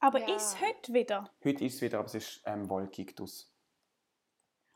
Aber 0.00 0.18
Ja. 0.20 0.36
ist 0.36 0.58
heute 0.60 0.92
wieder? 0.92 1.30
Heute 1.42 1.64
ist 1.64 1.76
es 1.76 1.80
wieder, 1.80 1.98
aber 1.98 2.06
es 2.06 2.14
ist 2.14 2.42
ähm, 2.44 2.68
wolkig 2.68 3.16
draus. 3.16 3.50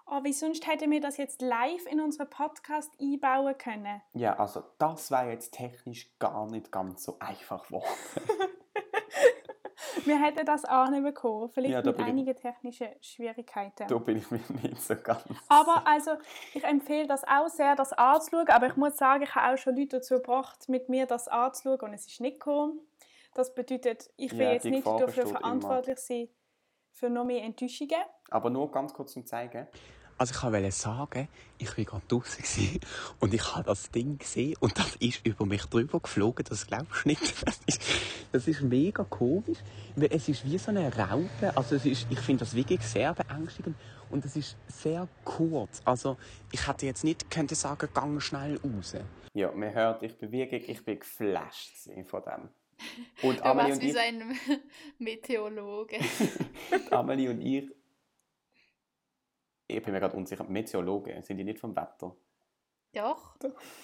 Oh, 0.07 0.23
wie 0.23 0.33
sonst 0.35 0.67
hätten 0.67 0.91
wir 0.91 1.01
das 1.01 1.17
jetzt 1.17 1.41
live 1.41 1.87
in 1.87 2.01
unseren 2.01 2.29
Podcast 2.29 2.91
einbauen 3.01 3.57
können? 3.57 4.03
Ja, 4.13 4.39
also 4.39 4.63
das 4.79 5.11
wäre 5.11 5.31
jetzt 5.31 5.55
technisch 5.55 6.11
gar 6.19 6.47
nicht 6.51 6.71
ganz 6.71 7.05
so 7.05 7.17
einfach 7.21 7.67
geworden. 7.67 7.87
Wir 10.05 10.21
hätten 10.21 10.45
das 10.45 10.65
auch 10.67 10.89
nicht 10.91 11.03
bekommen, 11.03 11.49
vielleicht 11.49 11.73
Ja, 11.73 11.83
mit 11.83 11.99
einigen 11.99 12.37
technischen 12.37 12.89
Schwierigkeiten. 13.01 13.87
da 13.89 13.97
bin 13.99 14.19
ich 14.19 14.31
mir 14.31 14.41
nicht 14.63 14.83
so 14.83 14.95
ganz 14.97 15.25
Aber 15.49 15.87
also, 15.87 16.13
ich 16.53 16.63
empfehle 16.65 17.07
das 17.07 17.25
auch 17.25 17.49
sehr, 17.49 17.75
das 17.75 17.93
anzuschauen. 17.95 18.49
Aber 18.49 18.67
ich 18.67 18.77
muss 18.77 18.97
sagen, 18.99 19.23
ich 19.23 19.35
habe 19.35 19.55
auch 19.55 19.59
schon 19.59 19.77
Leute 19.77 19.97
dazu 19.99 20.17
gebracht, 20.17 20.69
mit 20.69 20.89
mir 20.91 21.07
das 21.07 21.29
anzuschauen 21.29 21.81
und 21.81 21.95
es 21.95 22.07
ist 22.07 22.21
nicht 22.21 22.35
gekommen. 22.41 22.81
Das 23.35 23.55
bedeutet, 23.55 24.11
ich 24.17 24.33
will 24.33 24.41
Ja, 24.47 24.53
jetzt 24.53 24.65
nicht 24.67 24.87
dafür 24.87 25.27
verantwortlich 25.27 25.99
sein 25.99 26.29
für 26.93 27.09
noch 27.09 27.25
mehr 27.25 27.43
Enttäuschungen. 27.43 28.03
Aber 28.31 28.51
nur 28.51 28.71
ganz 28.71 28.93
kurz 28.93 29.13
zum 29.13 29.27
Zeigen. 29.27 29.67
Also 30.17 30.33
ich 30.33 30.43
wollte 30.45 30.71
sagen, 30.71 31.29
ich 31.59 31.77
war 31.77 31.85
gerade 31.85 32.03
draußen 32.07 32.81
und 33.19 33.35
ich 33.35 33.55
habe 33.55 33.65
das 33.65 33.91
Ding 33.91 34.17
gesehen 34.17 34.55
und 34.61 34.79
das 34.79 34.95
ist 34.97 35.27
über 35.27 35.45
mich 35.45 35.65
drüber 35.65 35.99
geflogen, 35.99 36.45
das 36.49 36.69
glaubst 36.69 37.05
du 37.05 37.09
nicht. 37.09 37.45
Das 37.45 37.61
ist, 37.67 37.83
das 38.31 38.47
ist 38.47 38.63
mega 38.63 39.03
komisch, 39.03 39.59
weil 39.97 40.09
es 40.13 40.29
ist 40.29 40.45
wie 40.45 40.57
so 40.57 40.71
eine 40.71 40.95
Raupe, 40.97 41.57
also 41.57 41.75
es 41.75 41.85
ist, 41.85 42.07
ich 42.11 42.21
finde 42.21 42.45
das 42.45 42.55
wirklich 42.55 42.81
sehr 42.83 43.13
beängstigend 43.13 43.75
und 44.11 44.25
es 44.25 44.37
ist 44.37 44.57
sehr 44.69 45.09
kurz, 45.25 45.83
also 45.85 46.17
ich 46.53 46.65
hätte 46.69 46.87
jetzt 46.87 47.03
nicht 47.03 47.29
könnte 47.29 47.57
sagen, 47.57 47.89
gang 47.93 48.23
schnell 48.23 48.61
raus. 48.63 48.95
Ja, 49.33 49.51
man 49.51 49.75
hört, 49.75 50.05
ich 50.05 50.17
bin 50.17 50.31
wirklich, 50.31 50.69
ich 50.69 50.85
bin 50.85 51.01
geflasht 51.01 51.91
von 52.07 52.23
dem. 52.23 52.49
Und 53.23 53.41
Du 53.41 53.45
Amelie 53.45 53.73
und 53.73 53.83
wie 53.83 53.87
ich 53.87 53.93
so 53.93 53.99
ein 54.01 54.39
Meteorologe. 54.99 55.99
Amelie 56.91 57.31
und 57.31 57.41
ich. 57.41 57.71
Ich 59.67 59.83
bin 59.83 59.93
mir 59.93 60.01
gerade 60.01 60.17
unsicher. 60.17 60.45
Meteorologen, 60.45 61.23
sind 61.23 61.39
die 61.39 61.45
nicht 61.45 61.59
vom 61.59 61.75
Wetter? 61.75 62.15
Doch. 62.93 63.35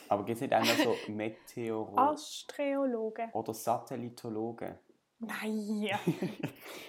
Aber 0.09 0.25
gibt 0.25 0.37
es 0.37 0.41
nicht 0.43 0.53
noch 0.53 0.65
so 0.85 0.97
Meteorologen 1.13 1.99
Astreologen. 1.99 3.31
oder 3.33 3.55
Satellitologen? 3.55 4.79
Nein. 5.19 5.91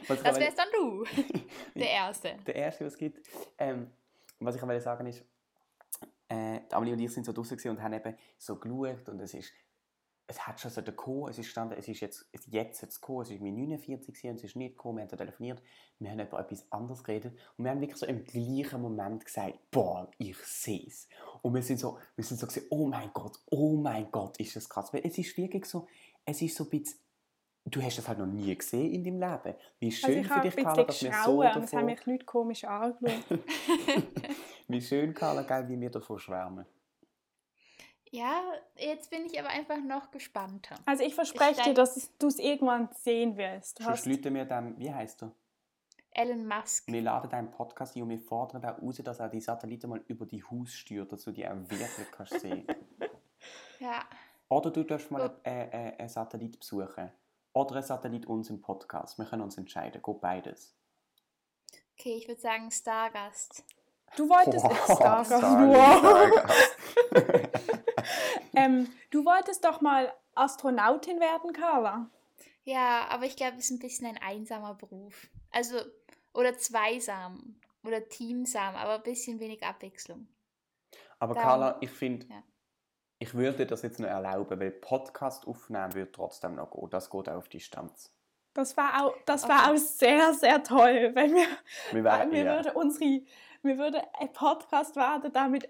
Was 0.08 0.18
ich 0.18 0.24
Das 0.24 0.26
aber- 0.26 0.40
wärst 0.40 0.58
dann 0.60 0.68
du. 0.74 1.04
Der 1.76 1.90
Erste. 1.90 2.38
der 2.46 2.56
erste, 2.56 2.86
was 2.86 2.94
es 2.94 3.00
gibt. 3.00 3.28
Ähm, 3.58 3.92
was 4.40 4.56
ich 4.56 4.62
wollte 4.62 4.82
sagen 4.82 5.06
ist, 5.08 5.24
äh, 6.28 6.60
Amelie 6.72 6.94
und 6.94 7.00
ich 7.00 7.12
sind 7.14 7.26
so 7.26 7.32
draußen 7.34 7.58
und 7.72 7.82
haben 7.82 7.94
eben 7.94 8.16
so 8.38 8.58
geschaut 8.58 9.08
und 9.10 9.20
es 9.22 9.34
ist 9.34 9.52
es 10.32 10.48
hat 10.48 10.60
schon 10.62 10.72
so 10.72 10.82
gekommen, 10.82 11.28
es 11.30 11.38
ist 11.38 11.48
gestanden, 11.48 11.78
es 11.78 11.88
ist 11.90 12.00
jetzt, 12.00 12.26
es 12.32 12.48
jetzt 12.50 12.82
jetzt 12.82 13.02
gekommen, 13.02 13.24
es 13.24 13.32
ist 13.32 13.42
mit 13.42 13.54
49 13.54 14.08
gewesen, 14.08 14.30
und 14.30 14.36
es 14.38 14.44
ist 14.46 14.56
nicht 14.56 14.78
gekommen, 14.78 14.98
wir 14.98 15.04
haben 15.04 15.18
telefoniert, 15.18 15.62
wir 16.00 16.10
haben 16.10 16.20
über 16.22 16.40
etwas 16.40 16.72
anderes 16.72 17.04
geredet 17.04 17.38
und 17.58 17.66
wir 17.66 17.72
haben 17.72 17.82
wirklich 17.82 18.00
so 18.00 18.06
im 18.06 18.24
gleichen 18.24 18.82
Moment 18.82 19.26
gesagt, 19.26 19.60
boah, 19.72 20.10
ich 20.18 20.38
sehe 20.38 20.88
es. 20.88 21.10
Und 21.42 21.54
wir 21.54 21.62
sind 21.62 21.80
so, 21.80 21.98
wir 22.16 22.24
sind 22.24 22.40
so 22.40 22.48
gesehen, 22.48 22.66
oh 22.70 22.88
mein 22.88 23.12
Gott, 23.14 23.38
oh 23.50 23.76
mein 23.76 24.10
Gott, 24.10 24.40
ist 24.40 24.56
das 24.56 24.70
krass. 24.70 24.94
Weil 24.94 25.02
es 25.06 25.18
ist 25.18 25.36
wirklich 25.36 25.66
so, 25.66 25.86
es 26.24 26.42
ist 26.42 26.56
so 26.56 26.64
ein 26.64 26.70
bisschen, 26.70 27.00
du 27.66 27.82
hast 27.82 27.98
das 27.98 28.08
halt 28.08 28.20
noch 28.20 28.26
nie 28.26 28.56
gesehen 28.56 28.90
in 28.90 29.04
deinem 29.04 29.20
Leben. 29.20 29.58
Wie 29.80 29.92
schön 29.92 30.20
Also 30.20 30.34
für 30.34 30.40
dich, 30.40 30.64
Carla, 30.64 30.84
dass 30.86 31.04
wir 31.04 31.14
so 31.26 31.42
und 31.42 31.46
es 31.46 31.54
haben 31.54 31.62
davon, 31.62 31.86
mich 31.86 32.06
Leute 32.06 32.26
komisch 32.26 32.64
angeschaut. 32.66 33.40
wie 34.70 34.82
schön, 34.82 35.14
Carla, 35.14 35.68
wie 35.68 35.80
wir 35.80 35.92
davon 35.92 36.18
schwärmen. 36.18 36.66
Ja, 38.14 38.42
jetzt 38.76 39.10
bin 39.10 39.26
ich 39.26 39.40
aber 39.40 39.50
einfach 39.50 39.78
noch 39.78 40.12
gespannter. 40.12 40.76
Also 40.86 41.04
ich 41.04 41.16
verspreche 41.16 41.56
dir, 41.56 41.62
steig- 41.72 41.76
dass 41.76 42.12
du 42.20 42.28
es 42.28 42.40
irgendwann 42.40 42.90
sehen 42.94 43.38
wirst. 43.38 43.80
Du 43.80 43.84
Sonst 43.84 44.00
hast, 44.00 44.06
mir 44.30 44.46
dem, 44.46 44.78
wie 44.78 44.94
heißt 44.94 45.22
du? 45.22 45.32
Elon 46.14 46.46
Musk. 46.46 46.92
Wir 46.92 47.02
laden 47.02 47.30
deinen 47.30 47.52
Podcast 47.52 47.96
ein 47.96 48.04
und 48.04 48.10
wir 48.10 48.20
fordern 48.20 48.66
auch 48.66 48.82
raus, 48.82 48.98
dass 48.98 49.20
er 49.22 49.30
die 49.30 49.40
Satelliten 49.40 49.90
mal 49.90 50.04
über 50.08 50.26
die 50.26 50.44
Haus 50.44 50.74
steuert, 50.74 51.12
dass 51.14 51.24
du 51.24 51.32
die 51.32 51.48
auch 51.48 51.56
wirklich 51.56 52.12
kannst 52.12 52.40
sehen 52.42 52.68
Ja. 53.80 54.04
Oder 54.50 54.72
du 54.72 54.84
darfst 54.84 55.10
mal 55.10 55.22
einen 55.44 55.72
äh, 55.72 55.96
äh, 55.98 56.08
Satellit 56.10 56.60
besuchen. 56.60 57.10
Oder 57.54 57.78
ein 57.78 57.84
Satellit 57.84 58.26
uns 58.26 58.50
im 58.50 58.60
Podcast. 58.62 59.18
Wir 59.18 59.26
können 59.26 59.42
uns 59.42 59.58
entscheiden. 59.58 60.02
Geht 60.02 60.22
beides. 60.22 60.76
Okay, 61.98 62.16
ich 62.16 62.28
würde 62.28 62.42
sagen 62.42 62.70
Stargast. 62.72 63.64
Du 64.18 64.30
wolltest. 64.30 64.66
Stargast. 64.86 65.44
ähm, 68.56 68.88
du 69.10 69.26
wolltest 69.26 69.64
doch 69.66 69.82
mal 69.82 70.12
Astronautin 70.36 71.20
werden, 71.20 71.54
Carla. 71.54 72.10
Ja, 72.64 73.08
aber 73.10 73.26
ich 73.26 73.36
glaube, 73.36 73.58
es 73.58 73.66
ist 73.66 73.72
ein 73.72 73.80
bisschen 73.80 74.08
ein 74.08 74.18
einsamer 74.18 74.76
Beruf. 74.76 75.30
Also, 75.52 75.78
oder 76.34 76.58
zweisam. 76.58 77.56
Oder 77.84 78.08
teamsam, 78.08 78.76
aber 78.76 78.96
ein 78.96 79.04
bisschen 79.04 79.40
wenig 79.40 79.64
Abwechslung. 79.64 80.28
Aber 81.18 81.34
Darum- 81.34 81.50
Carla, 81.50 81.78
ich 81.82 81.90
finde, 81.90 82.28
Ja. 82.28 82.44
ich 83.18 83.34
würde 83.34 83.66
das 83.66 83.82
jetzt 83.82 84.00
noch 84.00 84.08
erlauben, 84.08 84.60
weil 84.60 84.70
Podcast 84.70 85.48
aufnehmen 85.48 85.92
würde 85.96 86.12
trotzdem 86.12 86.56
noch 86.56 86.70
gehen. 86.70 86.90
Das 86.92 87.10
geht 87.10 87.28
auch 87.28 87.38
auf 87.38 87.50
Distanz. 87.50 88.12
Das 88.54 88.78
war 88.78 89.04
auch, 89.04 89.16
das 89.26 89.48
war 89.48 89.72
auch 89.72 89.78
sehr, 89.78 90.34
sehr 90.34 90.62
toll, 90.62 91.12
wenn 91.16 91.34
wir, 91.34 91.48
Wir, 91.92 91.94
wir, 91.94 92.04
werden, 92.04 92.34
ja. 92.34 92.44
würden 92.58 92.72
unsere, 92.76 93.22
wir 93.64 93.78
würden 93.78 94.02
ein 94.20 94.32
Podcast 94.34 94.96
werden, 94.96 95.32
der 95.32 95.48
mit 95.50 95.70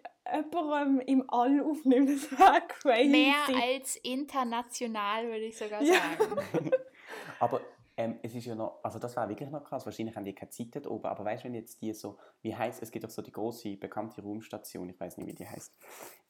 jemandem 0.51 0.99
im 1.01 1.29
All 1.29 1.61
aufnehmen. 1.63 2.07
Das 2.07 2.39
war 2.39 2.61
crazy. 2.61 3.09
Mehr 3.09 3.35
als 3.61 3.95
international, 3.97 5.25
würde 5.27 5.45
ich 5.45 5.57
sogar 5.57 5.81
Ja. 5.81 5.95
sagen. 6.17 6.71
Aber 7.39 7.61
ähm, 7.97 8.19
es 8.23 8.33
ist 8.35 8.45
ja 8.45 8.55
noch, 8.55 8.79
also 8.83 8.97
das 8.99 9.15
war 9.15 9.27
wirklich 9.27 9.49
noch 9.49 9.63
krass. 9.63 9.85
Wahrscheinlich 9.85 10.15
haben 10.15 10.25
die 10.25 10.33
keine 10.33 10.49
Zeit 10.51 10.69
dort 10.73 10.87
oben. 10.87 11.05
Aber 11.07 11.25
weißt 11.25 11.43
du, 11.43 11.47
wenn 11.47 11.55
jetzt 11.55 11.81
die 11.81 11.93
so, 11.93 12.17
wie 12.41 12.55
heißt 12.55 12.81
es, 12.81 12.91
gibt 12.91 13.03
doch 13.03 13.09
so 13.09 13.21
die 13.21 13.31
große 13.31 13.75
bekannte 13.77 14.21
Raumstation, 14.21 14.89
ich 14.89 14.99
weiß 14.99 15.17
nicht, 15.17 15.27
wie 15.27 15.33
die 15.35 15.47
heißt. 15.47 15.73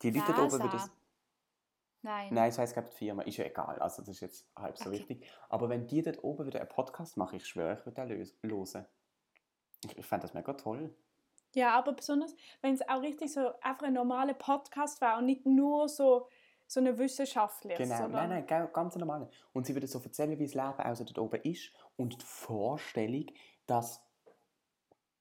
Die 0.02 0.10
Leute 0.12 0.34
dort 0.34 0.54
oben, 0.54 0.64
wie 0.64 0.70
das. 0.70 0.92
Nein. 2.04 2.34
Nein, 2.34 2.50
es 2.50 2.58
heisst, 2.58 2.74
glaube 2.74 2.90
die 2.90 2.96
Firma, 2.98 3.22
ist 3.24 3.38
ja 3.38 3.46
egal, 3.46 3.78
also 3.78 4.02
das 4.02 4.10
ist 4.16 4.22
jetzt 4.22 4.50
halb 4.56 4.76
so 4.76 4.90
Okay. 4.90 5.00
wichtig. 5.00 5.30
Aber 5.50 5.70
wenn 5.70 5.86
die 5.86 6.02
dort 6.02 6.24
oben 6.24 6.48
wieder 6.48 6.60
einen 6.60 6.70
Podcast 6.70 7.16
machen, 7.16 7.36
ich 7.36 7.46
schwöre, 7.46 7.78
ich 7.80 7.86
würde 7.86 8.08
den 8.08 8.18
hören. 8.50 8.86
Ich, 9.86 9.98
ich 9.98 10.06
fand 10.06 10.24
das 10.24 10.34
mega 10.34 10.54
toll. 10.54 10.96
Ja, 11.54 11.72
aber 11.78 11.94
besonders, 11.94 12.36
wenn 12.62 12.74
es 12.74 12.88
auch 12.88 13.02
richtig 13.02 13.34
so 13.34 13.52
einfach 13.62 13.84
ein 13.88 13.94
normaler 13.94 14.34
Podcast 14.34 15.02
war 15.02 15.18
und 15.18 15.26
nicht 15.26 15.46
nur 15.46 15.90
so, 15.90 16.28
so 16.68 16.80
eine 16.80 16.98
wissenschaftliche. 16.98 17.84
Genau, 17.84 17.98
sondern, 17.98 18.12
nein, 18.12 18.30
nein, 18.30 18.48
ga- 18.48 18.66
ganz 18.68 18.96
normal. 18.96 19.30
Und 19.54 19.66
sie 19.66 19.76
würde 19.76 19.88
so 19.88 20.00
erzählen, 20.00 20.38
wie 20.40 20.46
das 20.46 20.54
Leben 20.54 20.80
also 20.80 21.04
dort 21.04 21.20
oben 21.20 21.42
ist 21.44 21.72
und 21.98 22.22
die 22.22 22.26
Vorstellung, 22.26 23.26
dass 23.68 24.02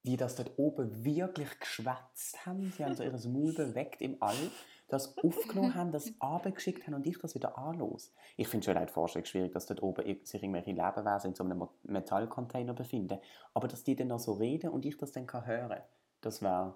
die 0.04 0.16
das 0.16 0.36
dort 0.36 0.52
oben 0.58 1.04
wirklich 1.04 1.58
geschwätzt 1.58 2.46
haben. 2.46 2.72
Sie 2.76 2.84
haben 2.84 2.94
so 2.94 3.02
ihr 3.02 3.12
Maul 3.28 3.52
bewegt 3.54 4.00
im 4.00 4.16
All, 4.22 4.50
das 4.88 5.16
aufgenommen 5.18 5.74
haben, 5.74 5.92
das 5.92 6.12
abgeschickt 6.20 6.86
haben 6.86 6.94
und 6.94 7.06
ich 7.06 7.18
das 7.18 7.34
wieder 7.34 7.58
anlos. 7.58 8.12
Ich 8.36 8.48
finde 8.48 8.64
schon 8.64 8.86
die 8.86 8.90
Vorstellung 8.92 9.26
schwierig, 9.26 9.52
dass 9.52 9.66
dort 9.66 9.82
oben 9.82 10.24
sich 10.24 10.42
irgendwelche 10.42 10.70
Lebewesen 10.72 11.30
in 11.30 11.34
so 11.34 11.44
einem 11.44 11.68
Metallcontainer 11.82 12.72
befinden. 12.72 13.18
Aber 13.52 13.68
dass 13.68 13.84
die 13.84 13.94
dann 13.94 14.08
noch 14.08 14.18
so 14.20 14.32
reden 14.32 14.70
und 14.70 14.86
ich 14.86 14.96
das 14.96 15.12
dann 15.12 15.26
kann 15.26 15.44
hören, 15.46 15.80
das 16.20 16.42
wäre, 16.42 16.74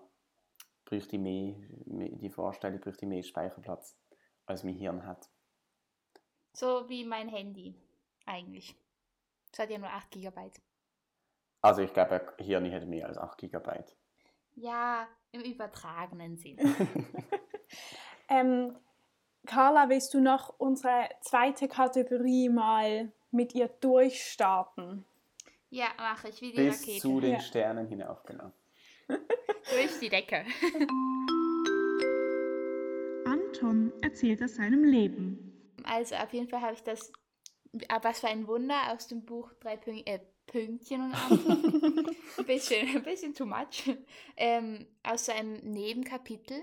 bräuchte 0.85 1.19
mehr, 1.19 1.55
mehr, 1.87 2.09
die 2.11 2.31
Vorstellung 2.31 2.81
bräuchte 2.81 3.07
mehr 3.07 3.23
Speicherplatz, 3.23 3.97
als 4.47 4.65
mein 4.65 4.75
Hirn 4.75 5.07
hat. 5.07 5.29
So 6.53 6.89
wie 6.89 7.05
mein 7.05 7.29
Handy, 7.29 7.75
eigentlich. 8.27 8.75
Es 9.53 9.59
hat 9.59 9.71
ja 9.71 9.79
nur 9.79 9.91
8 9.91 10.11
GB. 10.11 10.51
Also 11.63 11.83
ich 11.83 11.93
glaube, 11.93 12.35
Hirn 12.39 12.65
hätte 12.67 12.87
mehr 12.87 13.07
als 13.09 13.19
8 13.19 13.39
GB. 13.39 13.85
Ja, 14.57 15.09
im 15.33 15.41
übertragenen 15.43 16.37
Sinn. 16.37 16.59
Ähm, 18.29 18.77
Carla, 19.47 19.89
willst 19.91 20.15
du 20.15 20.21
noch 20.21 20.59
unsere 20.59 21.11
zweite 21.21 21.69
Kategorie 21.69 22.49
mal 22.49 23.13
mit 23.31 23.55
ihr 23.55 23.69
durchstarten? 23.69 25.05
ja, 25.71 25.89
mache 25.99 26.29
ich 26.29 26.41
wie 26.41 26.53
die 26.53 26.57
Bis 26.57 26.81
Rakete. 26.81 27.01
zu 27.01 27.21
den 27.21 27.33
Ja. 27.35 27.41
Sternen 27.41 27.87
hinauf, 27.89 28.23
genau. 28.23 28.51
Durch 29.09 29.99
die 30.01 30.09
Decke. 30.09 30.45
Anton 33.27 33.93
erzählt 34.03 34.43
aus 34.43 34.57
seinem 34.57 34.85
Leben. 34.85 35.53
Also 35.85 36.15
auf 36.17 36.33
jeden 36.33 36.49
Fall 36.49 36.61
habe 36.61 36.75
ich 36.75 36.83
das, 36.83 37.13
aber 37.89 38.11
was 38.11 38.21
für 38.21 38.29
ein 38.29 38.47
Wunder 38.47 38.93
aus 38.93 39.07
dem 39.09 39.25
Buch 39.25 39.53
Drei 39.61 39.77
Pünktchen, 39.77 40.07
äh, 40.07 40.21
Pünktchen 40.47 41.01
und 41.03 41.15
Anton. 41.15 42.07
ein, 42.39 42.47
bisschen, 42.47 42.97
ein 42.97 43.03
bisschen 43.03 43.35
too 43.35 43.47
much. 43.47 43.91
Ähm, 44.37 44.87
aus 45.03 45.27
so 45.27 45.33
einem 45.33 45.55
Nebenkapitel, 45.63 46.63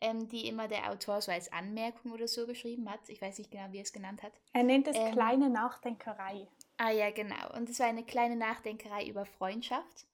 ähm, 0.00 0.28
die 0.28 0.46
immer 0.46 0.68
der 0.68 0.90
Autor 0.90 1.20
so 1.20 1.32
als 1.32 1.52
Anmerkung 1.52 2.12
oder 2.12 2.28
so 2.28 2.46
geschrieben 2.46 2.88
hat. 2.90 3.00
Ich 3.08 3.20
weiß 3.20 3.38
nicht 3.38 3.50
genau, 3.50 3.66
wie 3.72 3.78
er 3.78 3.82
es 3.82 3.92
genannt 3.92 4.22
hat. 4.22 4.32
Er 4.52 4.62
nennt 4.62 4.86
es 4.88 4.96
Ähm. 4.96 5.12
kleine 5.12 5.50
Nachdenkerei. 5.50 6.46
Ah 6.76 6.90
ja, 6.90 7.10
genau. 7.10 7.56
Und 7.56 7.70
es 7.70 7.80
war 7.80 7.86
eine 7.86 8.04
kleine 8.04 8.36
Nachdenkerei 8.36 9.06
über 9.06 9.24
Freundschaft. 9.24 10.06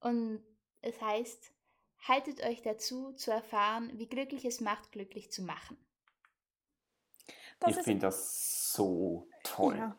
Und 0.00 0.42
es 0.82 1.00
heißt, 1.00 1.52
haltet 2.08 2.42
euch 2.44 2.62
dazu, 2.62 3.12
zu 3.12 3.30
erfahren, 3.30 3.90
wie 3.94 4.06
glücklich 4.06 4.44
es 4.44 4.60
macht, 4.60 4.92
glücklich 4.92 5.30
zu 5.30 5.42
machen. 5.42 5.76
Das 7.60 7.76
ich 7.76 7.82
finde 7.82 8.06
das 8.06 8.72
so 8.72 9.28
toll. 9.42 9.76
Ja. 9.76 9.96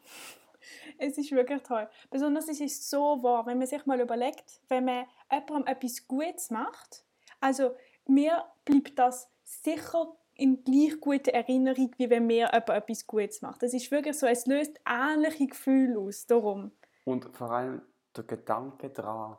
Es 0.97 1.17
ist 1.17 1.31
wirklich 1.31 1.61
toll. 1.63 1.89
Besonders 2.09 2.47
es 2.47 2.59
ist 2.59 2.89
so 2.89 3.21
wahr, 3.23 3.45
wenn 3.45 3.57
man 3.57 3.67
sich 3.67 3.85
mal 3.85 3.99
überlegt, 3.99 4.61
wenn 4.67 4.85
man 4.85 5.05
jemandem 5.31 5.67
etwas 5.67 6.07
Gutes 6.07 6.49
macht, 6.49 7.03
also 7.39 7.75
mir 8.07 8.45
bleibt 8.65 8.97
das 8.97 9.29
sicher 9.43 10.15
in 10.35 10.63
gleich 10.63 10.99
guter 10.99 11.33
Erinnerung, 11.33 11.93
wie 11.97 12.09
wenn 12.09 12.25
mir 12.25 12.49
jemand 12.51 12.69
etwas 12.69 13.05
Gutes 13.05 13.41
macht. 13.41 13.63
Es 13.63 13.73
ist 13.73 13.91
wirklich 13.91 14.17
so, 14.17 14.27
es 14.27 14.45
löst 14.45 14.79
ähnliche 14.87 15.47
Gefühle 15.47 15.99
aus, 15.99 16.25
darum. 16.25 16.71
Und 17.05 17.25
vor 17.35 17.51
allem 17.51 17.81
der 18.15 18.23
Gedanke 18.23 18.89
daran, 18.89 19.37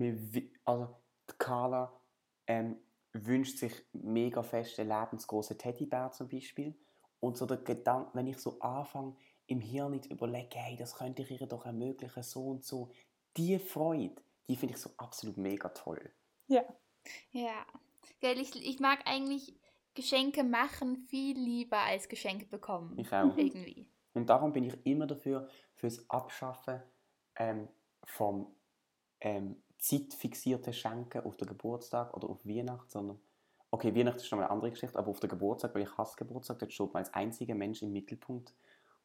wir 0.00 0.34
wi- 0.34 0.52
also 0.64 0.96
die 1.30 1.34
Carla 1.38 1.92
ähm, 2.46 2.76
wünscht 3.12 3.58
sich 3.58 3.72
mega 3.92 4.42
fest 4.42 4.78
einen 4.78 4.88
lebensgroßen 4.90 5.58
Teddybär 5.58 6.10
zum 6.12 6.28
Beispiel. 6.28 6.74
Und 7.20 7.36
so 7.36 7.46
der 7.46 7.58
Gedanke, 7.58 8.10
wenn 8.14 8.26
ich 8.26 8.38
so 8.38 8.60
anfange, 8.60 9.16
im 9.46 9.60
Hirn 9.60 10.02
zu 10.02 10.10
überlegen, 10.10 10.50
hey, 10.52 10.76
das 10.76 10.94
könnte 10.94 11.22
ich 11.22 11.40
ihr 11.40 11.46
doch 11.46 11.64
ermöglichen, 11.66 12.22
so 12.22 12.48
und 12.48 12.64
so. 12.64 12.90
Die 13.36 13.58
Freude, 13.58 14.22
die 14.48 14.56
finde 14.56 14.74
ich 14.74 14.80
so 14.80 14.90
absolut 14.98 15.36
mega 15.36 15.68
toll. 15.70 16.12
Ja. 16.46 16.62
Ja. 17.30 17.66
Gell, 18.20 18.38
ich, 18.38 18.54
ich 18.56 18.78
mag 18.78 19.00
eigentlich 19.06 19.58
Geschenke 19.94 20.44
machen 20.44 20.96
viel 20.96 21.36
lieber 21.38 21.78
als 21.78 22.08
Geschenke 22.08 22.46
bekommen. 22.46 22.96
Ich 22.98 23.12
auch. 23.12 23.36
Irgendwie. 23.36 23.88
Und 24.14 24.28
darum 24.28 24.52
bin 24.52 24.64
ich 24.64 24.74
immer 24.86 25.06
dafür, 25.06 25.48
fürs 25.74 26.08
Abschaffen 26.10 26.82
ähm, 27.36 27.68
vom 28.04 28.54
ähm, 29.20 29.62
zeitfixierten 29.78 30.72
Schenken 30.72 31.24
auf 31.24 31.36
den 31.36 31.48
Geburtstag 31.48 32.16
oder 32.16 32.28
auf 32.28 32.44
Weihnachten, 32.44 32.90
sondern, 32.90 33.20
okay, 33.70 33.94
Weihnachten 33.94 34.20
ist 34.20 34.30
noch 34.30 34.38
mal 34.38 34.44
eine 34.44 34.52
andere 34.52 34.70
Geschichte, 34.70 34.98
aber 34.98 35.10
auf 35.10 35.20
den 35.20 35.30
Geburtstag, 35.30 35.74
weil 35.74 35.82
ich 35.82 35.96
hasse 35.96 36.16
Geburtstag, 36.16 36.58
dort 36.58 36.72
steht 36.72 36.92
man 36.92 37.04
als 37.04 37.14
einziger 37.14 37.54
Mensch 37.54 37.82
im 37.82 37.92
Mittelpunkt 37.92 38.54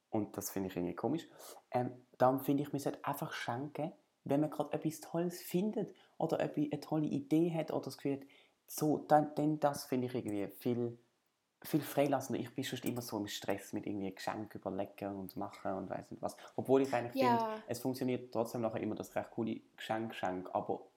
und 0.09 0.37
das 0.37 0.49
finde 0.49 0.69
ich 0.69 0.75
irgendwie 0.75 0.95
komisch. 0.95 1.27
Ähm, 1.71 1.91
darum 2.17 2.39
finde 2.39 2.63
ich, 2.63 2.71
man 2.71 2.79
sollte 2.79 3.03
einfach 3.03 3.33
schenken, 3.33 3.91
wenn 4.23 4.41
man 4.41 4.49
gerade 4.49 4.73
etwas 4.73 5.01
Tolles 5.01 5.41
findet 5.41 5.93
oder 6.17 6.39
eine 6.39 6.79
tolle 6.79 7.07
Idee 7.07 7.51
hat 7.53 7.71
oder 7.71 7.85
das 7.85 7.97
Gefühl 7.97 8.13
hat, 8.19 8.27
so, 8.67 8.97
dann, 8.97 9.35
dann 9.35 9.59
das 9.59 9.85
finde 9.85 10.07
ich 10.07 10.15
irgendwie 10.15 10.47
viel 10.47 10.97
viel 11.63 11.81
freilassender. 11.81 12.39
Ich 12.41 12.53
bin 12.53 12.63
schon 12.63 12.79
immer 12.79 13.01
so 13.01 13.17
im 13.17 13.27
Stress 13.27 13.73
mit 13.73 13.85
irgendwie 13.87 14.13
Geschenk 14.13 14.53
überlegen 14.55 15.15
und 15.15 15.35
machen 15.37 15.73
und 15.73 15.89
weiß 15.89 16.11
nicht 16.11 16.21
was. 16.21 16.35
Obwohl 16.55 16.81
ich 16.81 16.93
eigentlich 16.93 17.17
Ja. 17.19 17.37
finde, 17.37 17.45
es 17.67 17.79
funktioniert 17.79 18.33
trotzdem 18.33 18.61
nachher 18.61 18.81
immer 18.81 18.95
das 18.95 19.15
recht 19.15 19.31
coole 19.31 19.61
Geschenk, 19.77 20.09
Geschenk. 20.11 20.49
Aber 20.53 20.87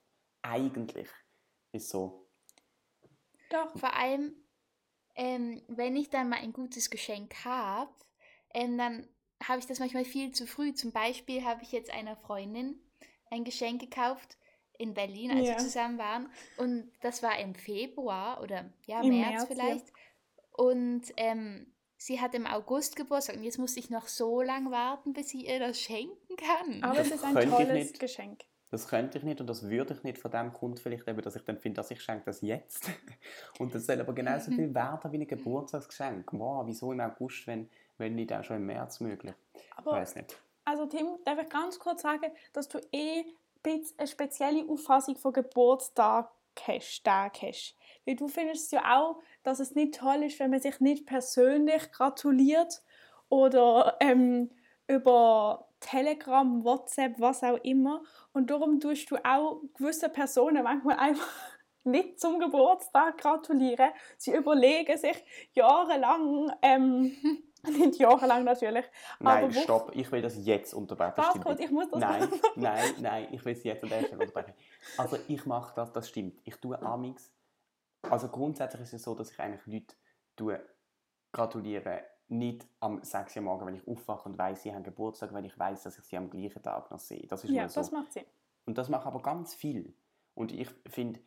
eigentlich 0.43 1.09
ist 1.73 1.91
so, 1.91 2.27
Doch. 3.49 3.77
Vor 3.79 3.95
allem, 3.95 4.35
ähm, 5.15 5.63
wenn 5.69 5.97
ich 5.97 6.11
dann 6.11 6.29
mal 6.29 6.39
ein 6.41 6.53
gutes 6.53 6.91
Geschenk 6.91 7.45
habe, 7.45 7.93
ähm, 8.55 8.77
dann 8.79 9.09
habe 9.43 9.59
ich 9.61 9.67
das 9.67 9.79
manchmal 9.79 10.05
viel 10.05 10.33
zu 10.33 10.47
früh. 10.47 10.75
Zum 10.75 10.93
Beispiel 10.93 11.45
habe 11.45 11.63
ich 11.63 11.73
jetzt 11.73 11.91
einer 11.91 12.17
Freundin 12.17 12.81
ein 13.31 13.45
Geschenk 13.45 13.81
gekauft 13.81 14.37
in 14.79 14.95
Berlin, 14.95 15.31
als 15.33 15.49
Ja. 15.49 15.53
wir 15.53 15.59
zusammen 15.59 15.99
waren. 15.99 16.33
Und 16.57 16.93
das 17.01 17.23
war 17.23 17.39
im 17.39 17.55
Februar 17.55 18.43
oder 18.43 18.73
ja, 18.87 19.03
Im 19.03 19.09
März, 19.09 19.49
März, 19.49 19.59
ja. 19.63 19.77
Und 20.57 21.03
ähm, 21.17 21.67
sie 21.97 22.21
hat 22.21 22.35
im 22.35 22.47
August 22.47 22.97
Geburtstag 22.97 23.37
und 23.37 23.45
jetzt 23.45 23.59
musste 23.59 23.81
ich 23.81 23.91
noch 23.91 24.09
so 24.09 24.43
lange 24.43 24.71
warten, 24.71 25.13
bis 25.13 25.31
sie 25.31 25.47
ihr 25.47 25.59
das 25.59 25.81
schenken 25.81 26.37
kann. 26.37 26.83
Aber 26.83 27.01
es 27.01 27.11
ist 27.11 27.25
ein 27.25 27.35
könnte 27.35 27.49
ich 27.49 27.55
tolles 27.55 27.73
nicht. 27.75 28.01
Geschenk. 28.01 28.45
Das 28.71 28.89
könnte 28.89 29.19
ich 29.19 29.25
nicht 29.25 29.41
und 29.41 29.47
das 29.47 29.69
würde 29.69 29.95
ich 29.95 30.03
nicht 30.03 30.19
von 30.19 30.31
dem 30.31 30.53
Grund 30.53 30.81
vielleicht 30.81 31.07
eben, 31.07 31.23
dass 31.23 31.37
ich 31.37 31.45
dann 31.45 31.57
finde, 31.57 31.77
dass 31.77 31.91
ich 31.91 32.03
schenke 32.03 32.25
das 32.25 32.41
jetzt. 32.41 32.91
Und 33.61 33.73
das 33.73 33.87
soll 33.87 34.01
aber 34.01 34.13
genauso 34.13 34.51
viel 34.51 34.75
werden 34.75 35.13
wie 35.13 35.19
ein 35.19 35.27
Geburtstagsgeschenk. 35.27 36.33
Wow, 36.33 36.67
wieso 36.67 36.93
im 36.93 37.01
August, 37.01 37.47
wenn, 37.47 37.71
wenn 37.97 38.17
nicht 38.17 38.33
auch 38.33 38.43
schon 38.43 38.57
im 38.57 38.67
März 38.67 38.99
möglich? 38.99 39.35
Ich 39.55 39.63
Aber 39.77 39.93
weiß 39.93 40.17
nicht. 40.17 40.37
Also 40.65 40.87
Tim, 40.87 41.07
darf 41.25 41.39
ich 41.41 41.49
ganz 41.49 41.79
kurz 41.79 42.03
sagen, 42.03 42.27
dass 42.53 42.67
du 42.67 42.81
eh 42.93 43.25
eine 43.65 44.07
spezielle 44.07 44.69
Auffassung 44.69 45.17
von 45.17 45.33
Geburtstag 45.33 46.29
hast, 46.67 47.05
Tag 47.05 47.43
hast. 47.43 47.77
Weil 48.07 48.17
du 48.17 48.29
findest 48.29 48.73
ja 48.73 48.99
auch, 48.99 49.21
dass 49.43 49.61
es 49.61 49.75
nicht 49.75 49.97
toll 49.97 50.23
ist, 50.23 50.39
wenn 50.39 50.51
man 50.51 50.61
sich 50.61 50.81
nicht 50.81 51.07
persönlich 51.07 51.91
gratuliert 51.93 52.83
oder 53.29 53.97
ähm, 54.01 54.51
über 54.89 55.69
Telegram, 55.81 56.65
WhatsApp, 56.65 57.19
was 57.19 57.43
auch 57.43 57.59
immer. 57.63 58.03
Und 58.33 58.51
darum 58.51 58.81
tust 58.81 59.11
du 59.11 59.17
auch 59.25 59.61
gewissen 59.75 60.13
Personen 60.13 60.63
manchmal 60.63 60.97
einfach 60.97 61.29
nicht 61.85 62.21
zum 62.21 62.39
Geburtstag 62.39 63.19
gratulieren. 63.19 63.91
Sie 64.17 64.33
überlegen 64.35 64.97
sich 64.97 65.23
jahrelang, 65.53 66.53
ähm, 66.63 67.17
nicht 67.65 67.99
jahrelang 67.99 68.45
natürlich, 68.45 68.85
Nein, 69.19 69.53
stopp, 69.53 69.91
ich 69.95 70.11
will 70.13 70.23
das 70.23 70.37
jetzt 70.45 70.75
unterbrechen. 70.75 71.15
das 71.17 71.31
stimmt 71.31 71.61
ich 71.61 71.71
muss 71.71 71.89
das 71.91 72.01
Nein, 72.01 72.29
nein, 72.55 72.95
nein, 73.01 73.29
ich 73.33 73.45
will 73.45 73.53
es 73.53 73.65
jetzt 73.65 73.83
an 73.83 73.91
der 73.91 74.03
Stelle 74.03 74.21
unterbrechen. 74.21 74.55
Also 74.97 75.19
ich 75.29 75.45
mache 75.47 75.75
das, 75.75 75.93
das 75.93 76.09
stimmt. 76.09 76.41
Ich 76.45 76.57
tue 76.57 76.81
amix. 76.83 77.33
Also 78.11 78.29
grundsätzlich 78.29 78.83
ist 78.83 78.93
es 78.95 79.03
so, 79.03 79.15
dass 79.15 79.31
ich 79.31 79.39
eigentlich 79.41 79.67
Leute 79.67 79.95
tue, 80.37 80.61
gratuliere, 81.33 82.05
nicht 82.29 82.67
am 82.81 83.03
6 83.03 83.37
Uhr 83.37 83.43
morgen, 83.43 83.67
wenn 83.67 83.75
ich 83.77 83.87
aufwache 83.87 84.29
und 84.29 84.37
weiß, 84.39 84.63
sie 84.63 84.75
haben 84.75 84.83
Geburtstag, 84.83 85.33
wenn 85.33 85.45
ich 85.45 85.59
weiß, 85.59 85.85
dass 85.85 85.99
ich 85.99 86.05
sie 86.05 86.17
am 86.17 86.29
gleichen 86.31 86.63
Tag 86.63 86.91
noch 86.91 86.99
sehe. 86.99 87.27
Das 87.29 87.45
ist 87.45 87.51
Ja, 87.51 87.69
so. 87.69 87.81
das 87.81 87.93
macht 87.93 88.13
Sinn. 88.13 88.25
Und 88.65 88.79
das 88.79 88.89
mache 88.89 89.07
aber 89.07 89.23
ganz 89.23 89.55
viel. 89.55 89.95
Und 90.35 90.53
ich 90.53 90.69
finde, 90.89 91.21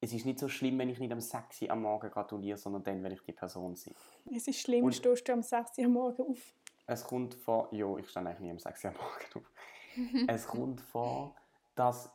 es 0.00 0.12
ist 0.12 0.24
nicht 0.24 0.38
so 0.38 0.48
schlimm, 0.48 0.78
wenn 0.78 0.88
ich 0.88 0.98
nicht 0.98 1.12
am 1.12 1.20
6 1.20 1.62
Uhr 1.62 1.70
am 1.70 1.82
Morgen 1.82 2.10
gratuliere, 2.10 2.56
sondern 2.56 2.82
dann, 2.82 3.02
wenn 3.02 3.12
ich 3.12 3.22
die 3.22 3.32
Person 3.32 3.76
sehe. 3.76 3.94
Es 4.34 4.48
ist 4.48 4.60
schlimm, 4.60 4.84
Und- 4.84 4.94
stehst 4.94 5.28
du 5.28 5.32
am 5.32 5.42
6 5.42 5.78
Uhr 5.78 5.88
morgen 5.88 6.22
auf. 6.30 6.54
Es 6.86 7.04
kommt 7.04 7.34
vor, 7.34 7.68
ja, 7.72 7.96
ich 7.96 8.08
stehe 8.10 8.24
eigentlich 8.26 8.40
nie 8.40 8.52
um 8.52 8.58
6 8.58 8.84
Uhr 8.84 8.90
am 8.90 8.96
Morgen 8.96 9.34
auf. 9.36 9.50
es 10.28 10.46
kommt 10.46 10.80
vor, 10.80 11.34
dass 11.74 12.10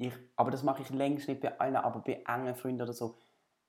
ich, 0.00 0.14
aber 0.36 0.50
das 0.50 0.62
mache 0.62 0.82
ich 0.82 0.90
längst 0.90 1.28
nicht 1.28 1.40
bei 1.40 1.58
allen, 1.58 1.76
aber 1.76 2.00
bei 2.00 2.22
engen 2.26 2.54
Freunden 2.54 2.82
oder 2.82 2.92
so, 2.92 3.18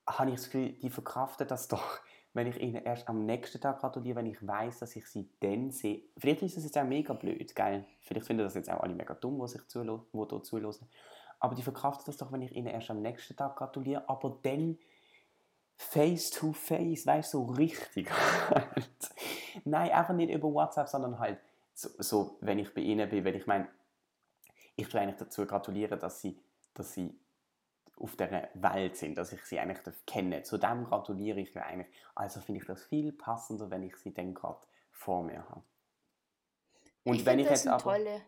habe 0.08 0.30
ich 0.30 0.38
das 0.38 0.46
Gefühl, 0.46 0.74
die 0.74 0.90
verkraften 0.90 1.48
das 1.48 1.68
doch, 1.68 2.00
wenn 2.34 2.48
ich 2.48 2.60
ihnen 2.60 2.84
erst 2.84 3.10
am 3.10 3.26
nächsten 3.26 3.60
Tag 3.60 3.80
gratuliere, 3.80 4.16
wenn 4.16 4.26
ich 4.26 4.46
weiß, 4.46 4.80
dass 4.80 4.96
ich 4.96 5.06
sie 5.08 5.30
dann 5.42 5.72
sehe. 5.72 6.04
Vielleicht 6.18 6.42
ist 6.44 6.56
das 6.56 6.64
jetzt 6.64 6.78
auch 6.78 6.86
mega 6.86 7.14
blöd, 7.14 7.54
gell? 7.56 7.86
Vielleicht 8.00 8.28
finden 8.28 8.44
das 8.44 8.56
jetzt 8.56 8.72
auch 8.72 8.82
alle 8.82 8.96
mega 8.96 9.14
dumm, 9.14 9.40
die 9.42 9.48
sich 9.50 9.68
zuhören, 9.68 10.02
hier 10.12 10.44
zuhören. 10.44 10.88
Aber 11.40 11.56
die 11.56 11.64
verkraften 11.64 12.06
das 12.06 12.18
doch, 12.18 12.32
wenn 12.32 12.42
ich 12.42 12.56
ihnen 12.56 12.68
erst 12.68 12.90
am 12.90 13.02
nächsten 13.02 13.36
Tag 13.36 13.58
gratuliere, 13.58 14.08
aber 14.08 14.40
dann 14.44 14.78
face 15.76 16.30
to 16.30 16.54
face, 16.54 17.06
weißt 17.06 17.34
du, 17.34 17.40
so 17.40 17.54
richtig. 17.54 18.10
halt. 18.50 18.90
Nein, 19.66 19.92
einfach 19.92 20.14
nicht 20.14 20.32
über 20.32 20.54
WhatsApp, 20.54 20.88
sondern 20.88 21.20
halt 21.20 21.40
so, 21.74 21.90
so 21.98 22.38
wenn 22.42 22.60
ich 22.60 22.74
bei 22.74 22.82
ihnen 22.82 23.10
bin, 23.10 23.26
weil 23.26 23.36
ich 23.36 23.48
meine, 23.48 23.68
ich 24.82 24.90
tue 24.90 25.00
eigentlich 25.00 25.18
dazu 25.18 25.46
gratulieren, 25.46 26.00
dass 26.00 26.22
sie, 26.22 26.38
dass 26.74 26.94
sie 26.94 27.18
auf 27.98 28.16
der 28.16 28.50
Welt 28.56 28.98
sind, 28.98 29.18
dass 29.18 29.32
ich 29.32 29.44
sie 29.44 29.60
eigentlich 29.60 29.80
darf 29.80 30.06
kennen. 30.06 30.44
Zu 30.44 30.58
dem 30.58 30.84
gratuliere 30.84 31.40
ich 31.40 31.54
ja 31.54 31.64
eigentlich. 31.64 31.88
Also 32.16 32.42
finde 32.42 32.62
ich 32.62 32.68
das 32.68 32.84
viel 32.86 33.12
passender, 33.12 33.70
wenn 33.70 33.84
ich 33.84 33.96
sie 33.98 34.14
dann 34.14 34.34
gerade 34.34 34.60
vor 34.92 35.24
mir 35.24 35.48
habe. 35.48 35.62
Und 37.04 37.16
ich 37.16 37.26
wenn 37.26 37.40
ich 37.40 37.48
das 37.48 37.64
jetzt 37.64 37.74
aber, 37.74 37.84
tolle. 37.84 38.22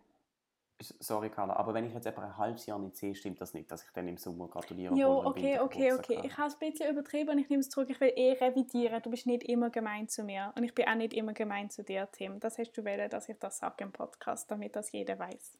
sorry 0.79 1.29
Carla, 1.29 1.55
aber 1.55 1.73
wenn 1.73 1.85
ich 1.85 1.93
jetzt 1.93 2.05
etwa 2.05 2.23
ein 2.23 2.37
halbes 2.37 2.65
Jahr 2.65 2.79
nicht 2.79 2.97
sehe, 2.97 3.15
stimmt 3.15 3.41
das 3.41 3.53
nicht, 3.53 3.71
dass 3.71 3.83
ich 3.83 3.89
dann 3.91 4.07
im 4.07 4.17
Sommer 4.17 4.47
gratuliere. 4.47 4.93
Im 4.93 5.03
okay, 5.03 5.59
okay, 5.59 5.93
okay. 5.93 6.17
habe. 6.17 6.27
Ich 6.27 6.37
habe 6.37 6.47
es 6.47 6.53
ein 6.59 6.71
bisschen 6.71 6.91
übertrieben 6.91 7.29
und 7.31 7.39
ich 7.39 7.49
nehme 7.49 7.61
es 7.61 7.69
zurück. 7.69 7.89
Ich 7.89 7.99
will 7.99 8.13
eh 8.15 8.33
revidieren. 8.33 9.01
Du 9.01 9.09
bist 9.09 9.25
nicht 9.25 9.43
immer 9.43 9.69
gemein 9.71 10.07
zu 10.07 10.23
mir. 10.23 10.53
Und 10.55 10.63
ich 10.63 10.73
bin 10.73 10.87
auch 10.87 10.95
nicht 10.95 11.13
immer 11.13 11.33
gemein 11.33 11.69
zu 11.69 11.83
dir, 11.83 12.07
Tim. 12.11 12.39
Das 12.39 12.57
hast 12.57 12.73
du 12.73 12.85
wollen, 12.85 13.09
dass 13.09 13.29
ich 13.29 13.37
das 13.39 13.57
sage 13.57 13.83
im 13.83 13.91
Podcast, 13.91 14.49
damit 14.49 14.75
das 14.75 14.91
jeder 14.91 15.17
weiß. 15.17 15.57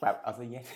Wow, 0.00 0.16
also 0.22 0.42
jetzt. 0.42 0.72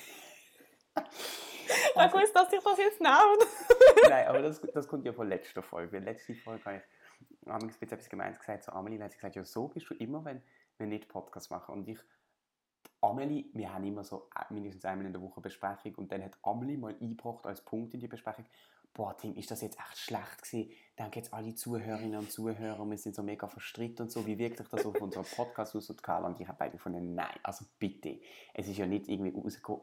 Ich 0.96 2.12
wusste, 2.12 2.32
dass 2.34 2.52
ich 2.52 2.62
das 2.62 2.78
jetzt 2.78 3.00
nervt. 3.00 3.46
Nein, 4.08 4.26
aber 4.26 4.42
das, 4.42 4.60
das 4.60 4.88
kommt 4.88 5.04
ja 5.04 5.12
von 5.12 5.28
letzter 5.28 5.62
Folge. 5.62 5.92
Weil 5.92 6.04
letzte 6.04 6.34
Folge 6.34 6.64
habe 6.64 6.76
ich 6.76 6.82
habe 7.48 7.66
ich 7.66 7.82
etwas 7.82 8.08
Gemeins 8.08 8.38
gesagt 8.38 8.64
zu 8.64 8.72
Amelie. 8.72 8.98
Dann 8.98 9.06
hat 9.06 9.12
sie 9.12 9.18
gesagt, 9.18 9.36
ja, 9.36 9.44
so 9.44 9.68
bist 9.68 9.88
du 9.90 9.94
immer, 9.94 10.24
wenn 10.24 10.42
wir 10.78 10.86
nicht 10.86 11.08
Podcast 11.08 11.50
machen. 11.50 11.74
Und 11.74 11.88
ich, 11.88 11.98
Amelie, 13.00 13.46
wir 13.52 13.72
haben 13.72 13.84
immer 13.84 14.04
so 14.04 14.28
äh, 14.34 14.52
mindestens 14.52 14.84
einmal 14.84 15.06
in 15.06 15.12
der 15.12 15.22
Woche 15.22 15.40
Besprechung 15.40 15.94
und 15.96 16.12
dann 16.12 16.22
hat 16.22 16.38
Amelie 16.42 16.76
mal 16.76 16.94
eingebracht 17.00 17.46
als 17.46 17.62
Punkt 17.62 17.94
in 17.94 18.00
die 18.00 18.08
Besprechung, 18.08 18.46
boah, 18.95 19.16
Tim, 19.16 19.34
ist 19.36 19.51
das 19.51 19.61
jetzt 19.62 19.78
echt 19.78 19.99
schlecht 19.99 20.43
gewesen? 20.43 20.70
Dann 20.97 21.11
jetzt 21.12 21.32
alle 21.32 21.55
Zuhörerinnen 21.55 22.18
und 22.18 22.30
Zuhörer, 22.30 22.84
wir 22.88 22.99
sind 22.99 23.14
so 23.14 23.22
mega 23.22 23.47
verstritten 23.49 24.03
und 24.03 24.11
so. 24.11 24.26
Wie 24.26 24.36
wirkt 24.38 24.59
sich 24.59 24.68
das 24.68 24.84
auf 24.84 25.01
unseren 25.01 25.24
Podcast 25.24 25.74
aus? 25.74 25.88
Und 25.91 26.03
Karl 26.03 26.24
und 26.24 26.38
ich 26.41 26.47
haben 26.49 26.57
beide 26.59 26.72
gefunden, 26.72 27.14
nein, 27.14 27.34
also 27.43 27.64
bitte. 27.78 28.20
Es 28.55 28.68
ist 28.68 28.76
ja 28.76 28.86
nicht 28.86 29.09
irgendwie 29.09 29.30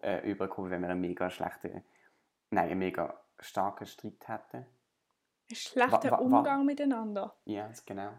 äh, 0.04 0.30
übergekommen, 0.30 0.70
wenn 0.72 0.82
wir 0.82 0.90
einen 0.90 1.02
mega 1.02 1.30
schlechten, 1.30 1.84
nein, 2.52 2.70
einen 2.70 2.80
mega 2.80 3.20
starken 3.40 3.86
Streit 3.88 4.28
hätten. 4.28 4.66
Ein 5.50 5.56
schlechter 5.56 6.04
Wa- 6.04 6.12
wa- 6.12 6.12
wa- 6.12 6.38
Umgang 6.38 6.66
miteinander. 6.66 7.34
Ja, 7.46 7.68
das 7.68 7.84
genau. 7.86 8.12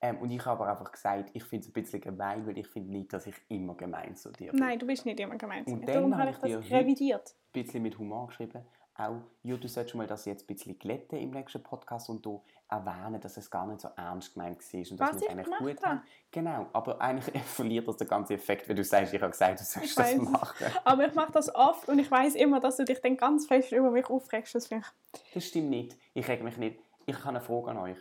Ähm, 0.00 0.18
und 0.18 0.30
ich 0.30 0.44
habe 0.44 0.62
aber 0.62 0.70
einfach 0.72 0.92
gesagt, 0.92 1.30
ich 1.32 1.44
finde 1.44 1.64
es 1.64 1.70
ein 1.70 1.72
bisschen 1.82 2.00
gemein, 2.00 2.46
weil 2.46 2.58
ich 2.58 2.66
finde 2.68 2.90
nicht, 2.90 3.12
dass 3.12 3.26
ich 3.26 3.34
immer 3.48 3.74
gemein 3.76 4.14
zu 4.14 4.30
dir 4.30 4.50
bin. 4.50 4.60
Nein, 4.60 4.78
du 4.78 4.86
bist 4.86 5.06
nicht 5.06 5.18
immer 5.20 5.36
gemein 5.36 5.66
zu 5.66 5.72
Und 5.72 5.80
mir. 5.80 5.86
Darum 5.86 6.16
habe 6.16 6.30
ich 6.30 6.36
das 6.38 6.70
revidiert. 6.70 7.34
Ein 7.54 7.62
bisschen 7.62 7.82
mit 7.82 7.98
Humor 7.98 8.26
geschrieben. 8.26 8.64
Auch, 8.98 9.20
ja, 9.42 9.56
du 9.56 9.68
solltest 9.68 9.94
mal 9.94 10.06
das 10.06 10.24
jetzt 10.24 10.44
ein 10.44 10.46
bisschen 10.46 10.78
glätten 10.78 11.18
im 11.18 11.30
nächsten 11.30 11.62
Podcast 11.62 12.08
und 12.08 12.24
du 12.24 12.42
erwähnen, 12.68 13.20
dass 13.20 13.36
es 13.36 13.50
gar 13.50 13.66
nicht 13.66 13.80
so 13.80 13.88
ernst 13.94 14.32
gemeint 14.32 14.58
war 14.60 14.80
und 14.80 15.00
dass 15.00 15.00
Was 15.00 15.10
wir 15.10 15.16
es 15.16 15.22
ich 15.22 15.30
eigentlich 15.30 15.58
gut 15.58 15.76
habe. 15.82 15.86
haben. 15.86 16.02
Genau, 16.30 16.66
aber 16.72 16.98
eigentlich 17.00 17.42
verliert 17.44 17.86
das 17.86 17.98
den 17.98 18.08
ganzen 18.08 18.32
Effekt, 18.32 18.66
wenn 18.68 18.76
du 18.76 18.82
sagst, 18.84 19.12
ich 19.12 19.20
habe 19.20 19.30
gesagt, 19.30 19.60
du 19.60 19.64
sollst 19.64 19.88
Ich 19.90 19.94
das 19.94 20.06
weiß. 20.12 20.18
machen. 20.22 20.66
Aber 20.84 21.06
ich 21.06 21.14
mache 21.14 21.30
das 21.32 21.54
oft 21.54 21.88
und 21.90 21.98
ich 21.98 22.10
weiß 22.10 22.36
immer, 22.36 22.58
dass 22.58 22.78
du 22.78 22.84
dich 22.84 23.00
dann 23.02 23.16
ganz 23.18 23.46
fest 23.46 23.70
über 23.72 23.90
mich 23.90 24.06
aufregst. 24.08 24.54
Das 24.54 24.68
Das 24.68 25.44
stimmt 25.44 25.68
nicht. 25.70 25.96
Ich 26.14 26.26
reg 26.26 26.42
mich 26.42 26.56
nicht. 26.56 26.80
Ich 27.04 27.16
habe 27.18 27.28
eine 27.28 27.40
Frage 27.42 27.68
an 27.72 27.76
euch. 27.78 27.98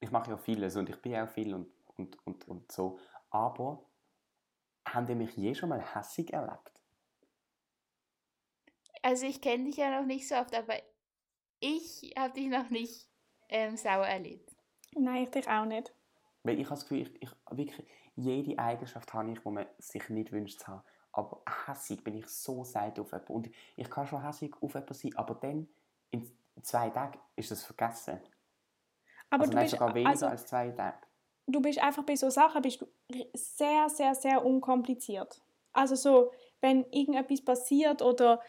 Ich 0.00 0.10
mache 0.10 0.30
ja 0.30 0.36
vieles 0.38 0.76
und 0.76 0.88
ich 0.88 1.00
bin 1.00 1.14
auch 1.16 1.28
viel 1.28 1.54
und, 1.54 1.68
und, 1.96 2.16
und, 2.26 2.48
und 2.48 2.72
so. 2.72 2.98
Aber 3.30 3.84
habt 4.86 5.08
ihr 5.10 5.14
mich 5.14 5.36
je 5.36 5.54
schon 5.54 5.68
mal 5.68 5.80
hässig 5.94 6.32
erlebt? 6.32 6.71
Also 9.02 9.26
ich 9.26 9.40
kenne 9.40 9.64
dich 9.64 9.76
ja 9.76 10.00
noch 10.00 10.06
nicht 10.06 10.26
so 10.26 10.36
oft, 10.36 10.54
aber 10.54 10.74
ich 11.60 12.12
habe 12.16 12.32
dich 12.32 12.48
noch 12.48 12.70
nicht 12.70 13.08
ähm, 13.48 13.76
sauer 13.76 14.06
erlebt. 14.06 14.54
Nein, 14.94 15.24
ich 15.24 15.30
dich 15.30 15.48
auch 15.48 15.64
nicht. 15.64 15.92
Weil 16.44 16.58
ich 16.58 16.66
habe 16.66 16.74
das 16.74 16.88
Gefühl, 16.88 17.02
ich, 17.02 17.22
ich, 17.22 17.30
wirklich, 17.50 17.86
jede 18.14 18.58
Eigenschaft 18.58 19.12
habe 19.12 19.30
ich, 19.32 19.38
die 19.40 19.48
man 19.48 19.66
sich 19.78 20.08
nicht 20.08 20.32
wünscht 20.32 20.60
zu 20.60 20.68
haben. 20.68 20.82
Aber 21.12 21.42
hässig 21.66 22.02
bin 22.02 22.16
ich 22.16 22.26
so 22.26 22.64
selten 22.64 23.00
auf 23.00 23.12
jemanden. 23.12 23.32
Und 23.32 23.50
ich 23.76 23.90
kann 23.90 24.06
schon 24.06 24.24
hässig 24.24 24.54
auf 24.60 24.74
jemanden 24.74 24.94
sein, 24.94 25.16
aber 25.16 25.34
dann 25.34 25.68
in 26.10 26.30
zwei 26.62 26.90
Tagen 26.90 27.18
ist 27.36 27.50
das 27.50 27.64
vergessen. 27.64 28.20
Aber 29.30 29.42
also 29.44 29.52
du 29.52 29.58
bist, 29.58 29.70
sogar 29.72 29.94
weniger 29.94 30.10
also, 30.10 30.26
als 30.26 30.46
zwei 30.46 30.70
Tage. 30.70 30.98
du 31.46 31.60
bist 31.60 31.78
einfach 31.78 32.04
bei 32.04 32.16
so 32.16 32.28
Sachen 32.28 32.62
bist 32.62 32.80
du 32.80 32.86
sehr, 33.34 33.88
sehr, 33.88 34.14
sehr 34.14 34.44
unkompliziert. 34.44 35.42
Also 35.72 35.94
so, 35.94 36.32
wenn 36.60 36.84
irgendetwas 36.90 37.42
passiert 37.42 38.02
oder 38.02 38.42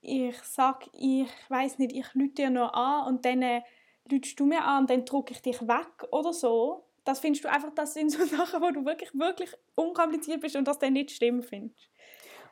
ich 0.00 0.36
sag, 0.42 0.88
ich 0.92 1.28
weiß 1.48 1.78
nicht, 1.78 1.92
ich 1.92 2.14
lüte 2.14 2.42
dir 2.42 2.50
noch 2.50 2.72
an 2.72 3.06
und 3.06 3.24
dann 3.24 3.42
äh, 3.42 3.62
lütst 4.10 4.38
du 4.38 4.46
mir 4.46 4.64
an 4.64 4.82
und 4.82 4.90
dann 4.90 5.04
drücke 5.04 5.32
ich 5.32 5.42
dich 5.42 5.60
weg 5.62 6.04
oder 6.10 6.32
so. 6.32 6.84
Das 7.04 7.20
findest 7.20 7.44
du 7.44 7.50
einfach, 7.50 7.70
das 7.74 7.94
sind 7.94 8.10
so 8.10 8.24
Sachen, 8.36 8.60
wo 8.60 8.70
du 8.70 8.84
wirklich, 8.84 9.12
wirklich 9.14 9.52
unkompliziert 9.74 10.40
bist 10.40 10.56
und 10.56 10.66
das 10.66 10.78
dann 10.78 10.92
nicht 10.92 11.10
schlimm 11.10 11.42
findest. 11.42 11.90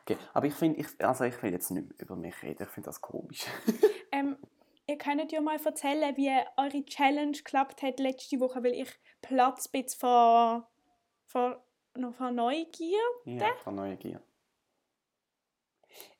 Okay, 0.02 0.18
aber 0.34 0.46
ich 0.46 0.54
finde, 0.54 0.80
ich, 0.80 0.86
also 1.04 1.24
ich 1.24 1.42
will 1.42 1.52
jetzt 1.52 1.70
nicht 1.70 2.00
über 2.00 2.14
mich 2.14 2.40
reden. 2.42 2.62
Ich 2.62 2.68
finde 2.68 2.86
das 2.86 3.00
komisch. 3.00 3.46
Ähm, 4.12 4.36
ihr 4.86 4.96
könnt 4.98 5.32
ja 5.32 5.40
mal 5.40 5.58
erzählen, 5.62 6.16
wie 6.16 6.30
eure 6.56 6.84
Challenge 6.84 7.32
geklappt 7.32 7.82
hat 7.82 7.98
letzte 7.98 8.38
Woche, 8.38 8.62
weil 8.62 8.72
ich 8.72 8.88
Platz 9.20 9.66
bin 9.66 9.84
noch 11.96 12.14
vor 12.14 12.30
Neugier. 12.30 13.00
ja, 13.24 13.52
von 13.64 13.74
Neugier. 13.74 14.22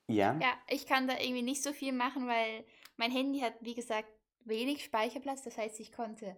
Ja, 0.08 0.38
Ja, 0.40 0.52
ich 0.68 0.86
kann 0.86 1.08
da 1.08 1.18
irgendwie 1.18 1.42
nicht 1.42 1.62
so 1.62 1.72
viel 1.72 1.92
machen, 1.92 2.26
weil 2.26 2.64
mein 2.96 3.10
Handy 3.10 3.40
hat, 3.40 3.54
wie 3.60 3.74
gesagt, 3.74 4.08
wenig 4.44 4.84
Speicherplatz. 4.84 5.42
Das 5.42 5.58
heißt, 5.58 5.80
ich 5.80 5.92
konnte 5.92 6.36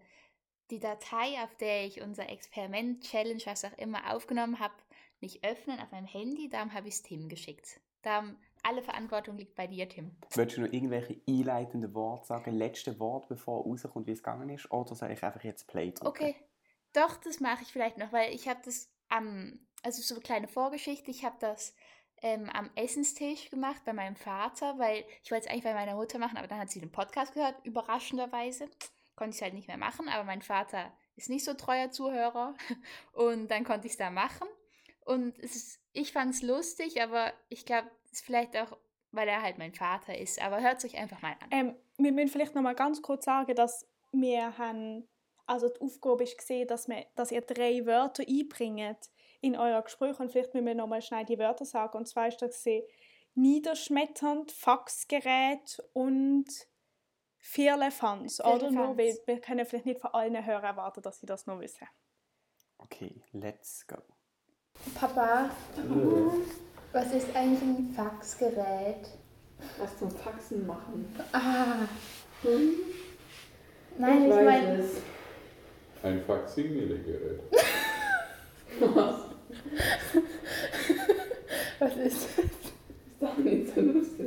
die 0.71 0.81
Datei, 0.81 1.43
auf 1.43 1.55
der 1.57 1.85
ich 1.87 2.01
unser 2.01 2.29
Experiment, 2.29 3.03
Challenge, 3.05 3.43
was 3.45 3.65
auch 3.65 3.77
immer 3.79 4.15
aufgenommen 4.15 4.59
habe, 4.59 4.75
nicht 5.21 5.45
öffnen 5.45 5.81
auf 5.81 5.91
meinem 5.91 6.07
Handy. 6.07 6.49
Darum 6.49 6.73
habe 6.73 6.89
ich 6.89 6.95
es 6.95 7.03
Tim 7.03 7.29
geschickt. 7.29 7.81
Darum 8.03 8.37
alle 8.63 8.83
Verantwortung 8.83 9.37
liegt 9.37 9.55
bei 9.55 9.67
dir, 9.67 9.89
Tim. 9.89 10.17
Willst 10.35 10.57
du 10.57 10.63
noch 10.63 10.73
irgendwelche 10.73 11.21
einleitenden 11.29 11.95
Worte 11.95 12.27
sagen? 12.27 12.53
Letzte 12.53 12.99
Wort, 12.99 13.29
bevor 13.29 13.65
rauskommt, 13.65 14.07
wie 14.07 14.13
es 14.13 14.23
gegangen 14.23 14.49
ist? 14.51 14.71
Oder 14.71 14.95
soll 14.95 15.11
ich 15.11 15.23
einfach 15.23 15.43
jetzt 15.45 15.67
Play 15.69 15.93
drücken? 15.93 16.07
Okay. 16.07 16.35
Doch, 16.93 17.17
das 17.17 17.41
mache 17.41 17.63
ich 17.63 17.69
vielleicht 17.69 17.99
noch, 17.99 18.13
weil 18.13 18.35
ich 18.35 18.49
habe 18.49 18.61
das 18.65 18.91
am, 19.09 19.59
also 19.83 20.03
so 20.03 20.15
eine 20.15 20.23
kleine 20.23 20.49
Vorgeschichte, 20.49 21.11
ich 21.11 21.25
habe 21.25 21.37
das 21.39 21.75
ähm, 22.23 22.49
am 22.51 22.71
Essenstisch 22.75 23.51
gemacht 23.51 23.83
bei 23.85 23.93
meinem 23.93 24.17
Vater, 24.17 24.79
weil 24.79 25.05
ich 25.23 25.31
wollte 25.31 25.47
es 25.47 25.51
eigentlich 25.51 25.65
bei 25.65 25.75
meiner 25.75 25.95
Mutter 25.95 26.19
machen, 26.19 26.37
aber 26.37 26.49
dann 26.49 26.59
hat 26.59 26.71
sie 26.71 26.81
den 26.81 26.93
Podcast 26.93 27.35
gehört, 27.35 27.55
überraschenderweise. 27.65 28.69
Konnte 29.17 29.31
ich 29.31 29.37
es 29.37 29.43
halt 29.43 29.55
nicht 29.55 29.69
mehr 29.69 29.79
machen, 29.79 30.09
aber 30.09 30.25
mein 30.25 30.43
Vater 30.43 30.93
ist 31.17 31.29
nicht 31.29 31.45
so 31.45 31.55
treuer 31.55 31.91
Zuhörer 31.91 32.55
und 33.13 33.49
dann 33.49 33.65
konnte 33.65 33.87
ich 33.87 33.93
es 33.93 33.99
da 33.99 34.11
machen. 34.11 34.47
Und 35.05 35.39
ist, 35.39 35.81
ich 35.93 36.13
fand 36.13 36.35
es 36.35 36.43
lustig, 36.43 37.03
aber 37.03 37.33
ich 37.49 37.65
glaube, 37.65 37.91
es 38.05 38.13
ist 38.13 38.27
vielleicht 38.27 38.57
auch, 38.57 38.77
weil 39.11 39.27
er 39.27 39.43
halt 39.43 39.59
mein 39.59 39.73
Vater 39.73 40.17
ist. 40.17 40.41
Aber 40.41 40.61
hört 40.61 40.79
es 40.79 40.85
euch 40.85 40.99
einfach 40.99 41.23
mal 41.23 41.35
an. 41.41 41.49
Ähm, 41.51 41.77
wir 41.97 42.13
müssen 42.13 42.29
vielleicht 42.29 42.55
noch 42.55 42.63
mal 42.63 42.75
ganz 42.75 43.03
kurz 43.03 43.25
sagen, 43.25 43.55
dass 43.55 43.87
wir 44.13 44.57
haben, 44.59 45.09
also 45.47 45.69
die 45.69 45.81
Aufgabe 45.81 46.25
ist 46.25 46.39
gesehen, 46.39 46.69
dass, 46.69 46.89
wir, 46.89 47.07
dass 47.17 47.33
ihr 47.33 47.41
drei 47.41 47.87
Wörter 47.87 48.23
einbringt 48.29 49.09
in 49.41 49.57
euer 49.57 49.83
Gespräch 49.83 50.19
und 50.19 50.31
vielleicht 50.31 50.55
müssen 50.55 50.67
wir 50.67 50.75
noch 50.75 50.87
mal 50.87 51.03
schnell 51.03 51.25
die 51.25 51.39
Wörter 51.39 51.65
sagen. 51.65 51.97
Und 51.97 52.07
zwar 52.07 52.29
ist 52.29 52.43
das 52.43 52.57
gesehen, 52.57 52.85
niederschmetternd, 53.35 54.51
Faxgerät 54.51 55.83
und 55.93 56.47
Vierlefanz, 57.39 58.41
oder? 58.41 58.71
Nur, 58.71 58.99
weil 58.99 59.17
wir 59.27 59.41
können 59.41 59.65
vielleicht 59.65 59.87
nicht 59.87 60.01
von 60.01 60.13
allen 60.13 60.45
Hörern 60.45 60.65
erwarten, 60.65 61.03
dass 61.03 61.21
sie 61.21 61.27
das 61.27 61.47
noch 61.47 61.61
wissen. 61.61 61.87
Okay, 62.79 63.23
let's 63.33 63.87
go. 63.87 63.97
Papa, 64.95 65.51
was 66.93 67.13
ist 67.13 67.35
eigentlich 67.35 67.63
ein 67.63 67.93
Faxgerät? 67.95 69.09
Was 69.79 69.99
zum 69.99 70.11
Faxen 70.11 70.67
machen. 70.67 71.15
Ah. 71.33 71.89
Hm? 72.43 72.75
Nein, 73.99 74.25
ich, 74.25 74.29
ich 74.29 74.45
meine. 74.45 74.85
Ein 76.03 76.23
Faximile-Gerät. 76.23 77.41
Was? 78.81 79.28
Was 81.79 81.97
ist 81.97 82.29
das? 82.37 82.45
Ist 82.45 82.73
doch 83.21 83.37
nicht 83.39 83.75
so 83.75 83.81
lustig. 83.81 84.27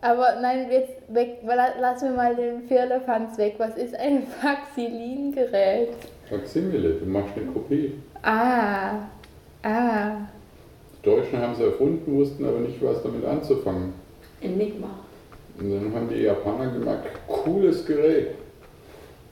Aber 0.00 0.38
nein, 0.40 0.70
jetzt 0.70 0.92
weg, 1.08 1.38
la- 1.44 1.78
lassen 1.80 2.10
wir 2.10 2.16
mal 2.16 2.36
den 2.36 2.62
Firlefanz 2.68 3.36
weg. 3.38 3.54
Was 3.58 3.76
ist 3.76 3.94
ein 3.96 4.26
Faxilin-Gerät? 4.40 5.88
Faximile, 6.28 6.94
du 6.94 7.06
machst 7.06 7.36
eine 7.36 7.46
Kopie. 7.46 7.94
Ah. 8.22 8.92
Ah. 9.62 10.16
Die 10.98 11.02
Deutschen 11.10 11.40
haben 11.40 11.54
es 11.54 11.60
erfunden, 11.60 12.14
wussten 12.16 12.44
aber 12.44 12.60
nicht, 12.60 12.80
was 12.82 13.02
damit 13.02 13.24
anzufangen. 13.24 13.92
Enigma. 14.40 14.90
Und 15.58 15.70
dann 15.72 15.92
haben 15.94 16.08
die 16.08 16.22
Japaner 16.22 16.70
gemacht, 16.70 17.04
cooles 17.26 17.84
Gerät. 17.84 18.28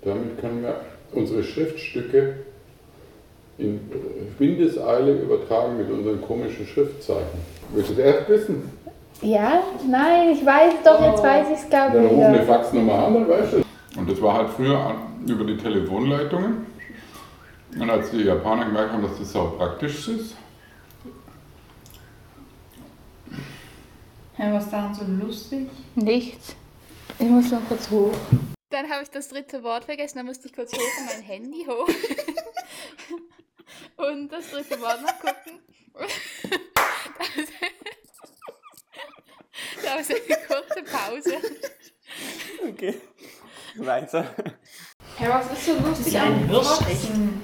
Damit 0.02 0.40
können 0.40 0.62
wir 0.62 0.80
unsere 1.12 1.44
Schriftstücke 1.44 2.34
in 3.58 3.80
Windeseile 4.38 5.12
übertragen 5.12 5.78
mit 5.78 5.90
unseren 5.90 6.20
komischen 6.22 6.66
Schriftzeichen. 6.66 7.38
Willst 7.72 7.90
du 7.90 7.94
es 7.94 7.98
erst 7.98 8.28
wissen? 8.28 8.70
Ja? 9.22 9.62
Nein, 9.88 10.30
ich 10.30 10.44
weiß 10.44 10.74
doch, 10.84 11.00
jetzt 11.02 11.22
weiß 11.22 11.46
ich 11.50 11.58
es, 11.64 11.68
glaube 11.70 11.96
Dann 11.96 12.06
ich. 12.06 12.12
ruf 12.12 12.24
eine. 12.24 12.42
Faxnummer 12.42 13.06
an, 13.06 13.14
dann 13.14 13.28
weißt 13.28 13.52
du. 13.54 13.98
Und 13.98 14.10
das 14.10 14.20
war 14.20 14.34
halt 14.34 14.50
früher 14.50 14.94
über 15.26 15.44
die 15.44 15.56
Telefonleitungen. 15.56 16.66
Und 17.80 17.90
als 17.90 18.10
die 18.10 18.22
Japaner 18.22 18.66
gemerkt 18.66 18.92
haben, 18.92 19.02
dass 19.02 19.18
das 19.18 19.32
so 19.32 19.54
praktisch 19.56 20.08
ist, 20.08 20.36
Ja, 24.38 24.52
was 24.52 24.70
daran 24.70 24.94
so 24.94 25.02
lustig? 25.24 25.66
Nichts. 25.94 26.54
Ich 27.18 27.26
muss 27.26 27.50
noch 27.50 27.66
kurz 27.68 27.90
hoch. 27.90 28.12
Dann 28.68 28.90
habe 28.90 29.02
ich 29.02 29.08
das 29.08 29.28
dritte 29.28 29.62
Wort 29.62 29.84
vergessen, 29.86 30.18
dann 30.18 30.26
musste 30.26 30.48
ich 30.48 30.54
kurz 30.54 30.72
hoch 30.74 30.78
und 30.78 31.06
mein 31.06 31.22
Handy 31.22 31.64
hoch. 31.66 31.88
und 34.08 34.28
das 34.28 34.50
dritte 34.50 34.80
Wort 34.80 35.02
noch 35.02 35.18
gucken. 35.18 35.60
da 39.82 39.94
ist 39.96 40.10
eine 40.10 40.20
kurze 40.46 40.82
Pause. 40.84 41.36
Okay. 42.68 43.00
Weiter. 43.76 44.26
Ja, 45.20 45.28
was 45.30 45.52
ist 45.52 45.66
so 45.66 45.78
lustig 45.78 46.18
ein 46.18 46.48
am 46.50 46.62
Faxen? 46.64 47.42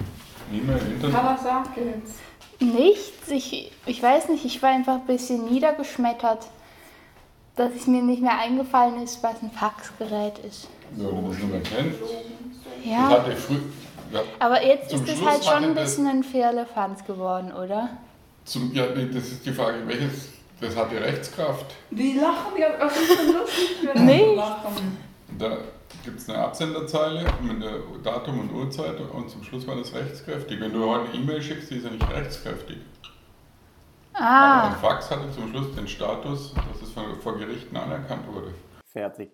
E-Mail, 0.53 0.79
Internet. 0.79 1.13
Papa, 1.15 1.39
sag 1.43 1.77
jetzt. 1.77 2.15
Nichts. 2.61 3.29
Ich, 3.29 3.73
ich 3.87 4.03
weiß 4.03 4.29
nicht, 4.29 4.45
ich 4.45 4.63
war 4.63 4.71
einfach 4.71 4.95
ein 4.95 5.07
bisschen 5.07 5.47
niedergeschmettert, 5.47 6.47
dass 7.57 7.73
es 7.75 7.87
mir 7.87 8.03
nicht 8.03 8.23
mehr 8.23 8.39
eingefallen 8.39 9.03
ist, 9.03 9.23
was 9.23 9.43
ein 9.43 9.51
Faxgerät 9.51 10.39
ist. 10.39 10.69
Ja, 10.97 11.07
wenn 11.07 11.23
du 11.25 11.29
das 11.31 11.39
nicht 11.39 11.51
mehr 11.51 11.63
kennst. 11.63 12.01
Das 12.01 12.11
Ja, 12.85 13.09
hatte 13.09 13.33
ich 13.33 13.39
früh. 13.39 13.61
Ja, 14.13 14.23
aber 14.39 14.65
jetzt 14.65 14.91
Zum 14.91 15.05
ist 15.05 15.09
es 15.21 15.25
halt 15.25 15.45
schon 15.45 15.65
ein 15.65 15.75
bisschen 15.75 16.07
ein 16.07 16.23
Firlefanz 16.23 17.05
geworden, 17.05 17.53
oder? 17.53 17.89
zum, 18.45 18.73
ja, 18.75 18.87
nee, 18.95 19.07
das 19.07 19.25
ist 19.29 19.47
die 19.47 19.53
Frage, 19.53 19.79
welches. 19.87 20.29
Das 20.61 20.77
hatte 20.77 21.01
Rechtskraft. 21.01 21.67
Die 21.91 22.13
lachen, 22.21 22.53
die 22.57 22.63
was 22.81 22.97
ist 22.97 23.09
so 23.27 23.33
lustig? 23.33 23.77
wenn 23.93 24.05
Nichts. 24.07 24.31
die 24.31 24.37
lachen? 24.37 24.99
Da 25.37 25.57
gibt 26.05 26.21
es 26.21 26.29
eine 26.31 26.39
Absenderzeile 26.39 27.25
mit 27.43 27.61
der 27.61 27.79
Datum 28.05 28.39
und 28.41 28.53
Uhrzeit 28.53 29.01
und 29.01 29.29
zum 29.29 29.43
Schluss 29.43 29.67
war 29.67 29.75
das 29.75 29.93
rechtskräftig. 29.93 30.61
Wenn 30.61 30.73
du 30.73 30.89
heute 30.89 31.11
eine 31.11 31.19
E-Mail 31.19 31.43
schickst, 31.43 31.69
die 31.71 31.77
ist 31.79 31.85
ja 31.85 31.91
nicht 31.91 32.09
rechtskräftig. 32.09 32.77
Aber 34.15 34.25
ein 34.69 34.73
Ah, 34.73 34.77
Fax 34.81 35.11
hatte 35.11 35.33
zum 35.33 35.49
Schluss 35.51 35.75
den 35.75 35.89
Status, 35.89 36.55
dass 36.55 36.83
es 36.83 36.93
von, 36.95 37.19
vor 37.21 37.37
Gerichten 37.39 37.77
anerkannt 37.77 38.27
wurde. 38.33 38.53
Fertig. 38.93 39.31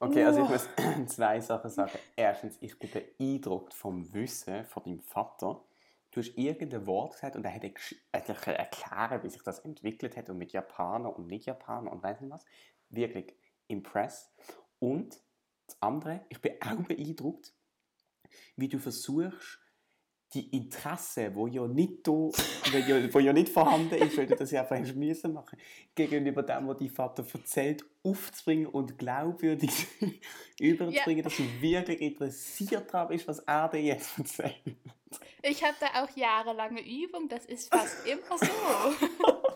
Okay, 0.00 0.24
also 0.24 0.44
ich 0.44 0.48
muss 0.48 0.68
zwei 1.06 1.40
Sachen 1.40 1.70
sagen. 1.70 1.98
Erstens, 2.14 2.56
ich 2.60 2.78
bin 2.78 2.90
beeindruckt 2.90 3.74
vom 3.74 4.12
Wissen 4.14 4.64
von 4.64 4.84
deinem 4.84 5.00
Vater. 5.00 5.64
Du 6.12 6.20
hast 6.20 6.38
irgendein 6.38 6.86
Wort 6.86 7.14
gesagt 7.14 7.34
und 7.34 7.44
er 7.44 7.52
hat 7.52 7.64
hat 7.64 8.46
erklären, 8.46 9.22
wie 9.22 9.28
sich 9.28 9.42
das 9.42 9.58
entwickelt 9.60 10.16
hat 10.16 10.30
und 10.30 10.38
mit 10.38 10.52
Japaner 10.52 11.14
und 11.14 11.26
Nicht-Japaner 11.26 11.90
und 11.90 12.02
weiß 12.02 12.20
nicht 12.20 12.30
was. 12.30 12.44
Wirklich 12.90 13.34
impressed. 13.66 14.30
Und 14.78 15.20
das 15.66 15.76
andere, 15.80 16.24
ich 16.28 16.40
bin 16.40 16.54
auch 16.62 16.82
beeindruckt, 16.86 17.52
wie 18.56 18.68
du 18.68 18.78
versuchst, 18.78 19.58
die 20.34 20.54
Interesse, 20.56 21.34
wo 21.34 21.46
ja 21.46 21.66
nicht 21.66 22.06
da, 22.06 22.12
wo 22.12 22.78
ja, 22.86 23.20
ja 23.20 23.32
nicht 23.32 23.48
vorhanden 23.48 23.94
ist, 23.94 24.16
weil 24.16 24.26
du 24.26 24.36
das 24.36 24.50
ja 24.50 24.66
einfach 24.66 24.94
müssen 24.94 25.32
machen, 25.32 25.58
gegenüber 25.94 26.42
dem, 26.42 26.68
was 26.68 26.78
dein 26.78 26.90
Vater 26.90 27.24
erzählt, 27.32 27.84
aufzubringen 28.02 28.66
und 28.66 28.98
glaubwürdig 28.98 29.70
überzubringen, 30.60 31.24
dass 31.24 31.36
du 31.36 31.44
wirklich 31.60 32.00
interessiert 32.00 32.92
daran 32.92 33.08
bist, 33.08 33.26
was 33.26 33.38
er 33.40 33.68
dir 33.68 33.80
jetzt 33.80 34.18
erzählt. 34.18 34.60
ich 35.42 35.64
habe 35.64 35.76
da 35.80 36.02
auch 36.02 36.16
jahrelange 36.16 36.82
Übung, 36.82 37.28
das 37.28 37.46
ist 37.46 37.72
fast 37.72 38.06
immer 38.06 38.38
so. 38.38 38.46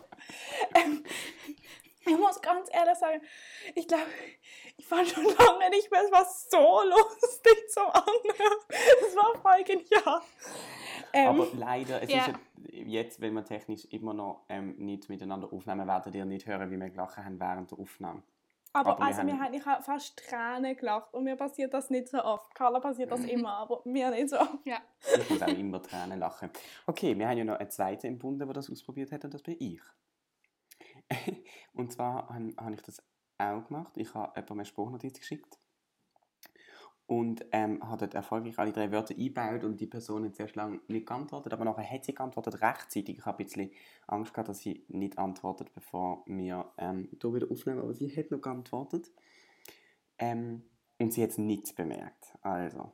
Ich 2.07 2.19
muss 2.19 2.41
ganz 2.41 2.69
ehrlich 2.73 2.97
sagen, 2.99 3.21
ich 3.75 3.87
glaube, 3.87 4.05
ich 4.77 4.91
war 4.91 5.05
schon 5.05 5.25
lange 5.25 5.71
nicht 5.71 5.91
mehr, 5.91 6.03
es 6.05 6.11
war 6.13 6.25
so 6.25 6.89
lustig 6.89 7.71
zum 7.71 7.87
Anhören. 7.87 8.59
Es 8.69 9.15
war 9.17 9.35
voll 9.41 9.63
genial. 9.65 10.21
Ähm, 11.13 11.29
Aber 11.29 11.47
leider, 11.55 12.03
es 12.03 12.11
ja. 12.11 12.27
ist 12.27 12.35
jetzt, 12.73 13.21
wenn 13.21 13.35
wir 13.35 13.45
technisch 13.45 13.85
immer 13.87 14.15
noch 14.15 14.45
ähm, 14.49 14.75
nicht 14.79 15.09
miteinander 15.09 15.53
aufnehmen, 15.53 15.87
werdet 15.87 16.15
ihr 16.15 16.25
nicht 16.25 16.47
hören, 16.47 16.71
wie 16.71 16.77
wir 16.81 16.91
gelacht 16.91 17.17
haben 17.19 17.39
während 17.39 17.71
der 17.71 17.79
Aufnahme. 17.79 18.23
aber, 18.73 18.91
aber 18.93 18.99
wir 19.01 19.07
also, 19.07 19.19
haben- 19.21 19.27
wir 19.29 19.39
haben, 19.39 19.55
ich 19.55 19.67
habe 19.67 19.83
fast 19.83 20.17
Tränen 20.19 20.77
gelacht 20.77 21.13
und 21.15 21.25
mir 21.25 21.37
passiert 21.37 21.73
das 21.75 21.91
nicht 21.91 22.09
so 22.09 22.23
oft. 22.25 22.55
Carla 22.55 22.81
passiert 22.81 23.13
das 23.13 23.21
immer, 23.27 23.53
aber 23.59 23.83
mir 23.85 24.11
nicht 24.11 24.31
so. 24.31 24.39
Ja. 24.65 24.79
Ich 25.21 25.31
muss 25.31 25.43
auch 25.43 25.47
immer 25.49 25.83
Tränen 25.83 26.19
lachen. 26.19 26.51
Okay, 26.87 27.17
wir 27.17 27.29
haben 27.29 27.39
ja 27.39 27.45
noch 27.45 27.59
einen 27.61 27.71
zweiten 27.71 28.07
im 28.07 28.19
Bunde, 28.19 28.45
der 28.47 28.55
das 28.55 28.71
ausprobiert 28.71 29.13
hat, 29.13 29.25
und 29.25 29.35
das 29.35 29.43
bin 29.43 29.57
ich. 29.61 29.81
Und 31.75 31.93
zwar 31.93 32.29
habe 32.29 32.53
habe 32.57 32.75
ich 32.75 32.83
das 32.83 33.03
auch 33.39 33.67
gemacht. 33.67 33.93
Ich 33.97 34.15
habe 34.15 34.33
jemandem 34.35 34.59
eine 34.59 34.65
Sprachnotiz 34.67 35.19
geschickt 35.19 35.59
und 37.07 37.45
ähm, 37.53 37.83
habe 37.83 37.99
dort 37.99 38.15
erfolgreich 38.15 38.59
alle 38.59 38.73
drei 38.73 38.91
Wörter 38.91 39.15
eingebaut 39.15 39.65
und 39.65 39.81
die 39.81 39.87
Person 39.87 40.25
hat 40.25 40.37
zuerst 40.37 40.57
lange 40.57 40.81
nicht 40.89 41.07
geantwortet, 41.07 41.53
aber 41.53 41.65
nachher 41.65 41.91
hat 41.91 42.05
sie 42.05 42.15
geantwortet 42.15 42.63
rechtzeitig. 42.63 43.19
Ich 43.19 43.27
habe 43.27 43.43
ein 43.43 43.45
bisschen 43.45 43.71
Angst 44.07 44.33
gehabt, 44.33 44.49
dass 44.49 44.61
sie 44.61 44.85
nicht 44.89 45.19
antwortet, 45.19 45.73
bevor 45.75 46.25
wir 46.27 46.73
ähm, 46.79 47.09
hier 47.21 47.35
wieder 47.35 47.51
aufnehmen, 47.51 47.81
aber 47.81 47.93
sie 47.93 48.15
hat 48.17 48.31
noch 48.31 48.41
geantwortet. 48.41 49.11
Ähm, 50.19 50.63
und 50.99 51.13
sie 51.13 51.23
hat 51.23 51.31
es 51.31 51.39
nicht 51.39 51.75
bemerkt. 51.75 52.39
Also, 52.43 52.93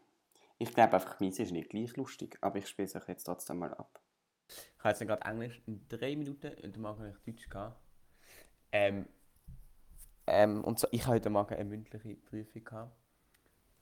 ich 0.59 0.73
glaube 0.73 0.95
einfach, 0.95 1.21
meins 1.21 1.39
ist 1.39 1.53
nicht 1.53 1.71
gleich 1.71 1.97
lustig, 1.97 2.39
aber 2.41 2.59
ich 2.59 2.67
spiele 2.67 2.87
es 2.87 2.97
euch 2.97 3.07
jetzt 3.07 3.25
trotzdem 3.25 3.59
mal 3.59 3.75
ab. 3.75 4.01
Ich 4.49 4.79
habe 4.79 4.91
jetzt 4.91 5.07
gerade 5.07 5.31
Englisch 5.31 5.61
in 5.67 5.87
drei 5.89 6.17
Minuten 6.17 6.55
und 6.65 6.77
dann 6.77 6.87
habe 6.87 7.11
ich 7.11 7.35
Deutsch 7.35 7.49
gehabt. 7.49 7.88
Ähm, 8.73 9.07
ähm, 10.27 10.63
und 10.65 10.79
so, 10.79 10.89
ich 10.91 11.03
habe 11.03 11.15
heute 11.15 11.31
Morgen 11.31 11.55
eine 11.55 11.65
mündliche 11.65 12.15
Prüfung 12.15 12.65
gehabt. 12.65 12.93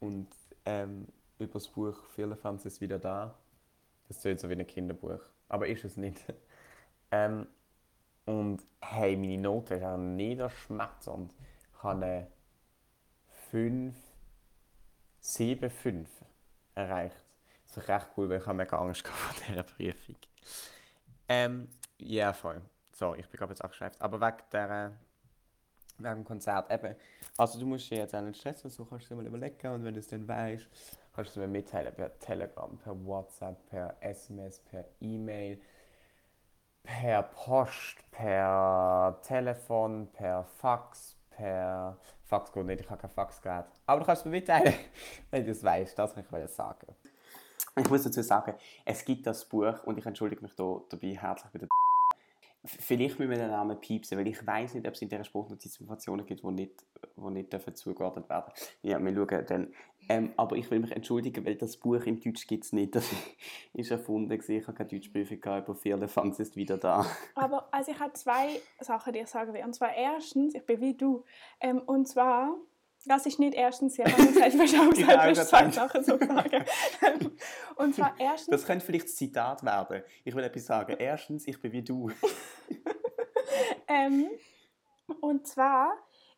und 0.01 0.29
ähm, 0.65 1.09
über 1.39 1.55
das 1.55 1.69
Buch 1.69 2.07
Firlefanz 2.15 2.65
ist 2.65 2.81
wieder 2.81 2.99
da. 2.99 3.37
Das 4.09 4.21
klingt 4.21 4.41
so 4.41 4.49
wie 4.49 4.55
ein 4.55 4.67
Kinderbuch, 4.67 5.21
aber 5.49 5.67
ist 5.67 5.85
es 5.85 5.97
nicht. 5.97 6.21
ähm, 7.11 7.47
und 8.25 8.63
hey, 8.81 9.17
meine 9.17 9.39
Note 9.39 9.75
ist 9.75 9.85
auch 9.85 9.97
niederschmetzend. 9.97 11.35
Ich 11.73 11.83
habe 11.83 12.05
eine 12.05 12.27
5, 13.51 13.95
7, 15.21 15.71
5 15.71 16.09
erreicht. 16.75 17.17
Das 17.67 17.77
ist 17.77 17.89
recht 17.89 18.09
cool, 18.17 18.29
weil 18.29 18.41
ich 18.41 18.47
habe 18.47 18.57
mega 18.57 18.79
Angst 18.79 19.07
vor 19.07 19.35
dieser 19.47 19.63
Prüfung. 19.63 20.17
Ähm, 21.29 21.69
ja, 21.99 22.33
voll. 22.33 22.63
So, 22.97 23.15
ich 23.15 23.29
bin 23.29 23.39
gerade 23.39 23.53
jetzt 23.53 23.63
abgeschweift. 23.63 24.01
Aber 24.01 24.19
wegen, 24.23 24.43
der, 24.53 24.93
wegen 25.99 26.15
dem 26.15 26.25
Konzert 26.25 26.71
eben. 26.71 26.97
Also 27.37 27.61
du 27.61 27.67
musst 27.67 27.91
dir 27.91 27.99
jetzt 27.99 28.15
auch 28.15 28.23
nicht 28.23 28.41
stressen, 28.41 28.71
so 28.71 28.87
kannst 28.87 29.05
du 29.05 29.15
dir 29.15 29.21
mal 29.21 29.27
überlegen 29.27 29.71
und 29.71 29.85
wenn 29.85 29.93
du 29.93 30.01
es 30.01 30.09
dann 30.09 30.27
weißt, 30.27 30.67
kannst 31.15 31.37
du 31.37 31.41
mir 31.41 31.47
mitteilen 31.47 31.95
per 31.95 32.19
Telegram, 32.19 32.79
per 32.79 33.05
WhatsApp, 33.05 33.67
per 33.67 33.97
SMS, 34.01 34.61
per 34.61 34.87
E-Mail, 35.01 35.61
per 36.83 37.25
Post, 37.25 37.99
per 38.11 39.21
Telefon, 39.23 40.09
per 40.15 40.45
Fax, 40.45 41.17
per 41.29 41.99
Fax 42.25 42.51
geht 42.51 42.65
nicht, 42.65 42.81
ich 42.81 42.89
habe 42.89 43.03
kein 43.03 43.11
Faxgerät. 43.11 43.67
Aber 43.85 44.01
du 44.01 44.07
kannst 44.07 44.25
mir 44.25 44.31
mitteilen, 44.31 44.73
wenn 45.31 45.45
du 45.45 45.51
es 45.51 45.63
weißt, 45.63 45.99
das 45.99 46.15
kann 46.15 46.25
ich 46.25 46.31
dir 46.31 46.49
sagen. 46.49 46.97
Ich 47.79 47.91
muss 47.91 48.05
dazu 48.05 48.23
sagen, 48.23 48.55
es 48.87 49.05
gibt 49.05 49.27
das 49.27 49.45
Buch 49.45 49.85
und 49.85 49.99
ich 49.99 50.07
entschuldige 50.07 50.41
mich 50.41 50.55
da, 50.55 50.81
dabei 50.89 51.09
herzlich 51.09 51.53
bei 51.53 51.59
der 51.59 51.69
Vielleicht 52.67 53.19
müssen 53.19 53.31
wir 53.31 53.39
den 53.39 53.51
Namen 53.51 53.81
piepsen, 53.81 54.19
weil 54.19 54.27
ich 54.27 54.47
weiß 54.47 54.75
nicht, 54.75 54.87
ob 54.87 54.95
es 54.95 55.03
in 55.03 55.09
dieser 55.09 55.25
Sprachnotiz 55.25 55.79
Informationen 55.81 56.27
gibt, 56.27 56.43
die 56.43 56.51
nicht, 56.51 56.85
die 57.17 57.31
nicht 57.31 57.53
dürfen 57.53 57.75
zugeordnet 57.75 58.29
werden 58.29 58.53
Ja, 58.83 58.99
wir 58.99 59.15
schauen 59.15 59.47
dann. 59.47 59.75
Ähm, 60.09 60.33
aber 60.37 60.57
ich 60.57 60.71
will 60.71 60.79
mich 60.79 60.93
entschuldigen, 60.93 61.45
weil 61.45 61.57
das 61.57 61.77
Buch 61.77 62.05
im 62.05 62.21
Deutsch 62.21 62.47
gibt 62.47 62.65
es 62.65 62.73
nicht. 62.73 62.95
Das 62.95 63.11
ist 63.75 63.91
erfunden. 63.91 64.29
Gewesen. 64.29 64.61
Ich 64.61 64.67
habe 64.67 64.77
keine 64.77 64.91
Deutschprüfung 64.91 65.41
gehabt, 65.41 65.69
aber 65.69 65.77
vier 65.77 66.09
Fans 66.09 66.39
ist 66.39 66.57
wieder 66.57 66.79
da. 66.79 67.07
Aber 67.35 67.69
also 67.73 67.93
ich 67.93 67.99
habe 67.99 68.13
zwei 68.13 68.61
Sachen, 68.81 69.13
die 69.13 69.21
ich 69.21 69.29
sagen 69.29 69.53
will. 69.53 69.65
Und 69.65 69.75
zwar 69.75 69.95
erstens, 69.95 70.55
ich 70.55 70.65
bin 70.65 70.81
wie 70.81 70.95
du. 70.95 71.25
Ähm, 71.61 71.81
und 71.81 72.07
zwar, 72.07 72.57
das 73.07 73.27
ist 73.27 73.39
nicht 73.39 73.55
erstens, 73.55 73.97
ja, 73.97 74.09
sagt, 74.09 74.55
du 74.55 74.61
hast 74.61 74.79
auch 74.79 74.91
gesagt, 74.91 75.39
hast 75.39 75.49
zwei 75.49 75.71
Sachen 75.71 76.05
zu 76.05 76.19
sagen. 76.19 76.65
und 77.77 77.95
zwar 77.95 78.15
erstens... 78.19 78.51
Das 78.51 78.67
könnte 78.67 78.85
vielleicht 78.85 79.07
das 79.07 79.17
Zitat 79.17 79.65
werden. 79.65 80.03
Ich 80.25 80.35
will 80.35 80.45
etwas 80.45 80.67
sagen. 80.67 80.97
Erstens, 80.99 81.47
ich 81.47 81.61
bin 81.61 81.73
wie 81.73 81.83
du. 81.83 82.11
ähm, 83.89 84.29
und 85.21 85.47
zwar 85.47 85.93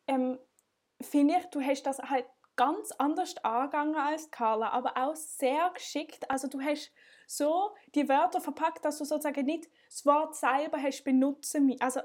ähm, 0.07 0.37
finde 1.01 1.35
ich, 1.37 1.45
du 1.47 1.61
hast 1.61 1.83
das 1.83 1.99
halt 1.99 2.25
ganz 2.55 2.91
anders 2.97 3.35
angegangen 3.43 3.95
als 3.95 4.29
Carla, 4.31 4.69
aber 4.69 4.97
auch 4.97 5.15
sehr 5.15 5.71
geschickt. 5.73 6.29
Also 6.29 6.47
du 6.47 6.59
hast 6.59 6.91
so 7.25 7.71
die 7.95 8.09
Wörter 8.09 8.41
verpackt, 8.41 8.83
dass 8.83 8.97
du 8.97 9.05
sozusagen 9.05 9.45
nicht 9.45 9.69
das 9.87 10.05
Wort 10.05 10.35
selber 10.35 10.81
hast 10.81 11.03
benutzen 11.03 11.75
Also 11.79 12.01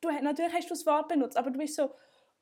du, 0.00 0.10
natürlich 0.10 0.52
hast 0.52 0.66
du 0.66 0.74
das 0.74 0.86
Wort 0.86 1.08
benutzt, 1.08 1.36
aber 1.36 1.50
du 1.50 1.58
bist 1.58 1.76
so 1.76 1.94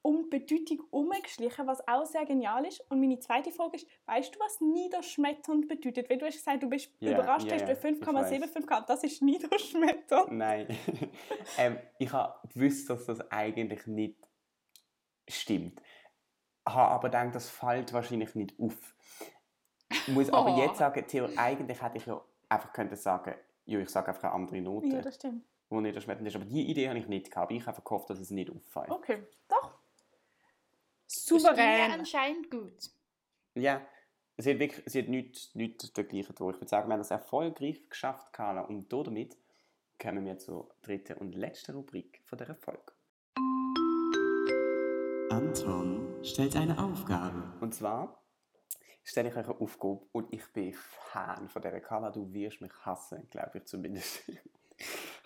um 0.06 0.28
die 0.28 0.38
Bedeutung 0.38 0.82
umgeschlichen, 0.90 1.66
was 1.66 1.86
auch 1.88 2.04
sehr 2.04 2.26
genial 2.26 2.66
ist. 2.66 2.80
Und 2.90 3.00
meine 3.00 3.18
zweite 3.20 3.50
Frage 3.50 3.76
ist, 3.76 3.86
weißt 4.04 4.34
du, 4.34 4.38
was 4.38 4.60
niederschmetternd 4.60 5.66
bedeutet? 5.66 6.10
Weil 6.10 6.18
du 6.18 6.26
hast 6.26 6.34
gesagt, 6.34 6.62
du 6.62 6.68
bist 6.68 6.90
Ja, 7.00 7.12
überrascht, 7.12 7.46
ja, 7.46 7.54
hast 7.54 7.66
du 7.66 7.72
ja, 7.72 7.78
5,75 7.78 8.66
gehabt. 8.66 8.90
Das 8.90 9.02
ist 9.02 9.22
niederschmetternd. 9.22 10.30
Nein. 10.32 10.66
ähm, 11.58 11.78
ich 11.98 12.12
habe 12.12 12.34
gewusst, 12.52 12.90
dass 12.90 13.06
das 13.06 13.30
eigentlich 13.30 13.86
nicht 13.86 14.28
stimmt. 15.26 15.80
Habe 16.68 16.90
aber 16.92 17.08
gedacht, 17.08 17.34
das 17.34 17.48
fällt 17.48 17.92
wahrscheinlich 17.94 18.34
nicht 18.34 18.54
auf. 18.60 18.94
Ich 19.90 20.08
muss 20.08 20.30
aber 20.30 20.54
Oh. 20.54 20.60
jetzt 20.60 20.78
sagen, 20.78 21.02
Theo, 21.06 21.28
eigentlich 21.36 21.80
hätte 21.82 21.96
ich 21.96 22.04
ja 22.06 22.20
einfach 22.50 22.72
können 22.74 22.94
sagen, 22.94 23.34
ja, 23.64 23.78
ich 23.78 23.88
sage 23.88 24.08
einfach 24.08 24.24
eine 24.24 24.32
andere 24.34 24.60
Note, 24.60 24.88
Ja, 24.88 25.00
das 25.00 25.14
stimmt. 25.14 25.44
die 25.70 25.76
nicht 25.76 25.94
erschmetternd 25.94 26.28
ist. 26.28 26.36
Aber 26.36 26.44
die 26.44 26.70
Idee 26.70 26.88
habe 26.90 26.98
ich 26.98 27.08
nicht 27.08 27.30
gehabt. 27.30 27.52
Ich 27.52 27.60
habe 27.62 27.70
einfach 27.70 27.84
gehofft, 27.84 28.10
dass 28.10 28.18
es 28.20 28.30
nicht 28.30 28.50
auffällt. 28.50 28.90
Okay, 28.90 29.22
doch. 29.48 29.73
Souverän. 31.14 31.92
anscheinend 31.92 32.50
gut. 32.50 32.90
Ja, 33.54 33.86
sie 34.36 34.52
hat 34.52 34.58
wirklich 34.58 34.82
sie 34.86 35.00
hat 35.00 35.08
nichts, 35.08 35.54
nichts 35.54 35.92
dergleichen 35.92 36.34
durch. 36.34 36.56
Ich 36.56 36.60
würde 36.60 36.68
sagen, 36.68 36.88
wir 36.88 36.94
haben 36.94 37.00
das 37.00 37.10
erfolgreich 37.10 37.88
geschafft, 37.88 38.32
Carla. 38.32 38.62
Und 38.62 38.92
damit 38.92 39.36
kommen 40.00 40.24
wir 40.24 40.38
zur 40.38 40.74
dritten 40.82 41.18
und 41.18 41.34
letzten 41.34 41.72
Rubrik 41.72 42.22
von 42.24 42.38
dieser 42.38 42.56
Folge. 42.56 42.92
Anton 45.30 46.24
stellt 46.24 46.56
eine 46.56 46.78
Aufgabe. 46.78 47.54
Und 47.60 47.74
zwar 47.74 48.22
stelle 49.02 49.28
ich 49.28 49.36
euch 49.36 49.46
eine 49.46 49.60
Aufgabe 49.60 50.06
und 50.12 50.32
ich 50.32 50.46
bin 50.52 50.72
Fan 50.72 51.48
von 51.48 51.62
dieser 51.62 51.80
Carla. 51.80 52.10
Du 52.10 52.32
wirst 52.32 52.60
mich 52.60 52.72
hassen, 52.84 53.28
glaube 53.30 53.58
ich 53.58 53.64
zumindest. 53.64 54.22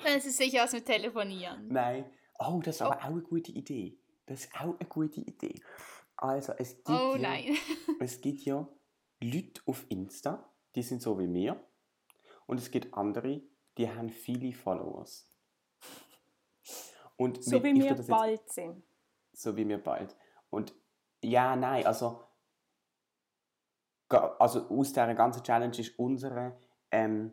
Dann 0.03 0.17
ist 0.17 0.27
es 0.27 0.37
sicher 0.37 0.63
was 0.65 0.73
mit 0.73 0.87
Telefonieren. 0.87 1.69
Nein. 1.69 2.05
Oh, 2.39 2.61
das 2.65 2.77
ist 2.77 2.83
aber 2.83 2.97
auch 2.97 3.05
eine 3.05 3.23
gute 3.23 3.51
Idee. 3.53 3.99
Das 4.29 4.41
ist 4.45 4.55
auch 4.55 4.79
eine 4.79 4.89
gute 4.89 5.21
Idee. 5.21 5.61
Also, 6.17 6.53
es 6.59 6.75
gibt, 6.77 6.89
Oh 6.91 7.17
ja, 7.17 7.35
es 8.01 8.21
gibt 8.21 8.41
ja 8.45 8.69
Leute 9.21 9.63
auf 9.67 9.87
Insta, 9.89 10.53
die 10.75 10.83
sind 10.83 11.01
so 11.03 11.19
wie 11.19 11.27
mir. 11.27 11.59
Und 12.47 12.59
es 12.59 12.71
gibt 12.71 12.93
andere, 12.95 13.43
die 13.77 13.89
haben 13.91 14.11
viele 14.11 14.53
Followers. 14.53 15.31
Und 17.17 17.43
So 17.43 17.63
wie 17.63 17.75
wir 17.75 17.85
jetzt- 17.87 18.09
bald 18.09 18.49
sind. 18.51 18.83
so 19.33 19.57
wie 19.57 19.67
wir 19.69 19.83
bald. 19.83 20.15
Und 20.51 20.75
ja, 21.23 21.57
nein, 21.57 21.87
also, 21.87 22.25
also 24.09 24.69
aus 24.69 24.89
dieser 24.89 25.15
ganzen 25.15 25.43
Challenge 25.43 25.77
ist 25.79 25.99
unsere, 25.99 26.59
ähm, 26.91 27.33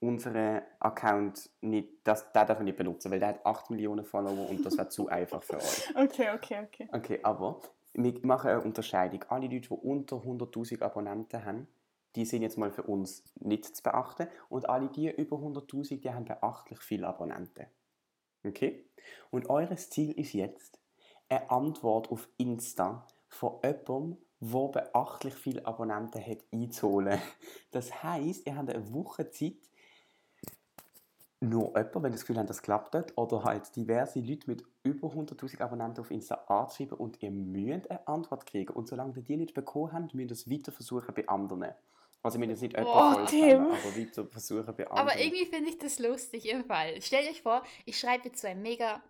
unsere 0.00 0.62
Account 0.78 1.50
nicht, 1.60 1.88
das, 2.04 2.32
den 2.32 2.46
darf 2.46 2.58
man 2.58 2.64
nicht 2.64 2.76
benutzen, 2.76 3.10
weil 3.10 3.18
der 3.18 3.28
hat 3.28 3.46
8 3.46 3.70
Millionen 3.70 4.04
Follower 4.04 4.48
und 4.48 4.64
das 4.64 4.76
wäre 4.76 4.88
zu 4.88 5.08
einfach 5.08 5.42
für 5.42 5.56
euch. 5.56 5.88
Okay, 5.96 6.28
okay, 6.34 6.60
okay. 6.64 6.88
Okay, 6.92 7.20
aber 7.22 7.60
wir 7.94 8.14
machen 8.22 8.50
eine 8.50 8.60
Unterscheidung. 8.60 9.24
Alle 9.28 9.46
Leute, 9.46 9.68
die 9.68 9.74
unter 9.74 10.16
100'000 10.16 10.82
Abonnenten 10.82 11.44
haben, 11.44 11.68
die 12.14 12.24
sind 12.24 12.42
jetzt 12.42 12.58
mal 12.58 12.70
für 12.70 12.84
uns 12.84 13.24
nicht 13.40 13.64
zu 13.64 13.82
beachten 13.82 14.28
und 14.48 14.68
alle 14.68 14.88
die 14.88 15.10
über 15.10 15.36
100'000, 15.36 16.00
die 16.00 16.10
haben 16.10 16.24
beachtlich 16.24 16.80
viele 16.80 17.06
Abonnenten. 17.06 17.66
Okay? 18.44 18.86
Und 19.30 19.50
eures 19.50 19.90
Ziel 19.90 20.12
ist 20.12 20.32
jetzt, 20.32 20.80
eine 21.28 21.50
Antwort 21.50 22.10
auf 22.10 22.28
Insta 22.38 23.06
von 23.28 23.60
jemandem, 23.62 24.16
der 24.40 24.68
beachtlich 24.68 25.34
viele 25.34 25.66
Abonnenten 25.66 26.24
hat, 26.24 26.38
einzuholen. 26.52 27.20
Das 27.70 28.02
heisst, 28.02 28.46
ihr 28.46 28.56
habt 28.56 28.72
eine 28.72 28.92
Woche 28.92 29.30
Zeit, 29.30 29.58
nur 31.40 31.68
jemand, 31.76 32.02
wenn 32.02 32.12
das 32.12 32.22
Gefühl 32.22 32.38
habt, 32.38 32.50
das 32.50 32.62
klappt 32.62 32.94
nicht, 32.94 33.16
oder 33.16 33.44
halt 33.44 33.74
diverse 33.76 34.18
Leute 34.20 34.50
mit 34.50 34.64
über 34.82 35.08
100'000 35.08 35.60
Abonnenten 35.60 36.00
auf 36.00 36.10
Insta 36.10 36.34
anzuschreiben 36.48 36.98
und 36.98 37.22
ihr 37.22 37.30
müsst 37.30 37.90
eine 37.90 38.06
Antwort 38.08 38.46
kriegen. 38.46 38.72
Und 38.72 38.88
solange 38.88 39.16
ihr 39.16 39.22
die 39.22 39.36
nicht 39.36 39.54
bekommen 39.54 39.92
habt, 39.92 40.14
müsst 40.14 40.30
ihr 40.30 40.32
es 40.32 40.50
weiter 40.50 40.72
versuchen 40.72 41.14
bei 41.14 41.28
anderen. 41.28 41.72
Also 42.22 42.40
wir 42.40 42.48
müssen 42.48 42.64
nicht 42.64 42.76
jemanden 42.76 43.14
vollstellen, 43.14 43.64
Tim. 43.64 43.72
aber 43.72 43.96
weiter 43.96 44.26
versuchen 44.26 44.74
bei 44.76 44.86
anderen. 44.90 45.08
Aber 45.08 45.20
irgendwie 45.20 45.46
finde 45.46 45.70
ich 45.70 45.78
das 45.78 46.00
lustig 46.00 46.48
im 46.48 46.64
Fall. 46.64 47.00
Stellt 47.00 47.30
euch 47.30 47.42
vor, 47.42 47.62
ich 47.84 47.98
schreibe 47.98 48.28
jetzt 48.28 48.40
so 48.40 48.48
einen 48.48 48.62
mega 48.62 49.00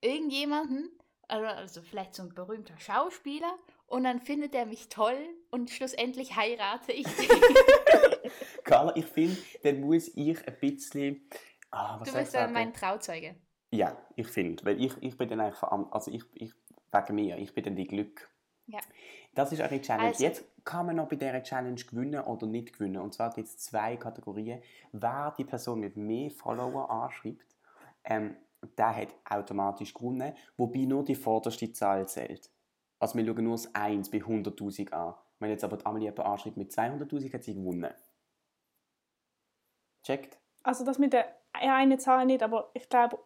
irgendjemanden, 0.00 0.90
also, 1.26 1.46
also 1.46 1.82
vielleicht 1.82 2.14
so 2.14 2.22
ein 2.22 2.32
berühmter 2.32 2.78
Schauspieler, 2.78 3.52
und 3.88 4.04
dann 4.04 4.20
findet 4.20 4.54
er 4.54 4.66
mich 4.66 4.88
toll 4.88 5.18
und 5.50 5.70
schlussendlich 5.70 6.36
heirate 6.36 6.92
ich 6.92 7.06
den. 7.06 7.28
Carla, 8.64 8.94
ich 8.96 9.06
finde, 9.06 9.36
dann 9.62 9.80
muss 9.80 10.08
ich 10.14 10.46
ein 10.46 10.56
bisschen... 10.60 11.28
Ah, 11.76 12.00
was 12.00 12.08
Du 12.10 12.18
bist 12.18 12.34
dann 12.34 12.52
mein 12.52 12.72
Trauzeuge. 12.72 13.36
Ja, 13.70 13.96
ich 14.14 14.28
finde, 14.28 14.64
weil 14.64 14.80
ich, 14.80 14.96
ich 15.02 15.16
bin 15.18 15.28
dann 15.28 15.40
eigentlich 15.40 15.62
also 15.62 16.10
ich, 16.10 16.24
ich, 16.34 16.54
wegen 16.90 17.14
mir, 17.14 17.36
ich 17.38 17.52
bin 17.52 17.64
dann 17.64 17.76
die 17.76 17.86
Glück. 17.86 18.30
Ja. 18.66 18.78
Das 19.34 19.52
ist 19.52 19.60
eine 19.60 19.80
Challenge. 19.80 20.08
Also- 20.08 20.24
Jetzt 20.24 20.44
kann 20.64 20.86
man 20.86 20.96
noch 20.96 21.08
bei 21.08 21.16
dieser 21.16 21.42
Challenge 21.42 21.80
gewinnen 21.80 22.22
oder 22.22 22.46
nicht 22.46 22.72
gewinnen. 22.72 22.96
Und 23.02 23.12
zwar 23.12 23.30
gibt 23.34 23.48
es 23.48 23.58
zwei 23.58 23.96
Kategorien. 23.96 24.62
Wer 24.92 25.34
die 25.36 25.44
Person 25.44 25.80
mit 25.80 25.96
mehr 25.96 26.30
Follower 26.30 26.90
anschreibt, 26.90 27.54
ähm, 28.04 28.36
der 28.78 28.96
hat 28.96 29.08
automatisch 29.28 29.92
gewonnen, 29.92 30.34
wobei 30.56 30.80
nur 30.86 31.04
die 31.04 31.14
vorderste 31.14 31.70
Zahl 31.72 32.08
zählt. 32.08 32.50
Also 32.98 33.18
wir 33.18 33.26
schauen 33.26 33.44
nur 33.44 33.54
das 33.54 33.72
1 33.74 34.10
bei 34.10 34.18
100'000 34.18 34.92
an. 34.92 35.14
Wenn 35.38 35.50
jetzt 35.50 35.62
aber 35.64 35.76
die 35.76 35.84
Amelie 35.84 36.06
jemanden 36.06 36.32
anschreibt 36.32 36.56
mit 36.56 36.72
200'000, 36.72 37.34
hat 37.34 37.44
sie 37.44 37.54
gewonnen. 37.54 37.92
Checkt? 40.02 40.38
Also 40.62 40.84
das 40.84 40.98
mit 40.98 41.12
der 41.12 41.36
eine 41.60 41.98
Zahl 41.98 42.26
nicht, 42.26 42.42
aber 42.42 42.70
ich 42.74 42.88
glaube, 42.88 43.18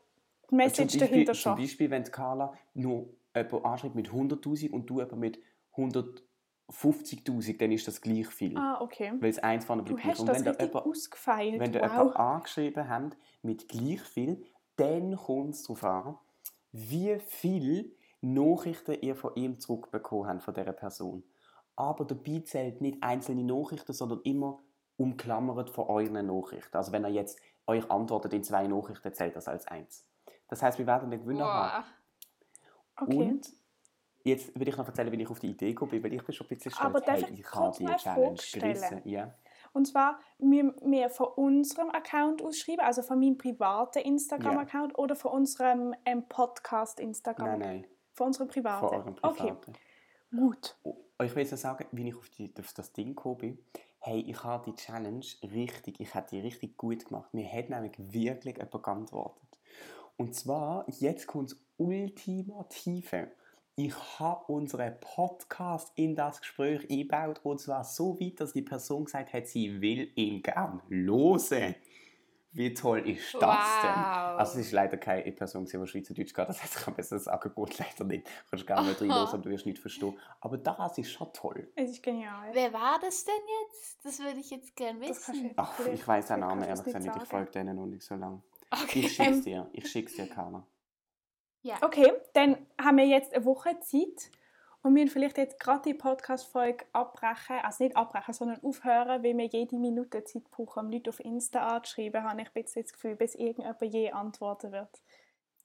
die 0.51 0.55
Message 0.57 0.77
zum 0.93 1.01
Beispiel, 1.01 1.09
dahinter 1.09 1.33
Zum 1.33 1.41
schon. 1.41 1.57
Beispiel, 1.59 1.91
wenn 1.91 2.05
Carla 2.05 2.53
nur 2.75 3.09
jemanden 3.35 3.65
anschreibt 3.65 3.95
mit 3.95 4.11
100'000 4.11 4.71
und 4.71 4.87
du 4.91 4.95
jemanden 4.99 5.21
mit 5.21 5.39
150'000, 6.69 7.59
dann 7.59 7.73
ist 7.73 7.87
das 7.89 8.01
gleich 8.01 8.27
viel. 8.29 8.57
Ah, 8.57 8.81
okay. 8.81 9.13
Weil 9.21 9.31
es 9.31 9.39
eins 9.39 9.65
von 9.65 9.79
Du 9.85 9.95
bleibt 9.95 10.05
hast 10.05 10.21
Und 10.21 10.27
das 10.29 10.37
richtig 10.45 10.61
jemanden- 10.61 10.91
ausgefeilt. 10.91 11.61
Wenn 11.61 11.73
ihr 11.75 11.81
wow. 11.83 11.91
jemanden 11.91 12.17
angeschrieben 12.17 12.89
habt 12.89 13.17
mit 13.43 13.69
gleich 13.69 14.01
viel, 14.03 14.43
dann 14.77 15.17
kommt 15.17 15.55
es 15.55 15.63
darauf 15.63 15.85
an, 15.85 16.19
wie 16.73 17.19
viel 17.19 17.97
Nachrichten 18.21 18.97
ihr 19.01 19.17
von 19.17 19.35
ihm 19.35 19.59
zurückbekommen 19.59 20.29
habt, 20.29 20.43
von 20.43 20.55
dieser 20.55 20.73
Person. 20.73 21.25
aber 21.77 22.05
dabei 22.05 22.41
zählt 22.45 22.83
nicht 22.83 23.03
einzelne 23.03 23.43
Nachrichten, 23.43 23.95
sondern 23.95 24.21
immer 24.25 24.61
umklammert 24.99 25.71
von 25.71 25.87
euren 25.87 26.27
Nachrichten. 26.27 26.77
Also 26.77 26.93
wenn 26.93 27.05
ihr 27.05 27.11
jetzt 27.11 27.41
euch 27.71 27.91
antwortet 27.91 28.33
in 28.35 28.43
zwei 28.45 28.67
Nachrichten, 28.67 29.13
zählt 29.15 29.37
das 29.37 29.49
als 29.49 29.67
eins. 29.67 30.07
Das 30.49 30.63
heißt, 30.63 30.79
wir 30.79 30.87
werden 30.87 31.11
den 31.11 31.21
Gewinner 31.21 31.45
haben. 31.45 31.85
Boah. 32.97 33.05
Okay. 33.05 33.17
Und 33.17 33.49
jetzt 34.25 34.59
will 34.59 34.69
ich 34.69 34.77
noch 34.77 34.87
erzählen, 34.87 35.11
wie 35.13 35.23
ich 35.23 35.31
auf 35.31 35.39
die 35.39 35.51
Idee 35.51 35.69
gekommen 35.71 35.93
bin, 35.93 36.03
weil 36.05 36.13
ich 36.15 36.25
bin 36.25 36.35
schon 36.35 36.47
ein 36.47 36.49
bisschen 36.57 36.73
stolz. 36.73 36.85
Aber 36.85 37.01
hey, 37.13 37.25
ich 37.33 37.55
habe 37.55 37.77
die 37.79 37.87
Challenge 37.87 38.41
gerissen. 38.53 39.01
Ja. 39.05 39.33
Und 39.73 39.87
zwar, 39.87 40.19
wir, 40.39 40.75
wir 40.83 41.09
von 41.11 41.29
unserem 41.37 41.91
Account 41.91 42.43
ausschreiben, 42.43 42.85
also 42.85 43.03
von 43.03 43.21
meinem 43.21 43.39
privaten 43.39 44.01
Instagram-Account 44.01 44.99
oder 44.99 45.15
von 45.15 45.33
unserem 45.33 45.95
ähm, 46.05 46.29
Podcast-Instagram? 46.29 47.47
Nein, 47.47 47.59
nein, 47.61 47.87
Von 48.13 48.29
unserem 48.29 48.49
privaten? 48.49 48.89
von 48.89 48.97
eurem 48.99 49.15
Okay, 49.23 49.53
privaten. 49.53 49.73
gut. 50.37 50.77
Oh, 50.83 50.97
Ich 51.23 51.35
will 51.35 51.43
jetzt 51.43 51.53
noch 51.53 51.59
sagen, 51.59 51.87
wie 51.93 52.09
ich 52.09 52.17
auf, 52.17 52.29
die, 52.31 52.53
auf 52.59 52.73
das 52.73 52.93
Ding 52.93 53.09
gekommen 53.15 53.39
bin. 53.39 53.59
Hey, 54.03 54.25
ich 54.27 54.43
habe 54.45 54.71
die 54.71 54.77
Challenge 54.77 55.27
richtig, 55.43 56.01
ich 56.01 56.15
habe 56.15 56.27
die 56.31 56.41
richtig 56.41 56.79
gut 56.79 57.05
gemacht. 57.05 57.35
Mir 57.35 57.47
hat 57.53 57.69
nämlich 57.69 57.93
wirklich 57.99 58.57
jemand 58.57 58.83
geantwortet. 58.83 59.59
Und 60.17 60.35
zwar, 60.35 60.87
jetzt 60.89 61.27
kommt 61.27 61.51
das 61.51 61.59
Ultimative. 61.77 63.31
Ich 63.77 63.95
habe 64.19 64.51
unseren 64.51 64.99
Podcast 65.01 65.93
in 65.97 66.17
das 66.17 66.41
Gespräch 66.41 66.89
eingebaut 66.91 67.41
und 67.43 67.61
zwar 67.61 67.85
so 67.85 68.19
weit, 68.19 68.41
dass 68.41 68.55
die 68.55 68.63
Person 68.63 69.05
gesagt 69.05 69.35
hat, 69.35 69.47
sie 69.47 69.83
will 69.83 70.11
ihn 70.15 70.43
gern 70.43 70.81
hören. 70.89 71.75
Wie 72.53 72.75
toll 72.75 73.09
ist 73.09 73.35
das 73.35 73.41
denn? 73.83 73.91
Wow. 73.91 74.39
Also 74.39 74.59
es 74.59 74.67
ist 74.67 74.73
leider 74.73 74.97
keine 74.97 75.31
Person, 75.31 75.65
die 75.67 75.71
Schweizerdeutsch 75.87 76.35
kann. 76.35 76.47
Das 76.49 76.61
heißt, 76.63 76.77
ich 76.79 76.85
kann 76.85 76.95
besser 76.95 77.19
sagen, 77.19 77.53
gut, 77.55 77.79
leider 77.79 78.05
nicht. 78.05 78.27
Du 78.27 78.33
kannst 78.51 78.67
gerne 78.67 78.89
nicht 78.89 79.01
reinhören, 79.01 79.29
aber 79.29 79.39
du 79.39 79.51
wirst 79.51 79.67
nicht 79.67 79.79
verstehen. 79.79 80.19
Aber 80.41 80.59
das 80.59 80.99
ist 80.99 81.13
schon 81.13 81.33
toll. 81.33 81.71
Es 81.77 81.91
ist 81.91 82.03
genial. 82.03 82.51
Wer 82.53 82.73
war 82.73 82.99
das 83.01 83.25
denn 83.25 83.35
jetzt? 83.63 84.05
Das 84.05 84.19
würde 84.19 84.41
ich 84.41 84.51
jetzt 84.51 84.75
gern 84.75 85.01
Das 85.01 85.09
kannst 85.09 85.29
du 85.29 85.33
wissen. 85.35 85.45
jetzt 85.47 85.59
Ach, 85.59 85.81
ich 85.93 86.09
weiß 86.09 86.27
den 86.27 86.41
Namen 86.41 86.63
ehrlich 86.63 86.79
es 86.79 86.85
gesagt 86.85 87.05
nicht. 87.05 87.17
Ich 87.23 87.29
folge 87.29 87.51
denen 87.53 87.77
noch 87.77 87.87
nicht 87.87 88.03
so 88.03 88.17
lange. 88.17 88.43
Okay. 88.71 89.01
Ich 89.01 89.13
schick's 89.15 89.43
dir. 89.43 89.69
Ich 89.73 89.89
schick's 89.91 90.15
dir, 90.15 90.29
Carla. 90.29 90.67
Ja. 91.63 91.77
Okay, 91.83 92.11
dann 92.33 92.57
haben 92.81 92.97
wir 92.97 93.07
jetzt 93.07 93.35
eine 93.35 93.45
Woche 93.45 93.79
Zeit 93.81 94.31
und 94.83 94.95
wir 94.95 95.09
vielleicht 95.09 95.37
jetzt 95.37 95.61
gerade 95.61 95.83
die 95.83 95.95
Podcast-Folge 95.95 96.87
abbrechen, 96.93 97.57
also 97.63 97.85
nicht 97.85 97.97
abbrechen, 97.97 98.33
sondern 98.33 98.63
aufhören, 98.63 99.23
weil 99.23 99.37
wir 99.37 99.47
jede 99.47 99.77
Minute 99.77 100.25
Zeit 100.25 100.51
brauchen, 100.51 100.87
um 100.87 100.93
Leute 100.93 101.11
auf 101.11 101.21
Insta 101.21 101.77
anzuschreiben, 101.77 102.23
habe 102.23 102.41
ich 102.41 102.49
ein 102.49 102.63
bisschen 102.63 102.83
das 102.83 102.93
Gefühl, 102.93 103.17
bis 103.17 103.35
irgendjemand 103.35 103.83
je 103.83 104.11
antworten 104.11 104.73
wird. 104.73 105.03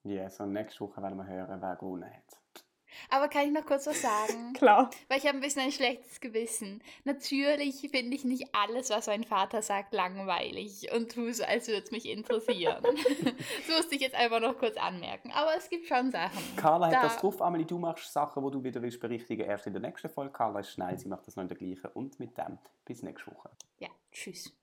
Ja, 0.03 0.29
so 0.29 0.45
nächste 0.45 0.81
Woche 0.81 1.01
werden 1.01 1.17
wir 1.17 1.25
hören, 1.25 1.61
wer 1.61 1.75
gewonnen 1.75 2.13
hat. 2.13 2.64
Aber 3.09 3.27
kann 3.27 3.45
ich 3.47 3.51
noch 3.51 3.65
kurz 3.65 3.87
was 3.87 4.01
sagen? 4.01 4.53
Klar. 4.57 4.89
Weil 5.07 5.17
ich 5.19 5.25
habe 5.27 5.37
ein 5.37 5.41
bisschen 5.41 5.63
ein 5.63 5.71
schlechtes 5.71 6.19
Gewissen. 6.21 6.81
Natürlich 7.03 7.81
finde 7.91 8.15
ich 8.15 8.23
nicht 8.23 8.47
alles, 8.53 8.89
was 8.89 9.07
mein 9.07 9.23
Vater 9.23 9.61
sagt, 9.61 9.93
langweilig 9.93 10.91
und 10.93 11.11
tue 11.11 11.33
so, 11.33 11.43
als 11.43 11.67
würde 11.67 11.83
es 11.83 11.91
mich 11.91 12.07
interessieren. 12.07 12.83
das 12.83 13.77
musste 13.77 13.95
ich 13.95 14.01
jetzt 14.01 14.15
einfach 14.15 14.39
noch 14.39 14.57
kurz 14.57 14.77
anmerken. 14.77 15.31
Aber 15.33 15.55
es 15.57 15.69
gibt 15.69 15.87
schon 15.87 16.11
Sachen. 16.11 16.55
Carla 16.55 16.89
Da- 16.89 16.97
hat 16.97 17.03
das 17.05 17.17
drauf. 17.17 17.41
Amelie, 17.41 17.65
du 17.65 17.77
machst 17.77 18.11
Sachen, 18.11 18.43
die 18.45 18.51
du 18.51 18.63
wieder 18.63 18.81
willst 18.81 18.99
berichtigen 18.99 19.45
erst 19.45 19.67
in 19.67 19.73
der 19.73 19.81
nächsten 19.81 20.09
Folge. 20.09 20.31
Carla 20.31 20.59
ist 20.59 20.71
schnell, 20.71 20.97
sie 20.97 21.07
macht 21.07 21.27
das 21.27 21.35
noch 21.35 21.43
in 21.43 21.47
der 21.49 21.57
gleichen. 21.57 21.87
Und 21.93 22.19
mit 22.19 22.37
dem 22.37 22.57
bis 22.85 23.03
nächste 23.03 23.31
Woche. 23.31 23.49
Ja, 23.79 23.89
tschüss. 24.11 24.53